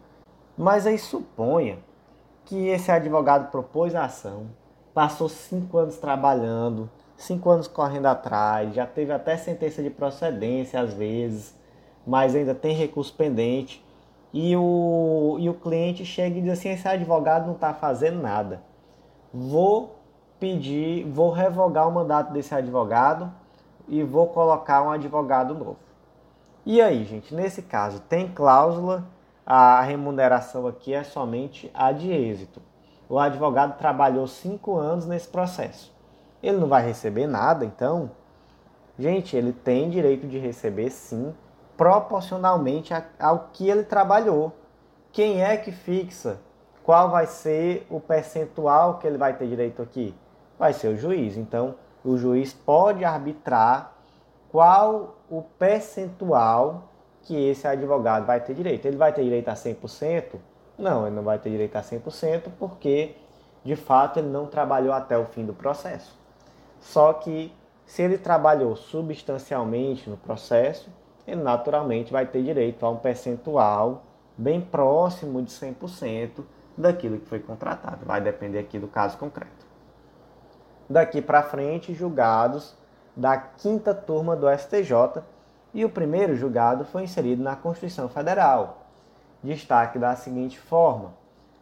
Mas 0.56 0.86
aí 0.86 0.98
suponha 0.98 1.78
que 2.44 2.68
esse 2.68 2.90
advogado 2.90 3.50
propôs 3.50 3.94
a 3.94 4.04
ação, 4.04 4.46
passou 4.94 5.28
cinco 5.28 5.76
anos 5.76 5.98
trabalhando, 5.98 6.88
cinco 7.18 7.50
anos 7.50 7.66
correndo 7.66 8.06
atrás, 8.06 8.72
já 8.72 8.86
teve 8.86 9.12
até 9.12 9.36
sentença 9.36 9.82
de 9.82 9.90
procedência 9.90 10.80
às 10.80 10.94
vezes, 10.94 11.54
mas 12.06 12.34
ainda 12.34 12.54
tem 12.54 12.74
recurso 12.74 13.12
pendente. 13.12 13.84
E 14.32 14.56
o, 14.56 15.36
e 15.38 15.48
o 15.48 15.54
cliente 15.54 16.04
chega 16.04 16.38
e 16.38 16.42
diz 16.42 16.52
assim: 16.52 16.70
esse 16.70 16.86
advogado 16.86 17.46
não 17.46 17.54
está 17.54 17.74
fazendo 17.74 18.22
nada. 18.22 18.62
Vou 19.34 19.96
pedir, 20.38 21.04
vou 21.04 21.30
revogar 21.30 21.88
o 21.88 21.92
mandato 21.92 22.32
desse 22.32 22.54
advogado 22.54 23.32
e 23.88 24.02
vou 24.02 24.28
colocar 24.28 24.82
um 24.82 24.90
advogado 24.90 25.54
novo. 25.54 25.78
E 26.64 26.80
aí, 26.80 27.04
gente, 27.04 27.34
nesse 27.34 27.62
caso, 27.62 28.00
tem 28.00 28.28
cláusula, 28.28 29.04
a 29.44 29.80
remuneração 29.80 30.66
aqui 30.66 30.92
é 30.92 31.02
somente 31.02 31.70
a 31.74 31.90
de 31.90 32.12
êxito. 32.12 32.60
O 33.08 33.18
advogado 33.18 33.78
trabalhou 33.78 34.26
cinco 34.26 34.76
anos 34.76 35.06
nesse 35.06 35.28
processo 35.28 35.97
ele 36.42 36.58
não 36.58 36.68
vai 36.68 36.84
receber 36.84 37.26
nada, 37.26 37.64
então, 37.64 38.10
gente, 38.98 39.36
ele 39.36 39.52
tem 39.52 39.90
direito 39.90 40.26
de 40.26 40.38
receber 40.38 40.90
sim, 40.90 41.34
proporcionalmente 41.76 42.92
ao 43.18 43.50
que 43.52 43.68
ele 43.68 43.84
trabalhou. 43.84 44.52
Quem 45.12 45.42
é 45.42 45.56
que 45.56 45.72
fixa 45.72 46.38
qual 46.88 47.10
vai 47.10 47.26
ser 47.26 47.86
o 47.90 48.00
percentual 48.00 48.96
que 48.96 49.06
ele 49.06 49.18
vai 49.18 49.34
ter 49.34 49.46
direito 49.46 49.82
aqui? 49.82 50.14
Vai 50.58 50.72
ser 50.72 50.88
o 50.88 50.96
juiz. 50.96 51.36
Então, 51.36 51.74
o 52.02 52.16
juiz 52.16 52.54
pode 52.54 53.04
arbitrar 53.04 53.92
qual 54.50 55.18
o 55.28 55.42
percentual 55.42 56.84
que 57.20 57.36
esse 57.50 57.68
advogado 57.68 58.24
vai 58.24 58.40
ter 58.40 58.54
direito. 58.54 58.86
Ele 58.86 58.96
vai 58.96 59.12
ter 59.12 59.22
direito 59.22 59.50
a 59.50 59.52
100%? 59.52 60.36
Não, 60.78 61.06
ele 61.06 61.14
não 61.14 61.22
vai 61.22 61.38
ter 61.38 61.50
direito 61.50 61.76
a 61.76 61.82
100% 61.82 62.44
porque, 62.58 63.16
de 63.62 63.76
fato, 63.76 64.20
ele 64.20 64.28
não 64.28 64.46
trabalhou 64.46 64.94
até 64.94 65.18
o 65.18 65.26
fim 65.26 65.44
do 65.44 65.52
processo. 65.52 66.17
Só 66.80 67.12
que 67.12 67.52
se 67.84 68.02
ele 68.02 68.18
trabalhou 68.18 68.76
substancialmente 68.76 70.08
no 70.08 70.16
processo, 70.16 70.90
ele 71.26 71.42
naturalmente 71.42 72.12
vai 72.12 72.26
ter 72.26 72.42
direito 72.42 72.84
a 72.84 72.90
um 72.90 72.96
percentual 72.96 74.04
bem 74.36 74.60
próximo 74.60 75.42
de 75.42 75.50
100% 75.50 76.44
daquilo 76.76 77.18
que 77.18 77.26
foi 77.26 77.40
contratado. 77.40 78.04
Vai 78.04 78.20
depender 78.20 78.58
aqui 78.58 78.78
do 78.78 78.88
caso 78.88 79.18
concreto. 79.18 79.66
Daqui 80.88 81.20
para 81.20 81.42
frente, 81.42 81.92
julgados 81.92 82.76
da 83.16 83.36
quinta 83.36 83.92
turma 83.92 84.36
do 84.36 84.46
STJ 84.48 85.22
e 85.74 85.84
o 85.84 85.90
primeiro 85.90 86.36
julgado 86.36 86.84
foi 86.84 87.02
inserido 87.02 87.42
na 87.42 87.56
Constituição 87.56 88.08
Federal. 88.08 88.86
Destaque 89.42 89.98
da 89.98 90.14
seguinte 90.14 90.58
forma: 90.58 91.12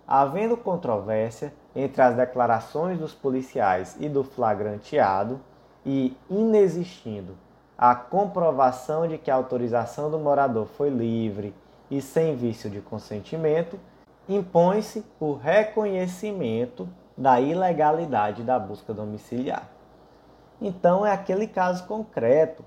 havendo 0.07 0.57
controvérsia 0.57 1.53
entre 1.77 2.01
as 2.01 2.16
declarações 2.16 2.99
dos 2.99 3.12
policiais 3.12 3.97
e 4.01 4.09
do 4.09 4.24
flagranteado 4.24 5.39
e 5.85 6.16
inexistindo 6.29 7.37
a 7.77 7.95
comprovação 7.95 9.07
de 9.07 9.18
que 9.18 9.31
a 9.31 9.35
autorização 9.35 10.11
do 10.11 10.18
morador 10.18 10.66
foi 10.66 10.89
livre 10.89 11.55
e 11.91 12.01
sem 12.01 12.35
vício 12.35 12.70
de 12.70 12.81
consentimento, 12.81 13.79
impõe-se 14.27 15.05
o 15.20 15.35
reconhecimento 15.35 16.89
da 17.16 17.39
ilegalidade 17.39 18.43
da 18.43 18.59
busca 18.59 18.95
domiciliar. 18.95 19.68
Então 20.61 21.05
é 21.05 21.12
aquele 21.12 21.47
caso 21.47 21.87
concreto 21.87 22.64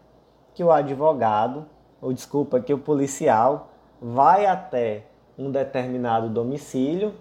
que 0.54 0.64
o 0.64 0.72
advogado, 0.72 1.66
ou 2.00 2.14
desculpa, 2.14 2.60
que 2.60 2.74
o 2.74 2.78
policial 2.78 3.70
vai 4.00 4.46
até 4.46 5.06
um 5.38 5.50
determinado 5.50 6.30
domicílio 6.30 7.14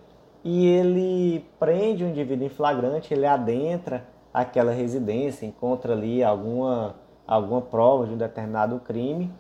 e 0.51 0.66
ele 0.66 1.46
prende 1.61 2.03
o 2.03 2.09
indivíduo 2.09 2.46
em 2.46 2.49
flagrante, 2.49 3.12
ele 3.12 3.26
adentra 3.26 4.03
aquela 4.32 4.72
residência, 4.72 5.44
encontra 5.44 5.92
ali 5.92 6.24
alguma, 6.24 6.94
alguma 7.26 7.61
prova 7.61 8.07
de 8.07 8.14
um 8.14 8.16
determinado 8.16 8.80
crime. 8.80 9.30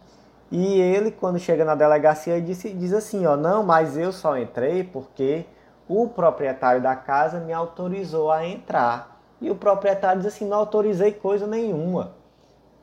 E 0.52 0.78
ele, 0.78 1.10
quando 1.10 1.38
chega 1.38 1.64
na 1.64 1.74
delegacia, 1.74 2.38
diz, 2.42 2.60
diz 2.60 2.92
assim: 2.92 3.24
ó, 3.24 3.38
não, 3.38 3.62
mas 3.62 3.96
eu 3.96 4.12
só 4.12 4.36
entrei 4.36 4.84
porque 4.84 5.46
o 5.88 6.08
proprietário 6.08 6.82
da 6.82 6.94
casa 6.94 7.40
me 7.40 7.54
autorizou 7.54 8.30
a 8.30 8.46
entrar. 8.46 9.18
E 9.40 9.50
o 9.50 9.54
proprietário 9.54 10.20
diz 10.20 10.34
assim: 10.34 10.46
não 10.46 10.58
autorizei 10.58 11.12
coisa 11.12 11.46
nenhuma. 11.46 12.12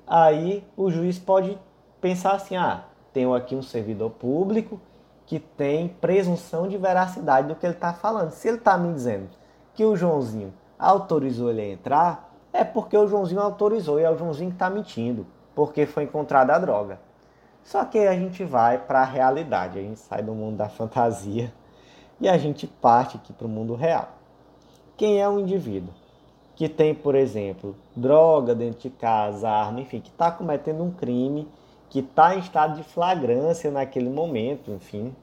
Aí 0.07 0.63
o 0.75 0.89
juiz 0.89 1.19
pode 1.19 1.59
pensar 2.01 2.31
assim: 2.31 2.55
ah, 2.55 2.85
tenho 3.13 3.35
aqui 3.35 3.55
um 3.55 3.61
servidor 3.61 4.09
público 4.09 4.81
que 5.25 5.39
tem 5.39 5.87
presunção 5.87 6.67
de 6.67 6.77
veracidade 6.77 7.47
do 7.47 7.55
que 7.55 7.65
ele 7.65 7.73
está 7.73 7.93
falando. 7.93 8.31
Se 8.31 8.47
ele 8.47 8.57
está 8.57 8.77
me 8.77 8.93
dizendo 8.93 9.29
que 9.73 9.83
o 9.83 9.95
Joãozinho 9.95 10.53
autorizou 10.77 11.49
ele 11.49 11.61
a 11.61 11.69
entrar, 11.69 12.35
é 12.53 12.63
porque 12.63 12.97
o 12.97 13.07
Joãozinho 13.07 13.41
autorizou 13.41 13.99
e 13.99 14.03
é 14.03 14.09
o 14.09 14.17
Joãozinho 14.17 14.49
que 14.49 14.55
está 14.55 14.69
mentindo, 14.69 15.25
porque 15.53 15.85
foi 15.85 16.03
encontrada 16.03 16.53
a 16.53 16.59
droga. 16.59 16.99
Só 17.63 17.83
que 17.83 17.97
a 17.97 18.13
gente 18.13 18.43
vai 18.43 18.77
para 18.77 19.01
a 19.01 19.05
realidade, 19.05 19.79
a 19.79 19.81
gente 19.81 19.99
sai 19.99 20.21
do 20.21 20.33
mundo 20.33 20.57
da 20.57 20.69
fantasia 20.69 21.51
e 22.21 22.29
a 22.29 22.37
gente 22.37 22.67
parte 22.67 23.17
aqui 23.17 23.33
para 23.33 23.47
o 23.47 23.49
mundo 23.49 23.73
real. 23.73 24.09
Quem 24.95 25.19
é 25.19 25.27
um 25.27 25.39
indivíduo 25.39 25.93
que 26.55 26.69
tem, 26.69 26.93
por 26.93 27.15
exemplo, 27.15 27.75
droga 27.95 28.55
dentro 28.55 28.79
de 28.81 28.89
casa, 28.89 29.49
arma, 29.49 29.81
enfim, 29.81 29.99
que 29.99 30.09
está 30.09 30.31
cometendo 30.31 30.83
um 30.83 30.91
crime 30.91 31.47
que 31.95 31.99
está 31.99 32.35
em 32.35 32.39
estado 32.39 32.75
de 32.75 32.83
flagrância 32.83 33.71
naquele 33.71 34.09
momento, 34.09 34.69
enfim, 34.69 35.15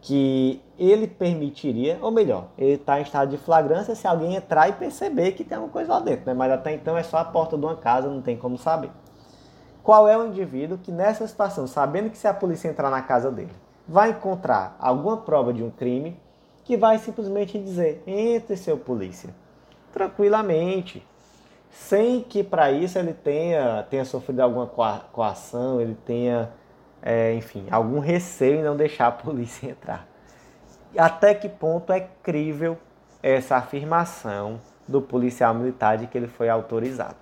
que 0.00 0.62
ele 0.78 1.08
permitiria, 1.08 1.98
ou 2.00 2.12
melhor, 2.12 2.50
ele 2.56 2.74
está 2.74 3.00
em 3.00 3.02
estado 3.02 3.30
de 3.30 3.36
flagrância 3.36 3.96
se 3.96 4.06
alguém 4.06 4.36
entrar 4.36 4.68
e 4.68 4.74
perceber 4.74 5.32
que 5.32 5.42
tem 5.42 5.56
alguma 5.56 5.72
coisa 5.72 5.94
lá 5.94 5.98
dentro, 5.98 6.24
né? 6.24 6.34
mas 6.34 6.52
até 6.52 6.72
então 6.72 6.96
é 6.96 7.02
só 7.02 7.16
a 7.16 7.24
porta 7.24 7.58
de 7.58 7.64
uma 7.64 7.74
casa, 7.74 8.08
não 8.08 8.22
tem 8.22 8.36
como 8.36 8.56
saber. 8.56 8.92
Qual 9.82 10.06
é 10.06 10.16
o 10.16 10.28
indivíduo 10.28 10.78
que 10.78 10.92
nessa 10.92 11.26
situação, 11.26 11.66
sabendo 11.66 12.10
que 12.10 12.16
se 12.16 12.28
a 12.28 12.32
polícia 12.32 12.68
entrar 12.68 12.90
na 12.90 13.02
casa 13.02 13.28
dele, 13.28 13.50
vai 13.88 14.10
encontrar 14.10 14.76
alguma 14.78 15.16
prova 15.16 15.52
de 15.52 15.64
um 15.64 15.70
crime, 15.70 16.16
que 16.62 16.76
vai 16.76 16.98
simplesmente 16.98 17.58
dizer: 17.58 18.04
entre, 18.06 18.56
seu 18.56 18.78
polícia, 18.78 19.30
tranquilamente, 19.92 21.04
sem 21.70 22.22
que 22.22 22.42
para 22.42 22.70
isso 22.70 22.98
ele 22.98 23.12
tenha, 23.12 23.86
tenha 23.88 24.04
sofrido 24.04 24.40
alguma 24.40 24.66
coação, 24.66 25.80
ele 25.80 25.96
tenha, 26.06 26.50
é, 27.02 27.34
enfim, 27.34 27.66
algum 27.70 27.98
receio 27.98 28.60
em 28.60 28.62
não 28.62 28.76
deixar 28.76 29.08
a 29.08 29.12
polícia 29.12 29.68
entrar. 29.68 30.06
Até 30.96 31.34
que 31.34 31.48
ponto 31.48 31.92
é 31.92 32.08
crível 32.22 32.78
essa 33.22 33.56
afirmação 33.56 34.60
do 34.86 35.02
policial 35.02 35.54
militar 35.54 35.98
de 35.98 36.06
que 36.06 36.16
ele 36.16 36.28
foi 36.28 36.48
autorizado? 36.48 37.16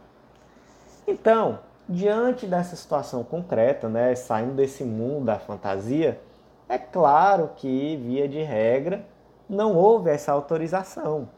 Então, 1.06 1.60
diante 1.88 2.46
dessa 2.46 2.76
situação 2.76 3.24
concreta, 3.24 3.88
né, 3.88 4.14
saindo 4.14 4.54
desse 4.54 4.84
mundo 4.84 5.26
da 5.26 5.38
fantasia, 5.38 6.20
é 6.68 6.78
claro 6.78 7.50
que, 7.56 7.96
via 7.96 8.28
de 8.28 8.42
regra, 8.42 9.04
não 9.48 9.74
houve 9.74 10.10
essa 10.10 10.32
autorização. 10.32 11.28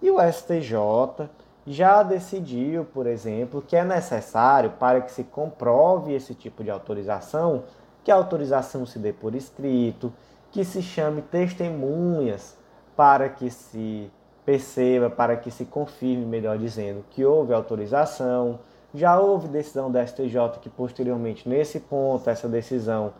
E 0.00 0.10
o 0.10 0.18
STJ 0.20 1.28
já 1.66 2.02
decidiu, 2.02 2.84
por 2.84 3.06
exemplo, 3.06 3.60
que 3.60 3.74
é 3.74 3.84
necessário 3.84 4.70
para 4.78 5.00
que 5.00 5.10
se 5.10 5.24
comprove 5.24 6.14
esse 6.14 6.34
tipo 6.34 6.62
de 6.62 6.70
autorização, 6.70 7.64
que 8.04 8.10
a 8.10 8.14
autorização 8.14 8.86
se 8.86 9.00
dê 9.00 9.12
por 9.12 9.34
escrito, 9.34 10.12
que 10.52 10.64
se 10.64 10.80
chame 10.80 11.22
testemunhas 11.22 12.56
para 12.94 13.28
que 13.28 13.50
se 13.50 14.10
perceba, 14.44 15.10
para 15.10 15.36
que 15.36 15.50
se 15.50 15.64
confirme, 15.64 16.24
melhor 16.24 16.56
dizendo, 16.56 17.04
que 17.10 17.24
houve 17.24 17.52
autorização. 17.52 18.60
Já 18.94 19.18
houve 19.18 19.48
decisão 19.48 19.90
da 19.90 20.06
STJ 20.06 20.60
que 20.62 20.70
posteriormente 20.70 21.48
nesse 21.48 21.80
ponto 21.80 22.30
essa 22.30 22.48
decisão 22.48 23.12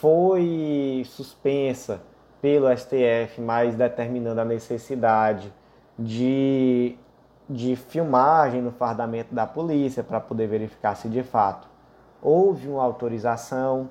foi 0.00 1.04
suspensa 1.06 2.00
pelo 2.42 2.66
STF, 2.76 3.40
mas 3.40 3.76
determinando 3.76 4.40
a 4.40 4.44
necessidade 4.44 5.52
de 5.98 6.98
de 7.48 7.76
filmagem 7.76 8.60
no 8.60 8.72
fardamento 8.72 9.34
da 9.34 9.46
polícia 9.46 10.02
para 10.02 10.20
poder 10.20 10.48
verificar 10.48 10.96
se 10.96 11.08
de 11.08 11.22
fato 11.22 11.68
houve 12.20 12.68
uma 12.68 12.82
autorização. 12.82 13.88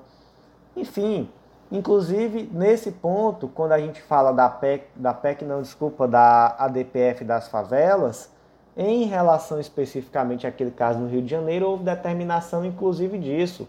Enfim, 0.76 1.30
inclusive 1.72 2.50
nesse 2.52 2.92
ponto, 2.92 3.48
quando 3.48 3.72
a 3.72 3.78
gente 3.78 4.02
fala 4.02 4.32
da 4.32 4.48
PEC, 4.48 4.88
da 4.94 5.14
PEC 5.14 5.44
não, 5.44 5.62
desculpa, 5.62 6.06
da 6.06 6.54
ADPF 6.58 7.24
das 7.24 7.48
favelas, 7.48 8.30
em 8.76 9.04
relação 9.04 9.58
especificamente 9.58 10.46
àquele 10.46 10.70
caso 10.70 10.98
no 10.98 11.08
Rio 11.08 11.22
de 11.22 11.30
Janeiro, 11.30 11.66
houve 11.66 11.84
determinação 11.84 12.64
inclusive 12.64 13.18
disso, 13.18 13.66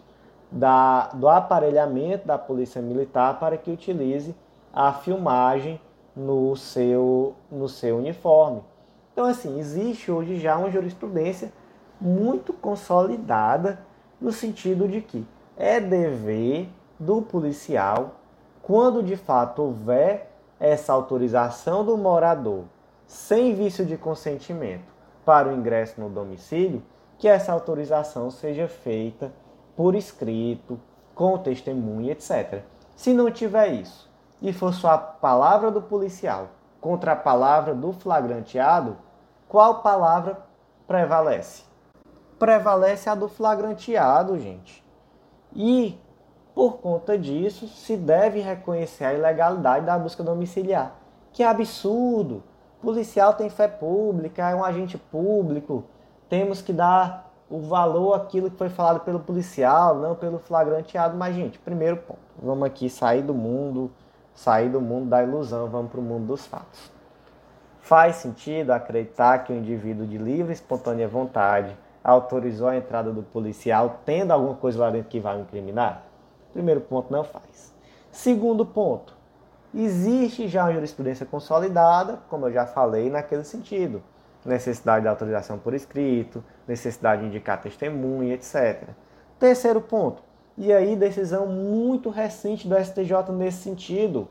da, 0.52 1.08
do 1.14 1.30
aparelhamento 1.30 2.28
da 2.28 2.38
Polícia 2.38 2.82
Militar 2.82 3.40
para 3.40 3.58
que 3.58 3.72
utilize 3.72 4.36
a 4.74 4.92
filmagem 4.92 5.80
no 6.16 6.56
seu, 6.56 7.36
no 7.50 7.70
seu 7.70 7.98
uniforme. 7.98 8.62
Então, 9.18 9.26
assim, 9.26 9.58
existe 9.58 10.12
hoje 10.12 10.40
já 10.40 10.56
uma 10.60 10.70
jurisprudência 10.70 11.52
muito 12.00 12.54
consolidada 12.54 13.80
no 14.22 14.32
sentido 14.32 14.88
de 14.88 15.02
que 15.02 15.26
é 15.58 15.80
dever 15.80 16.70
do 17.00 17.24
policial, 17.24 18.20
quando 18.62 19.02
de 19.02 19.18
fato 19.18 19.64
houver 19.64 20.32
essa 20.60 20.94
autorização 20.94 21.84
do 21.84 21.98
morador 21.98 22.66
sem 23.08 23.56
vício 23.56 23.84
de 23.84 23.98
consentimento 23.98 24.94
para 25.26 25.50
o 25.50 25.56
ingresso 25.56 26.00
no 26.00 26.10
domicílio, 26.10 26.84
que 27.18 27.28
essa 27.28 27.52
autorização 27.52 28.30
seja 28.30 28.68
feita 28.68 29.34
por 29.76 29.96
escrito, 29.96 30.80
com 31.16 31.40
testemunha, 31.40 32.12
etc. 32.12 32.62
Se 32.96 33.16
não 33.16 33.32
tiver 33.32 33.70
isso 33.70 34.08
e 34.40 34.54
for 34.54 34.76
só 34.76 34.92
a 34.92 34.98
palavra 35.00 35.72
do 35.72 35.82
policial 35.82 36.50
contra 36.80 37.14
a 37.14 37.16
palavra 37.16 37.74
do 37.74 37.92
flagranteado, 37.92 39.07
qual 39.48 39.82
palavra 39.82 40.40
prevalece? 40.86 41.64
Prevalece 42.38 43.10
a 43.10 43.16
do 43.16 43.30
flagranteado, 43.30 44.38
gente. 44.38 44.84
E, 45.56 45.98
por 46.54 46.78
conta 46.78 47.18
disso, 47.18 47.68
se 47.68 47.96
deve 47.96 48.42
reconhecer 48.42 49.06
a 49.06 49.14
ilegalidade 49.14 49.86
da 49.86 49.98
busca 49.98 50.24
domiciliar. 50.24 50.96
Que 51.32 51.44
absurdo! 51.44 52.44
O 52.80 52.88
policial 52.88 53.34
tem 53.34 53.50
fé 53.50 53.68
pública, 53.68 54.50
é 54.50 54.56
um 54.56 54.64
agente 54.64 54.98
público, 54.98 55.86
temos 56.30 56.62
que 56.62 56.74
dar 56.74 57.32
o 57.50 57.60
valor 57.60 58.14
àquilo 58.14 58.52
que 58.52 58.58
foi 58.58 58.70
falado 58.70 59.00
pelo 59.00 59.20
policial, 59.20 59.96
não 59.96 60.16
pelo 60.16 60.40
flagranteado. 60.40 61.18
Mas, 61.18 61.36
gente, 61.36 61.58
primeiro 61.58 61.98
ponto, 61.98 62.20
vamos 62.42 62.68
aqui 62.68 62.90
sair 62.90 63.22
do 63.22 63.34
mundo, 63.34 63.90
sair 64.36 64.70
do 64.70 64.82
mundo 64.82 65.10
da 65.10 65.24
ilusão, 65.24 65.68
vamos 65.68 65.90
para 65.90 66.00
o 66.00 66.04
mundo 66.04 66.28
dos 66.28 66.46
fatos. 66.46 66.97
Faz 67.88 68.18
sentido 68.18 68.72
acreditar 68.72 69.46
que 69.46 69.54
o 69.54 69.56
indivíduo 69.56 70.06
de 70.06 70.18
livre 70.18 70.52
e 70.52 70.54
espontânea 70.54 71.08
vontade 71.08 71.74
autorizou 72.04 72.68
a 72.68 72.76
entrada 72.76 73.14
do 73.14 73.24
policial 73.24 74.02
tendo 74.04 74.32
alguma 74.32 74.56
coisa 74.56 74.78
lá 74.78 74.90
dentro 74.90 75.08
que 75.08 75.22
vai 75.22 75.40
incriminar? 75.40 76.04
Primeiro 76.52 76.82
ponto, 76.82 77.10
não 77.10 77.24
faz. 77.24 77.74
Segundo 78.12 78.66
ponto, 78.66 79.16
existe 79.74 80.50
já 80.50 80.66
uma 80.66 80.74
jurisprudência 80.74 81.26
consolidada, 81.26 82.20
como 82.30 82.48
eu 82.48 82.52
já 82.52 82.66
falei, 82.66 83.10
naquele 83.10 83.46
sentido. 83.46 84.04
Necessidade 84.44 85.04
de 85.04 85.08
autorização 85.08 85.58
por 85.58 85.74
escrito, 85.74 86.44
necessidade 86.68 87.22
de 87.22 87.28
indicar 87.30 87.62
testemunha, 87.62 88.34
etc. 88.34 88.84
Terceiro 89.40 89.80
ponto, 89.80 90.22
e 90.58 90.74
aí 90.74 90.94
decisão 90.94 91.48
muito 91.48 92.10
recente 92.10 92.68
do 92.68 92.76
STJ 92.76 93.32
nesse 93.32 93.60
sentido, 93.60 94.28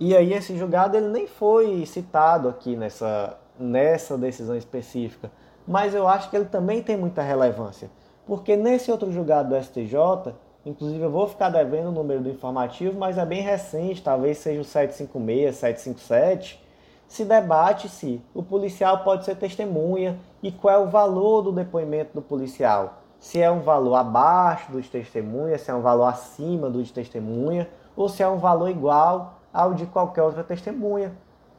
e 0.00 0.16
aí 0.16 0.32
esse 0.32 0.56
julgado 0.56 0.96
ele 0.96 1.08
nem 1.08 1.26
foi 1.26 1.84
citado 1.84 2.48
aqui 2.48 2.74
nessa, 2.74 3.36
nessa 3.58 4.16
decisão 4.16 4.56
específica, 4.56 5.30
mas 5.68 5.94
eu 5.94 6.08
acho 6.08 6.30
que 6.30 6.36
ele 6.36 6.46
também 6.46 6.82
tem 6.82 6.96
muita 6.96 7.20
relevância, 7.20 7.90
porque 8.26 8.56
nesse 8.56 8.90
outro 8.90 9.12
julgado 9.12 9.50
do 9.50 9.62
STJ, 9.62 10.34
inclusive 10.64 11.02
eu 11.04 11.10
vou 11.10 11.28
ficar 11.28 11.50
devendo 11.50 11.88
o 11.88 11.92
número 11.92 12.22
do 12.22 12.30
informativo, 12.30 12.98
mas 12.98 13.18
é 13.18 13.26
bem 13.26 13.42
recente, 13.42 14.02
talvez 14.02 14.38
seja 14.38 14.62
o 14.62 14.64
756, 14.64 15.56
757, 15.56 16.64
se 17.06 17.24
debate 17.26 17.86
se 17.88 18.22
o 18.32 18.42
policial 18.42 19.04
pode 19.04 19.26
ser 19.26 19.36
testemunha 19.36 20.18
e 20.42 20.50
qual 20.50 20.74
é 20.74 20.78
o 20.78 20.88
valor 20.88 21.42
do 21.42 21.52
depoimento 21.52 22.14
do 22.14 22.22
policial. 22.22 23.02
Se 23.18 23.38
é 23.38 23.50
um 23.50 23.60
valor 23.60 23.96
abaixo 23.96 24.72
do 24.72 24.80
de 24.80 24.88
testemunha, 24.88 25.58
se 25.58 25.70
é 25.70 25.74
um 25.74 25.82
valor 25.82 26.06
acima 26.06 26.70
do 26.70 26.82
de 26.82 26.90
testemunha, 26.90 27.68
ou 27.94 28.08
se 28.08 28.22
é 28.22 28.28
um 28.28 28.38
valor 28.38 28.70
igual 28.70 29.39
ao 29.52 29.74
de 29.74 29.86
qualquer 29.86 30.22
outra 30.22 30.44
testemunha. 30.44 31.12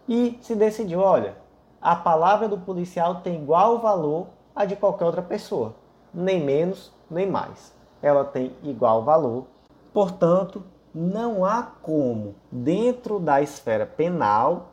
E 0.07 0.37
se 0.41 0.55
decidiu, 0.55 0.99
olha, 0.99 1.35
a 1.81 1.95
palavra 1.95 2.47
do 2.47 2.57
policial 2.57 3.15
tem 3.15 3.41
igual 3.41 3.79
valor 3.79 4.27
a 4.55 4.65
de 4.65 4.75
qualquer 4.75 5.05
outra 5.05 5.21
pessoa, 5.21 5.73
nem 6.13 6.43
menos 6.43 6.91
nem 7.09 7.29
mais. 7.29 7.73
Ela 8.01 8.23
tem 8.23 8.55
igual 8.63 9.03
valor. 9.03 9.45
Portanto, 9.93 10.63
não 10.93 11.45
há 11.45 11.63
como, 11.81 12.35
dentro 12.51 13.19
da 13.19 13.41
esfera 13.41 13.85
penal, 13.85 14.71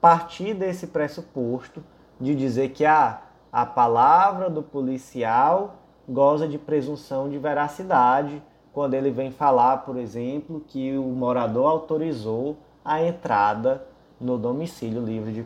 partir 0.00 0.54
desse 0.54 0.86
pressuposto 0.86 1.82
de 2.18 2.34
dizer 2.34 2.70
que 2.70 2.84
ah, 2.86 3.20
a 3.52 3.66
palavra 3.66 4.48
do 4.48 4.62
policial 4.62 5.74
goza 6.08 6.48
de 6.48 6.58
presunção 6.58 7.28
de 7.28 7.38
veracidade 7.38 8.42
quando 8.72 8.94
ele 8.94 9.10
vem 9.10 9.30
falar, 9.30 9.78
por 9.78 9.96
exemplo, 9.96 10.62
que 10.66 10.96
o 10.96 11.02
morador 11.02 11.66
autorizou 11.66 12.56
a 12.84 13.02
entrada 13.02 13.86
no 14.20 14.38
domicílio 14.38 15.02
livre, 15.04 15.32
de 15.32 15.44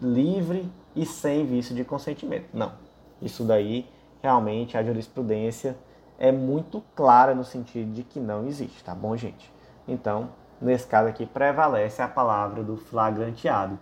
livre 0.00 0.70
e 0.94 1.04
sem 1.04 1.44
vício 1.44 1.74
de 1.74 1.84
consentimento. 1.84 2.46
Não. 2.52 2.72
Isso 3.20 3.44
daí, 3.44 3.86
realmente, 4.22 4.76
a 4.76 4.82
jurisprudência 4.82 5.76
é 6.18 6.30
muito 6.30 6.82
clara 6.94 7.34
no 7.34 7.44
sentido 7.44 7.92
de 7.92 8.02
que 8.02 8.20
não 8.20 8.46
existe, 8.46 8.82
tá 8.84 8.94
bom, 8.94 9.16
gente? 9.16 9.52
Então, 9.86 10.30
nesse 10.60 10.86
caso 10.86 11.08
aqui, 11.08 11.26
prevalece 11.26 12.00
a 12.00 12.08
palavra 12.08 12.62
do 12.62 12.76
flagranteado. 12.76 13.78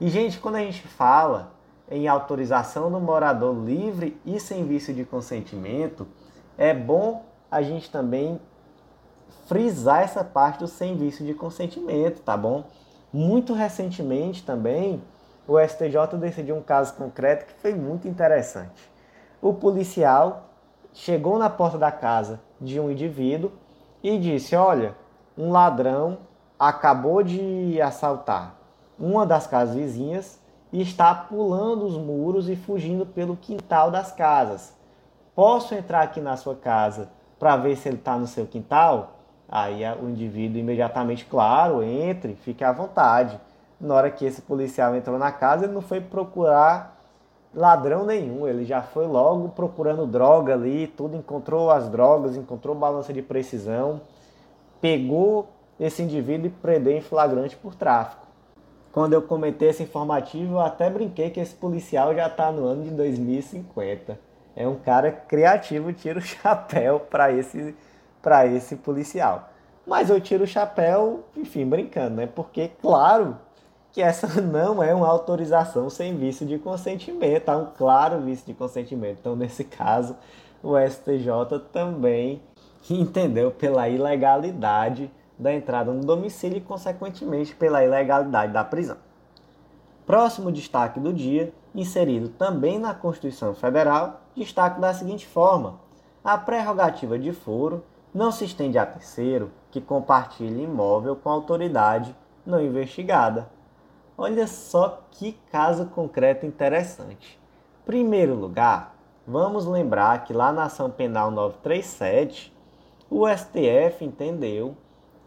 E, 0.00 0.08
gente, 0.08 0.38
quando 0.38 0.56
a 0.56 0.60
gente 0.60 0.82
fala 0.88 1.52
em 1.90 2.08
autorização 2.08 2.90
do 2.90 2.98
morador 2.98 3.54
livre 3.54 4.18
e 4.24 4.40
sem 4.40 4.64
vício 4.66 4.94
de 4.94 5.04
consentimento, 5.04 6.06
é 6.56 6.72
bom 6.72 7.24
a 7.52 7.60
gente 7.60 7.90
também 7.90 8.40
frisar 9.46 10.00
essa 10.00 10.24
parte 10.24 10.60
do 10.60 10.66
sem 10.66 10.96
vício 10.96 11.24
de 11.26 11.34
consentimento, 11.34 12.22
tá 12.22 12.34
bom? 12.34 12.64
Muito 13.12 13.52
recentemente 13.52 14.42
também, 14.42 15.02
o 15.46 15.60
STJ 15.60 16.16
decidiu 16.18 16.56
um 16.56 16.62
caso 16.62 16.94
concreto 16.94 17.44
que 17.44 17.60
foi 17.60 17.74
muito 17.74 18.08
interessante. 18.08 18.90
O 19.42 19.52
policial 19.52 20.48
chegou 20.94 21.38
na 21.38 21.50
porta 21.50 21.76
da 21.76 21.92
casa 21.92 22.40
de 22.58 22.80
um 22.80 22.90
indivíduo 22.90 23.52
e 24.02 24.18
disse: 24.18 24.56
Olha, 24.56 24.96
um 25.36 25.50
ladrão 25.50 26.20
acabou 26.58 27.22
de 27.22 27.78
assaltar 27.82 28.56
uma 28.98 29.26
das 29.26 29.46
casas 29.46 29.74
vizinhas 29.74 30.40
e 30.72 30.80
está 30.80 31.14
pulando 31.14 31.84
os 31.84 31.98
muros 31.98 32.48
e 32.48 32.56
fugindo 32.56 33.04
pelo 33.04 33.36
quintal 33.36 33.90
das 33.90 34.10
casas. 34.10 34.72
Posso 35.34 35.74
entrar 35.74 36.00
aqui 36.00 36.20
na 36.20 36.38
sua 36.38 36.54
casa 36.54 37.10
para 37.42 37.56
ver 37.56 37.76
se 37.76 37.88
ele 37.88 37.96
está 37.96 38.16
no 38.16 38.28
seu 38.28 38.46
quintal? 38.46 39.14
Aí 39.48 39.82
o 40.00 40.08
indivíduo 40.08 40.60
imediatamente, 40.60 41.24
claro, 41.24 41.82
entre, 41.82 42.36
fique 42.36 42.62
à 42.62 42.70
vontade. 42.70 43.36
Na 43.80 43.94
hora 43.94 44.10
que 44.12 44.24
esse 44.24 44.40
policial 44.40 44.94
entrou 44.94 45.18
na 45.18 45.32
casa, 45.32 45.64
ele 45.64 45.72
não 45.72 45.80
foi 45.80 46.00
procurar 46.00 46.96
ladrão 47.52 48.06
nenhum, 48.06 48.46
ele 48.46 48.64
já 48.64 48.80
foi 48.80 49.08
logo 49.08 49.48
procurando 49.48 50.06
droga 50.06 50.54
ali, 50.54 50.86
tudo, 50.86 51.16
encontrou 51.16 51.68
as 51.68 51.88
drogas, 51.88 52.36
encontrou 52.36 52.76
balança 52.76 53.12
de 53.12 53.22
precisão, 53.22 54.02
pegou 54.80 55.48
esse 55.80 56.00
indivíduo 56.00 56.46
e 56.46 56.50
prendeu 56.50 56.96
em 56.96 57.00
flagrante 57.00 57.56
por 57.56 57.74
tráfico. 57.74 58.24
Quando 58.92 59.14
eu 59.14 59.22
comentei 59.22 59.70
esse 59.70 59.82
informativo, 59.82 60.54
eu 60.54 60.60
até 60.60 60.88
brinquei 60.88 61.28
que 61.28 61.40
esse 61.40 61.56
policial 61.56 62.14
já 62.14 62.28
está 62.28 62.52
no 62.52 62.64
ano 62.64 62.84
de 62.84 62.90
2050. 62.90 64.31
É 64.54 64.66
um 64.66 64.76
cara 64.76 65.10
criativo, 65.10 65.92
tira 65.92 66.18
o 66.18 66.22
chapéu 66.22 67.00
para 67.00 67.32
esse 67.32 67.74
para 68.22 68.46
esse 68.46 68.76
policial. 68.76 69.50
Mas 69.84 70.08
eu 70.08 70.20
tiro 70.20 70.44
o 70.44 70.46
chapéu, 70.46 71.24
enfim, 71.36 71.66
brincando, 71.66 72.14
né? 72.16 72.26
Porque, 72.26 72.70
claro, 72.80 73.36
que 73.90 74.00
essa 74.00 74.28
não 74.40 74.82
é 74.82 74.94
uma 74.94 75.08
autorização 75.08 75.90
sem 75.90 76.16
vício 76.16 76.46
de 76.46 76.58
consentimento, 76.58 77.48
há 77.48 77.56
um 77.56 77.66
claro 77.76 78.20
vício 78.20 78.46
de 78.46 78.54
consentimento. 78.54 79.18
Então, 79.20 79.34
nesse 79.34 79.64
caso, 79.64 80.16
o 80.62 80.78
STJ 80.78 81.58
também 81.72 82.40
entendeu 82.88 83.50
pela 83.50 83.88
ilegalidade 83.88 85.10
da 85.36 85.52
entrada 85.52 85.92
no 85.92 86.04
domicílio 86.04 86.58
e, 86.58 86.60
consequentemente, 86.60 87.54
pela 87.54 87.84
ilegalidade 87.84 88.52
da 88.52 88.62
prisão. 88.62 88.96
Próximo 90.06 90.52
destaque 90.52 91.00
do 91.00 91.12
dia, 91.12 91.52
inserido 91.74 92.28
também 92.28 92.78
na 92.78 92.94
Constituição 92.94 93.54
Federal, 93.54 94.21
destaque 94.36 94.80
da 94.80 94.94
seguinte 94.94 95.26
forma: 95.26 95.80
a 96.24 96.38
prerrogativa 96.38 97.18
de 97.18 97.32
foro 97.32 97.84
não 98.14 98.30
se 98.30 98.44
estende 98.44 98.78
a 98.78 98.86
terceiro 98.86 99.50
que 99.70 99.80
compartilhe 99.80 100.64
imóvel 100.64 101.16
com 101.16 101.30
autoridade 101.30 102.14
não 102.44 102.60
investigada. 102.60 103.50
Olha 104.16 104.46
só 104.46 105.02
que 105.10 105.32
caso 105.50 105.86
concreto 105.86 106.44
interessante. 106.44 107.40
Primeiro 107.84 108.34
lugar, 108.34 108.94
vamos 109.26 109.66
lembrar 109.66 110.24
que 110.24 110.32
lá 110.32 110.52
na 110.52 110.64
ação 110.64 110.90
penal 110.90 111.30
937, 111.30 112.54
o 113.10 113.26
STF 113.26 114.04
entendeu 114.04 114.76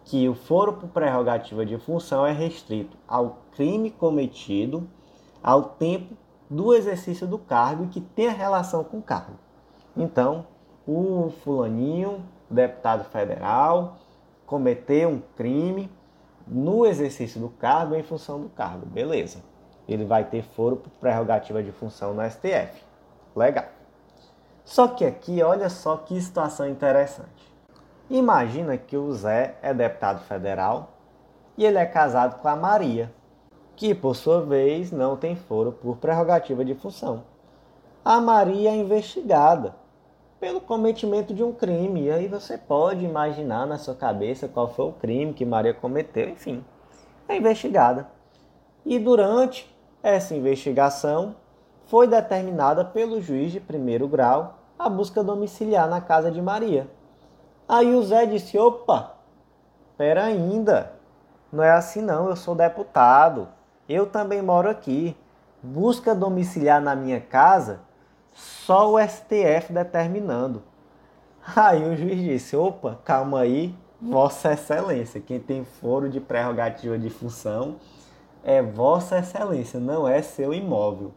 que 0.05 0.29
o 0.29 0.35
foro 0.35 0.73
por 0.73 0.89
prerrogativa 0.89 1.65
de 1.65 1.77
função 1.77 2.25
é 2.25 2.31
restrito 2.31 2.95
ao 3.07 3.37
crime 3.55 3.89
cometido 3.89 4.87
ao 5.41 5.63
tempo 5.63 6.15
do 6.49 6.73
exercício 6.73 7.25
do 7.27 7.37
cargo 7.37 7.85
e 7.85 7.87
que 7.87 8.01
tem 8.01 8.29
relação 8.29 8.83
com 8.83 8.97
o 8.97 9.01
cargo. 9.01 9.37
Então, 9.95 10.45
o 10.87 11.33
fulaninho 11.43 12.23
deputado 12.49 13.03
federal 13.05 13.97
cometeu 14.45 15.09
um 15.09 15.21
crime 15.35 15.91
no 16.47 16.85
exercício 16.85 17.39
do 17.39 17.49
cargo 17.49 17.95
em 17.95 18.03
função 18.03 18.39
do 18.39 18.49
cargo. 18.49 18.85
Beleza. 18.85 19.39
Ele 19.87 20.05
vai 20.05 20.23
ter 20.23 20.43
foro 20.43 20.77
por 20.77 20.89
prerrogativa 20.99 21.61
de 21.61 21.71
função 21.71 22.13
no 22.13 22.27
STF. 22.29 22.83
Legal. 23.35 23.65
Só 24.63 24.87
que 24.87 25.05
aqui, 25.05 25.43
olha 25.43 25.69
só 25.69 25.97
que 25.97 26.19
situação 26.19 26.67
interessante. 26.67 27.53
Imagina 28.09 28.77
que 28.77 28.97
o 28.97 29.11
Zé 29.13 29.55
é 29.61 29.73
deputado 29.73 30.21
federal 30.21 30.91
e 31.57 31.65
ele 31.65 31.77
é 31.77 31.85
casado 31.85 32.39
com 32.39 32.47
a 32.47 32.55
Maria, 32.55 33.11
que 33.75 33.93
por 33.93 34.15
sua 34.15 34.41
vez 34.41 34.91
não 34.91 35.17
tem 35.17 35.35
foro 35.35 35.71
por 35.71 35.97
prerrogativa 35.97 36.63
de 36.63 36.73
função. 36.75 37.23
A 38.03 38.21
Maria 38.21 38.69
é 38.69 38.75
investigada 38.75 39.75
pelo 40.39 40.61
cometimento 40.61 41.33
de 41.33 41.43
um 41.43 41.51
crime. 41.51 42.03
E 42.03 42.11
aí 42.11 42.27
você 42.27 42.57
pode 42.57 43.03
imaginar 43.03 43.65
na 43.65 43.77
sua 43.77 43.95
cabeça 43.95 44.47
qual 44.47 44.69
foi 44.69 44.85
o 44.85 44.93
crime 44.93 45.33
que 45.33 45.45
Maria 45.45 45.73
cometeu, 45.73 46.29
enfim, 46.29 46.63
é 47.27 47.35
investigada. 47.35 48.07
E 48.85 48.99
durante 48.99 49.73
essa 50.03 50.35
investigação 50.35 51.35
foi 51.85 52.07
determinada 52.07 52.85
pelo 52.85 53.21
juiz 53.21 53.51
de 53.51 53.59
primeiro 53.59 54.07
grau 54.07 54.59
a 54.77 54.87
busca 54.89 55.23
domiciliar 55.23 55.89
na 55.89 56.01
casa 56.01 56.31
de 56.31 56.41
Maria. 56.41 56.87
Aí 57.67 57.95
o 57.95 58.03
Zé 58.03 58.25
disse: 58.25 58.57
opa, 58.57 59.15
pera 59.97 60.25
ainda, 60.25 60.93
não 61.51 61.63
é 61.63 61.71
assim 61.71 62.01
não, 62.01 62.29
eu 62.29 62.35
sou 62.35 62.53
deputado, 62.53 63.47
eu 63.87 64.05
também 64.05 64.41
moro 64.41 64.69
aqui. 64.69 65.15
Busca 65.61 66.13
domiciliar 66.13 66.81
na 66.81 66.95
minha 66.95 67.19
casa 67.19 67.79
só 68.33 68.91
o 68.91 68.99
STF 68.99 69.71
determinando. 69.71 70.61
Aí 71.55 71.83
o 71.83 71.95
juiz 71.95 72.21
disse: 72.21 72.55
opa, 72.55 72.99
calma 73.03 73.39
aí, 73.39 73.73
Vossa 74.01 74.53
Excelência. 74.53 75.21
Quem 75.21 75.39
tem 75.39 75.63
foro 75.63 76.09
de 76.09 76.19
prerrogativa 76.19 76.97
de 76.97 77.09
função 77.09 77.77
é 78.43 78.61
Vossa 78.61 79.17
Excelência, 79.17 79.79
não 79.79 80.07
é 80.07 80.21
seu 80.21 80.53
imóvel. 80.53 81.11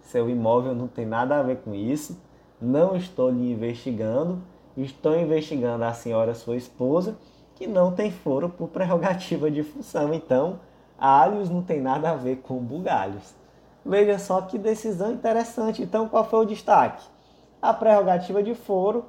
Seu 0.00 0.28
imóvel 0.28 0.74
não 0.74 0.88
tem 0.88 1.06
nada 1.06 1.38
a 1.38 1.42
ver 1.42 1.58
com 1.58 1.74
isso. 1.74 2.20
Não 2.60 2.96
estou 2.96 3.30
lhe 3.30 3.52
investigando. 3.52 4.42
Estou 4.76 5.18
investigando 5.18 5.84
a 5.84 5.92
senhora, 5.92 6.34
sua 6.34 6.56
esposa, 6.56 7.16
que 7.54 7.66
não 7.66 7.92
tem 7.92 8.10
foro 8.10 8.48
por 8.48 8.68
prerrogativa 8.68 9.50
de 9.50 9.62
função. 9.62 10.14
Então, 10.14 10.60
alhos 11.02 11.50
não 11.50 11.62
tem 11.62 11.80
nada 11.80 12.10
a 12.10 12.14
ver 12.14 12.36
com 12.36 12.58
bugalhos. 12.58 13.34
Veja 13.84 14.20
só 14.20 14.40
que 14.42 14.56
decisão 14.56 15.10
interessante. 15.10 15.82
Então, 15.82 16.08
qual 16.08 16.24
foi 16.24 16.40
o 16.40 16.48
destaque? 16.48 17.04
A 17.60 17.74
prerrogativa 17.74 18.40
de 18.40 18.54
foro 18.54 19.06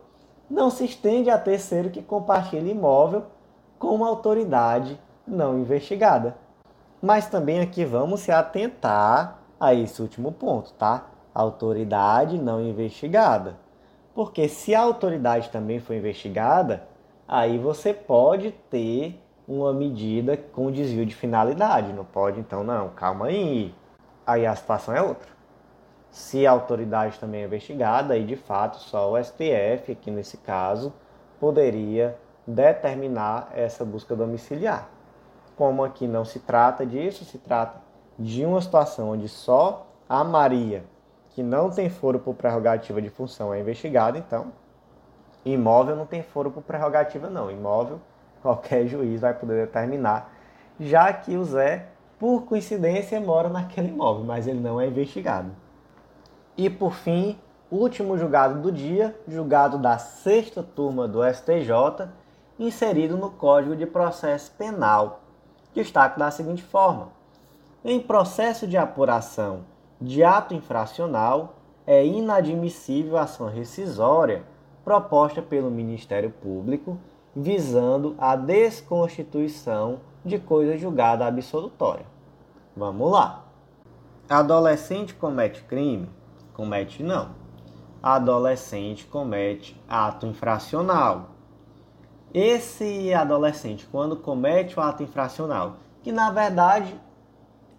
não 0.49 0.71
se 0.71 0.85
estende 0.85 1.29
a 1.29 1.37
terceiro 1.37 1.91
que 1.91 2.01
compartilha 2.01 2.71
imóvel 2.71 3.25
com 3.77 3.89
uma 3.89 4.07
autoridade 4.07 4.99
não 5.27 5.59
investigada. 5.59 6.35
Mas 6.99 7.27
também 7.27 7.59
aqui 7.59 7.85
vamos 7.85 8.21
se 8.21 8.31
atentar 8.31 9.39
a 9.59 9.73
esse 9.73 10.01
último 10.01 10.31
ponto, 10.31 10.73
tá? 10.73 11.05
Autoridade 11.33 12.39
não 12.39 12.59
investigada. 12.59 13.55
Porque 14.15 14.47
se 14.47 14.73
a 14.73 14.81
autoridade 14.81 15.49
também 15.49 15.79
for 15.79 15.93
investigada, 15.93 16.87
aí 17.27 17.57
você 17.57 17.93
pode 17.93 18.51
ter 18.69 19.22
uma 19.47 19.73
medida 19.73 20.37
com 20.37 20.71
desvio 20.71 21.05
de 21.05 21.15
finalidade. 21.15 21.93
Não 21.93 22.05
pode, 22.05 22.39
então, 22.39 22.63
não, 22.63 22.89
calma 22.89 23.27
aí 23.27 23.73
aí 24.25 24.45
a 24.45 24.55
situação 24.55 24.95
é 24.95 25.01
outra. 25.01 25.31
Se 26.09 26.45
a 26.45 26.51
autoridade 26.51 27.19
também 27.19 27.41
é 27.41 27.45
investigada, 27.45 28.13
aí 28.13 28.23
de 28.23 28.35
fato 28.35 28.77
só 28.77 29.11
o 29.11 29.21
STF, 29.21 29.91
aqui 29.91 30.11
nesse 30.11 30.37
caso, 30.37 30.93
poderia 31.39 32.17
determinar 32.45 33.49
essa 33.53 33.83
busca 33.83 34.15
domiciliar. 34.15 34.89
Como 35.55 35.83
aqui 35.83 36.07
não 36.07 36.23
se 36.23 36.39
trata 36.39 36.85
disso, 36.85 37.25
se 37.25 37.37
trata 37.37 37.81
de 38.17 38.45
uma 38.45 38.61
situação 38.61 39.09
onde 39.11 39.27
só 39.27 39.87
a 40.07 40.23
Maria, 40.23 40.83
que 41.29 41.41
não 41.41 41.69
tem 41.69 41.89
foro 41.89 42.19
por 42.19 42.35
prerrogativa 42.35 43.01
de 43.01 43.09
função, 43.09 43.53
é 43.53 43.59
investigada, 43.59 44.17
então 44.17 44.51
imóvel 45.43 45.95
não 45.95 46.05
tem 46.05 46.21
foro 46.21 46.51
por 46.51 46.61
prerrogativa 46.61 47.29
não. 47.29 47.49
Imóvel 47.49 47.99
qualquer 48.43 48.85
juiz 48.85 49.21
vai 49.21 49.33
poder 49.33 49.65
determinar, 49.65 50.31
já 50.79 51.11
que 51.13 51.35
o 51.37 51.45
Zé, 51.45 51.87
por 52.19 52.43
coincidência, 52.43 53.19
mora 53.19 53.47
naquele 53.47 53.87
imóvel, 53.87 54.25
mas 54.25 54.45
ele 54.45 54.59
não 54.59 54.79
é 54.79 54.85
investigado. 54.85 55.49
E 56.57 56.69
por 56.69 56.93
fim, 56.93 57.39
último 57.71 58.17
julgado 58.17 58.61
do 58.61 58.71
dia, 58.71 59.17
julgado 59.27 59.77
da 59.77 59.97
sexta 59.97 60.61
turma 60.61 61.07
do 61.07 61.23
STJ, 61.23 62.09
inserido 62.59 63.17
no 63.17 63.31
Código 63.31 63.75
de 63.75 63.85
Processo 63.85 64.51
Penal. 64.51 65.21
Destaque 65.73 66.19
da 66.19 66.29
seguinte 66.29 66.61
forma: 66.61 67.07
em 67.83 67.99
processo 67.99 68.67
de 68.67 68.77
apuração 68.77 69.61
de 69.99 70.23
ato 70.23 70.53
infracional, 70.53 71.55
é 71.87 72.05
inadmissível 72.05 73.17
ação 73.17 73.47
rescisória 73.47 74.43
proposta 74.83 75.41
pelo 75.41 75.71
Ministério 75.71 76.29
Público 76.29 76.97
visando 77.36 78.15
a 78.17 78.36
desconstituição 78.36 79.99
de 80.23 80.39
coisa 80.39 80.77
julgada 80.77 81.25
absolutória. 81.25 82.05
Vamos 82.75 83.11
lá. 83.11 83.45
Adolescente 84.29 85.13
comete 85.13 85.63
crime? 85.63 86.09
Comete 86.53 87.03
não. 87.03 87.31
Adolescente 88.01 89.05
comete 89.05 89.79
ato 89.88 90.25
infracional. 90.25 91.29
Esse 92.34 93.13
adolescente, 93.13 93.88
quando 93.91 94.15
comete 94.15 94.79
o 94.79 94.81
ato 94.81 95.03
infracional, 95.03 95.75
que 96.01 96.11
na 96.11 96.31
verdade 96.31 96.99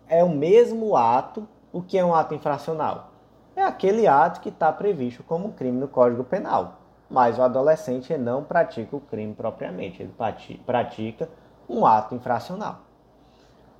é 0.09 0.23
o 0.23 0.29
mesmo 0.29 0.97
ato, 0.97 1.47
o 1.73 1.83
que 1.83 1.99
é 1.99 2.05
um 2.05 2.15
ato 2.15 2.35
infracional? 2.35 3.11
É 3.57 3.63
aquele 3.63 4.07
ato 4.07 4.41
que 4.41 4.49
está 4.49 4.73
previsto 4.73 5.23
como 5.23 5.53
crime 5.53 5.79
no 5.79 5.89
Código 5.89 6.23
Penal. 6.23 6.81
Mas 7.15 7.39
o 7.39 7.43
adolescente 7.43 8.19
não 8.19 8.43
pratica 8.43 8.97
o 8.97 9.01
crime 9.01 9.33
propriamente, 9.35 10.03
ele 10.03 10.13
pratica 10.67 11.29
um 11.69 11.87
ato 11.87 12.13
infracional. 12.13 12.79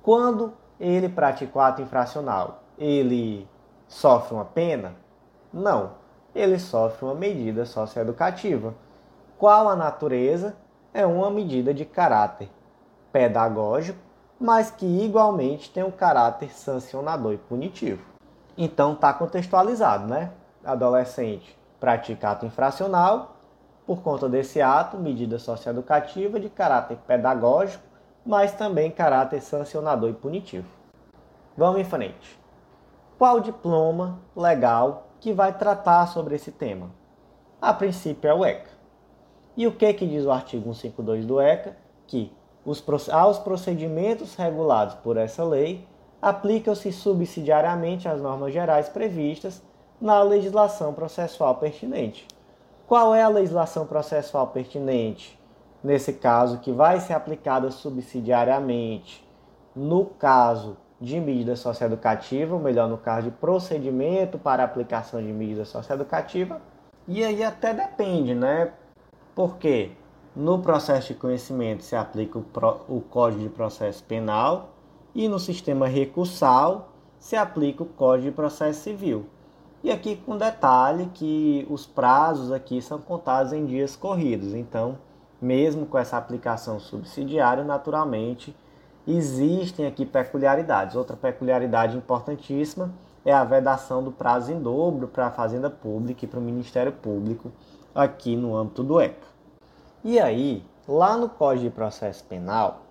Quando 0.01 0.53
ele 0.79 1.09
pratica 1.09 1.59
o 1.59 1.61
ato 1.61 1.81
infracional, 1.81 2.63
ele 2.77 3.45
sofre 3.89 4.35
uma 4.35 4.45
pena? 4.45 4.95
Não, 5.51 5.95
ele 6.33 6.57
sofre 6.57 7.03
uma 7.03 7.13
medida 7.13 7.65
socioeducativa. 7.65 8.73
Qual 9.37 9.67
a 9.67 9.75
natureza? 9.75 10.55
É 10.93 11.05
uma 11.05 11.29
medida 11.29 11.73
de 11.73 11.83
caráter 11.83 12.49
pedagógico, 13.11 13.99
mas 14.39 14.71
que 14.71 14.85
igualmente 14.85 15.69
tem 15.71 15.83
um 15.83 15.91
caráter 15.91 16.53
sancionador 16.53 17.33
e 17.33 17.37
punitivo. 17.37 18.01
Então 18.57 18.93
está 18.93 19.11
contextualizado, 19.11 20.07
né? 20.07 20.31
Adolescente 20.63 21.64
pratica 21.79 22.29
ato 22.29 22.45
infracional, 22.45 23.35
por 23.85 24.01
conta 24.01 24.27
desse 24.27 24.61
ato, 24.61 24.97
medida 24.97 25.37
socioeducativa 25.37 26.39
de 26.39 26.49
caráter 26.49 26.97
pedagógico, 27.05 27.83
mas 28.25 28.53
também 28.53 28.89
caráter 28.89 29.41
sancionador 29.41 30.09
e 30.09 30.13
punitivo. 30.13 30.67
Vamos 31.55 31.79
em 31.79 31.83
frente. 31.83 32.39
Qual 33.17 33.39
diploma 33.39 34.19
legal 34.35 35.07
que 35.19 35.31
vai 35.31 35.53
tratar 35.53 36.07
sobre 36.07 36.35
esse 36.35 36.51
tema? 36.51 36.89
A 37.61 37.73
princípio 37.73 38.29
é 38.29 38.33
o 38.33 38.43
ECA. 38.43 38.71
E 39.55 39.65
o 39.67 39.71
que, 39.71 39.93
que 39.93 40.07
diz 40.07 40.25
o 40.25 40.31
artigo 40.31 40.73
152 40.73 41.25
do 41.25 41.39
ECA? 41.39 41.77
Que 42.07 42.31
os, 42.65 42.83
aos 43.09 43.39
procedimentos 43.39 44.35
regulados 44.35 44.95
por 44.95 45.15
essa 45.15 45.43
lei 45.43 45.87
aplicam-se 46.21 46.91
subsidiariamente 46.91 48.07
as 48.07 48.19
normas 48.19 48.51
gerais 48.51 48.89
previstas 48.89 49.61
na 49.99 50.21
legislação 50.21 50.93
processual 50.93 51.55
pertinente. 51.55 52.27
Qual 52.87 53.15
é 53.15 53.23
a 53.23 53.27
legislação 53.27 53.85
processual 53.85 54.47
pertinente? 54.47 55.39
Nesse 55.83 56.13
caso, 56.13 56.59
que 56.59 56.71
vai 56.71 56.99
ser 56.99 57.13
aplicada 57.13 57.71
subsidiariamente 57.71 59.25
no 59.75 60.05
caso 60.05 60.77
de 60.99 61.19
medida 61.19 61.55
socioeducativa, 61.55 62.55
ou 62.55 62.61
melhor, 62.61 62.87
no 62.87 62.97
caso 62.97 63.29
de 63.29 63.31
procedimento 63.31 64.37
para 64.37 64.63
aplicação 64.63 65.21
de 65.21 65.31
medida 65.31 65.65
socioeducativa. 65.65 66.61
E 67.07 67.23
aí 67.23 67.43
até 67.43 67.73
depende, 67.73 68.33
né? 68.33 68.71
Porque 69.35 69.91
no 70.35 70.59
processo 70.59 71.09
de 71.09 71.19
conhecimento 71.19 71.83
se 71.83 71.95
aplica 71.95 72.39
o, 72.39 72.43
pro, 72.43 72.81
o 72.87 73.01
Código 73.01 73.43
de 73.43 73.49
Processo 73.49 74.03
Penal 74.03 74.69
e 75.13 75.27
no 75.27 75.39
sistema 75.39 75.87
recursal 75.87 76.89
se 77.19 77.35
aplica 77.35 77.83
o 77.83 77.85
Código 77.85 78.29
de 78.29 78.35
Processo 78.35 78.81
Civil. 78.81 79.25
E 79.85 79.91
aqui 79.91 80.15
com 80.15 80.35
detalhe 80.35 81.11
que 81.13 81.67
os 81.69 81.85
prazos 81.85 82.51
aqui 82.51 82.81
são 82.81 82.97
contados 82.97 83.53
em 83.53 83.67
dias 83.67 83.95
corridos. 83.95 84.55
Então, 84.55 84.97
mesmo 85.39 85.85
com 85.85 85.95
essa 85.95 86.17
aplicação 86.17 86.79
subsidiária, 86.79 87.63
naturalmente 87.63 88.55
existem 89.07 89.85
aqui 89.85 90.03
peculiaridades. 90.03 90.95
Outra 90.95 91.15
peculiaridade 91.15 91.95
importantíssima 91.95 92.91
é 93.23 93.31
a 93.31 93.43
vedação 93.43 94.03
do 94.03 94.11
prazo 94.11 94.51
em 94.51 94.59
dobro 94.59 95.07
para 95.07 95.27
a 95.27 95.31
Fazenda 95.31 95.69
Pública 95.69 96.25
e 96.25 96.27
para 96.27 96.39
o 96.39 96.41
Ministério 96.43 96.91
Público 96.91 97.51
aqui 97.93 98.35
no 98.35 98.57
âmbito 98.57 98.81
do 98.81 98.99
ECA. 98.99 99.27
E 100.03 100.19
aí, 100.19 100.65
lá 100.87 101.15
no 101.15 101.29
Código 101.29 101.69
de 101.69 101.75
Processo 101.75 102.23
Penal, 102.23 102.81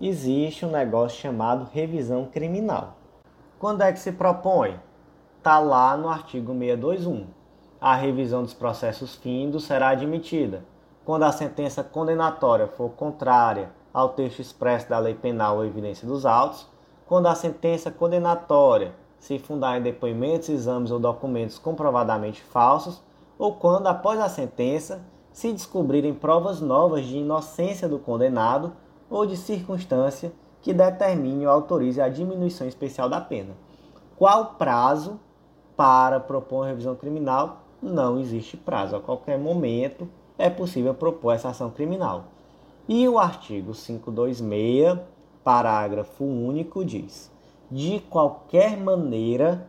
existe 0.00 0.64
um 0.64 0.70
negócio 0.70 1.20
chamado 1.20 1.68
revisão 1.70 2.24
criminal. 2.24 2.96
Quando 3.58 3.82
é 3.82 3.92
que 3.92 3.98
se 3.98 4.12
propõe? 4.12 4.80
Está 5.40 5.58
lá 5.58 5.96
no 5.96 6.10
artigo 6.10 6.52
621. 6.52 7.26
A 7.80 7.94
revisão 7.94 8.42
dos 8.42 8.52
processos 8.52 9.14
findos 9.14 9.64
será 9.64 9.88
admitida 9.88 10.62
quando 11.02 11.22
a 11.22 11.32
sentença 11.32 11.82
condenatória 11.82 12.66
for 12.66 12.90
contrária 12.90 13.72
ao 13.92 14.10
texto 14.10 14.40
expresso 14.40 14.90
da 14.90 14.98
lei 14.98 15.14
penal 15.14 15.56
ou 15.56 15.64
evidência 15.64 16.06
dos 16.06 16.26
autos, 16.26 16.68
quando 17.06 17.26
a 17.26 17.34
sentença 17.34 17.90
condenatória 17.90 18.92
se 19.18 19.38
fundar 19.38 19.78
em 19.78 19.82
depoimentos, 19.82 20.50
exames 20.50 20.90
ou 20.90 21.00
documentos 21.00 21.58
comprovadamente 21.58 22.42
falsos, 22.42 23.02
ou 23.38 23.54
quando, 23.54 23.86
após 23.86 24.20
a 24.20 24.28
sentença, 24.28 25.00
se 25.32 25.50
descobrirem 25.54 26.12
provas 26.12 26.60
novas 26.60 27.06
de 27.06 27.16
inocência 27.16 27.88
do 27.88 27.98
condenado 27.98 28.74
ou 29.08 29.24
de 29.24 29.38
circunstância 29.38 30.32
que 30.60 30.74
determine 30.74 31.46
ou 31.46 31.52
autorize 31.52 31.98
a 31.98 32.10
diminuição 32.10 32.66
especial 32.68 33.08
da 33.08 33.22
pena. 33.22 33.54
Qual 34.18 34.56
prazo 34.58 35.18
para 35.80 36.20
propor 36.20 36.56
uma 36.56 36.66
revisão 36.66 36.94
criminal, 36.94 37.62
não 37.82 38.20
existe 38.20 38.54
prazo. 38.54 38.96
A 38.96 39.00
qualquer 39.00 39.38
momento 39.38 40.06
é 40.36 40.50
possível 40.50 40.92
propor 40.92 41.32
essa 41.32 41.48
ação 41.48 41.70
criminal. 41.70 42.24
E 42.86 43.08
o 43.08 43.18
artigo 43.18 43.72
526, 43.72 44.98
parágrafo 45.42 46.22
único, 46.22 46.84
diz: 46.84 47.32
de 47.70 47.98
qualquer 48.10 48.76
maneira 48.76 49.66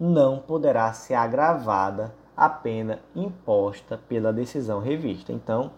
não 0.00 0.38
poderá 0.38 0.94
ser 0.94 1.12
agravada 1.12 2.14
a 2.34 2.48
pena 2.48 3.00
imposta 3.14 3.98
pela 3.98 4.32
decisão 4.32 4.80
revista. 4.80 5.30
Então, 5.30 5.72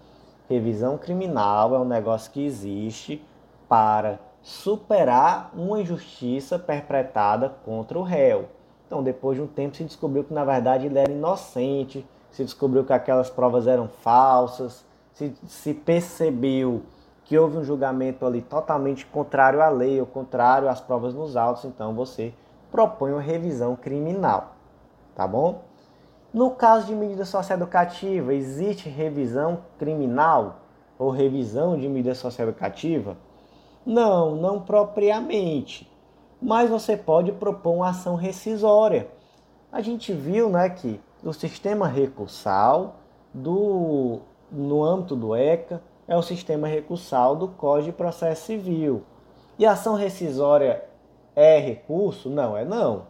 revisão 0.49 0.97
criminal 0.97 1.74
é 1.74 1.78
um 1.80 1.85
negócio 1.85 2.30
que 2.30 2.47
existe 2.47 3.20
para 3.68 4.20
superar 4.43 5.51
uma 5.53 5.80
injustiça 5.80 6.57
perpetrada 6.57 7.49
contra 7.64 7.99
o 7.99 8.05
réu. 8.05 8.62
Então, 8.93 9.03
depois 9.03 9.38
de 9.38 9.43
um 9.43 9.47
tempo, 9.47 9.74
se 9.74 9.84
descobriu 9.84 10.22
que 10.22 10.34
na 10.34 10.45
verdade 10.45 10.84
ele 10.84 10.99
era 10.99 11.11
inocente, 11.11 12.07
se 12.30 12.45
descobriu 12.45 12.84
que 12.84 12.93
aquelas 12.93 13.30
provas 13.30 13.66
eram 13.66 13.88
falsas, 13.88 14.84
se, 15.14 15.34
se 15.47 15.72
percebeu 15.72 16.82
que 17.24 17.38
houve 17.38 17.57
um 17.57 17.64
julgamento 17.64 18.26
ali 18.26 18.43
totalmente 18.43 19.07
contrário 19.07 19.62
à 19.62 19.70
lei 19.70 19.99
ou 19.99 20.05
contrário 20.05 20.68
às 20.68 20.78
provas 20.78 21.14
nos 21.14 21.38
autos, 21.38 21.64
então 21.64 21.95
você 21.95 22.34
propõe 22.70 23.12
uma 23.12 23.22
revisão 23.22 23.74
criminal, 23.76 24.57
tá 25.14 25.26
bom? 25.26 25.62
No 26.30 26.51
caso 26.51 26.86
de 26.86 26.95
medida 26.95 27.24
socioeducativa, 27.24 28.34
existe 28.34 28.90
revisão 28.90 29.61
criminal 29.78 30.57
ou 30.99 31.09
revisão 31.09 31.78
de 31.78 31.88
medida 31.88 32.14
socioeducativa? 32.14 33.16
Não, 33.86 34.36
não 34.36 34.61
propriamente 34.61 35.90
mas 36.43 36.68
você 36.68 36.97
pode 36.97 37.30
propor 37.30 37.74
uma 37.74 37.90
ação 37.90 38.16
rescisória. 38.16 39.09
A 39.70 39.80
gente 39.80 40.12
viu 40.12 40.51
né, 40.51 40.68
que 40.68 41.01
o 41.22 41.32
sistema 41.32 41.86
recursal 41.86 42.97
do, 43.32 44.18
no 44.51 44.82
âmbito 44.82 45.14
do 45.14 45.36
ECA 45.36 45.80
é 46.09 46.16
o 46.16 46.22
sistema 46.22 46.66
recursal 46.66 47.36
do 47.36 47.47
Código 47.47 47.93
de 47.93 47.97
Processo 47.97 48.47
Civil. 48.47 49.05
E 49.57 49.64
a 49.64 49.72
ação 49.72 49.95
rescisória 49.95 50.84
é 51.36 51.61
recurso? 51.61 52.28
Não, 52.28 52.57
é 52.57 52.64
não. 52.64 53.07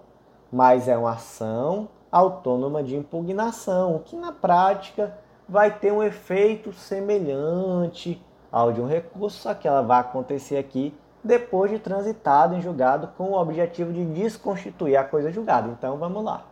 Mas 0.53 0.87
é 0.87 0.97
uma 0.97 1.13
ação 1.13 1.89
autônoma 2.11 2.83
de 2.83 2.95
impugnação, 2.95 4.03
que 4.05 4.15
na 4.15 4.31
prática 4.31 5.17
vai 5.49 5.71
ter 5.79 5.91
um 5.91 6.03
efeito 6.03 6.71
semelhante 6.73 8.23
ao 8.51 8.71
de 8.71 8.83
um 8.83 8.87
recurso, 8.87 9.39
só 9.39 9.55
que 9.55 9.67
ela 9.67 9.81
vai 9.81 10.01
acontecer 10.01 10.59
aqui 10.59 10.95
depois 11.23 11.71
de 11.71 11.79
transitado 11.79 12.55
em 12.55 12.61
julgado 12.61 13.09
com 13.17 13.31
o 13.31 13.41
objetivo 13.41 13.93
de 13.93 14.05
desconstituir 14.05 14.97
a 14.97 15.05
coisa 15.05 15.31
julgada. 15.31 15.69
Então 15.69 15.97
vamos 15.97 16.25
lá. 16.25 16.45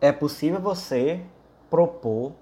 É 0.00 0.12
possível 0.12 0.60
você 0.60 1.20
propor 1.68 2.32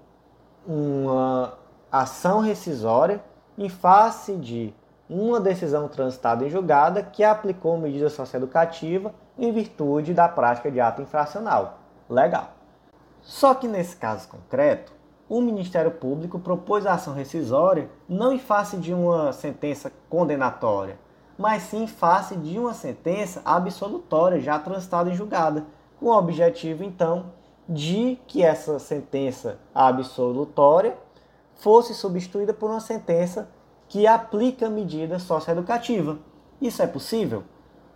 uma 0.65 1.57
ação 1.91 2.39
rescisória 2.39 3.21
em 3.57 3.69
face 3.69 4.35
de 4.35 4.73
uma 5.09 5.39
decisão 5.39 5.87
transitada 5.87 6.45
em 6.45 6.49
julgada 6.49 7.03
que 7.03 7.23
aplicou 7.23 7.77
medida 7.77 8.09
socioeducativa 8.09 9.13
em 9.37 9.51
virtude 9.51 10.13
da 10.13 10.27
prática 10.27 10.71
de 10.71 10.79
ato 10.79 11.01
infracional. 11.01 11.79
Legal. 12.09 12.53
Só 13.21 13.53
que 13.53 13.67
nesse 13.67 13.95
caso 13.95 14.27
concreto, 14.27 14.91
o 15.29 15.41
Ministério 15.41 15.91
Público 15.91 16.39
propôs 16.39 16.85
a 16.85 16.93
ação 16.93 17.13
rescisória 17.13 17.89
não 18.07 18.33
em 18.33 18.39
face 18.39 18.77
de 18.77 18.93
uma 18.93 19.31
sentença 19.31 19.91
condenatória, 20.09 20.97
mas 21.37 21.63
sim 21.63 21.83
em 21.83 21.87
face 21.87 22.35
de 22.35 22.59
uma 22.59 22.73
sentença 22.73 23.41
absolutória 23.43 24.39
já 24.39 24.59
transitada 24.59 25.09
em 25.09 25.15
julgada, 25.15 25.65
com 25.99 26.07
o 26.07 26.17
objetivo 26.17 26.83
então 26.83 27.31
de 27.67 28.19
que 28.27 28.43
essa 28.43 28.77
sentença 28.79 29.57
absolutória 29.73 30.97
fosse 31.55 31.93
substituída 31.93 32.53
por 32.53 32.69
uma 32.69 32.79
sentença 32.79 33.49
que 33.87 34.05
aplica 34.05 34.69
medida 34.69 35.19
socioeducativa. 35.19 36.17
Isso 36.61 36.81
é 36.81 36.87
possível? 36.87 37.43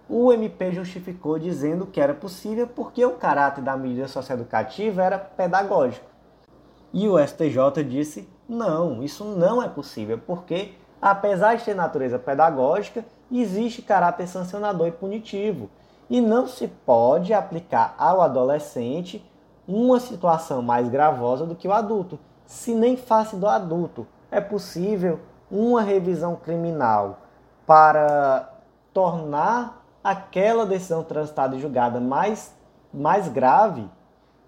O 0.10 0.32
MP 0.32 0.72
justificou 0.72 1.38
dizendo 1.38 1.86
que 1.86 2.00
era 2.00 2.14
possível 2.14 2.68
porque 2.68 3.06
o 3.06 3.16
caráter 3.16 3.62
da 3.62 3.76
medida 3.76 4.08
socioeducativa 4.08 5.04
era 5.04 5.18
pedagógico. 5.18 6.06
E 6.94 7.08
o 7.10 7.20
STJ 7.20 7.84
disse: 7.88 8.30
não, 8.48 9.04
isso 9.04 9.26
não 9.26 9.62
é 9.62 9.68
possível, 9.68 10.18
porque, 10.26 10.74
apesar 11.02 11.56
de 11.56 11.66
ter 11.66 11.76
natureza 11.76 12.18
pedagógica, 12.18 13.04
existe 13.32 13.82
caráter 13.82 14.28
sancionador 14.28 14.88
e 14.88 14.92
punitivo. 14.92 15.70
E 16.10 16.22
não 16.22 16.48
se 16.48 16.68
pode 16.68 17.34
aplicar 17.34 17.94
ao 17.98 18.22
adolescente 18.22 19.24
uma 19.68 20.00
situação 20.00 20.62
mais 20.62 20.88
gravosa 20.88 21.46
do 21.46 21.56
que 21.56 21.68
o 21.68 21.74
adulto, 21.74 22.18
se 22.46 22.74
nem 22.74 22.96
face 22.96 23.36
do 23.36 23.48
adulto. 23.48 24.08
É 24.32 24.40
possível 24.40 25.20
uma 25.52 25.82
revisão 25.82 26.36
criminal 26.36 27.20
para 27.66 28.54
tornar 28.94 29.86
aquela 30.02 30.66
decisão 30.66 31.04
transitada 31.04 31.56
e 31.56 31.60
julgada 31.60 32.00
mais, 32.00 32.56
mais 32.94 33.28
grave, 33.28 33.90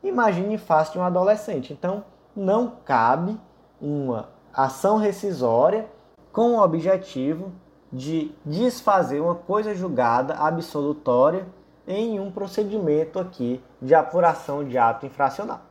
imagine 0.01 0.57
face 0.57 0.93
de 0.93 0.99
um 0.99 1.03
adolescente. 1.03 1.73
Então, 1.73 2.05
não 2.33 2.73
cabe 2.85 3.37
uma 3.81 4.29
ação 4.53 4.97
rescisória 4.97 5.85
com 6.31 6.55
o 6.55 6.63
objetivo 6.63 7.51
de 7.91 8.31
desfazer 8.45 9.19
uma 9.19 9.35
coisa 9.35 9.73
julgada 9.73 10.35
absolutória 10.35 11.45
em 11.87 12.19
um 12.19 12.31
procedimento 12.31 13.19
aqui 13.19 13.61
de 13.81 13.95
apuração 13.95 14.63
de 14.63 14.77
ato 14.77 15.05
infracional. 15.05 15.61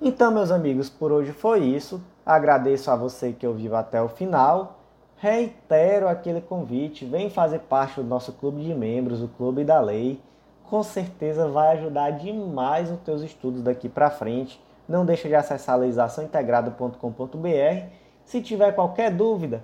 Então, 0.00 0.30
meus 0.30 0.50
amigos, 0.50 0.90
por 0.90 1.12
hoje 1.12 1.32
foi 1.32 1.60
isso. 1.60 2.02
Agradeço 2.24 2.90
a 2.90 2.96
você 2.96 3.32
que 3.32 3.46
ouviu 3.46 3.76
até 3.76 4.02
o 4.02 4.08
final. 4.08 4.78
Reitero 5.16 6.08
aquele 6.08 6.40
convite, 6.40 7.04
vem 7.04 7.28
fazer 7.28 7.58
parte 7.60 7.96
do 7.96 8.06
nosso 8.06 8.32
clube 8.32 8.62
de 8.62 8.74
membros, 8.74 9.22
o 9.22 9.28
Clube 9.28 9.64
da 9.64 9.78
Lei. 9.78 10.18
Com 10.64 10.82
certeza 10.82 11.48
vai 11.48 11.76
ajudar 11.76 12.12
demais 12.12 12.90
nos 12.90 13.00
teus 13.00 13.20
estudos 13.20 13.62
daqui 13.62 13.88
para 13.88 14.08
frente. 14.08 14.58
Não 14.88 15.04
deixa 15.04 15.28
de 15.28 15.34
acessar 15.34 15.78
legislaçãointegrada.com.br. 15.78 17.86
Se 18.24 18.40
tiver 18.40 18.72
qualquer 18.72 19.10
dúvida, 19.10 19.62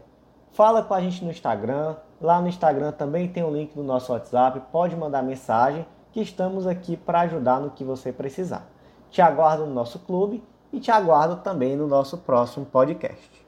fala 0.56 0.82
com 0.82 0.94
a 0.94 1.00
gente 1.02 1.22
no 1.22 1.30
Instagram. 1.30 1.96
Lá 2.18 2.40
no 2.40 2.48
Instagram 2.48 2.90
também 2.90 3.28
tem 3.28 3.44
o 3.44 3.50
link 3.50 3.74
do 3.74 3.84
nosso 3.84 4.10
WhatsApp. 4.10 4.62
Pode 4.72 4.96
mandar 4.96 5.22
mensagem 5.22 5.86
que 6.10 6.20
estamos 6.20 6.66
aqui 6.66 6.96
para 6.96 7.20
ajudar 7.20 7.60
no 7.60 7.70
que 7.70 7.84
você 7.84 8.10
precisar. 8.10 8.66
Te 9.10 9.20
aguardo 9.20 9.66
no 9.66 9.74
nosso 9.74 9.98
clube 9.98 10.42
e 10.72 10.80
te 10.80 10.90
aguardo 10.90 11.36
também 11.36 11.76
no 11.76 11.86
nosso 11.86 12.16
próximo 12.16 12.64
podcast. 12.64 13.45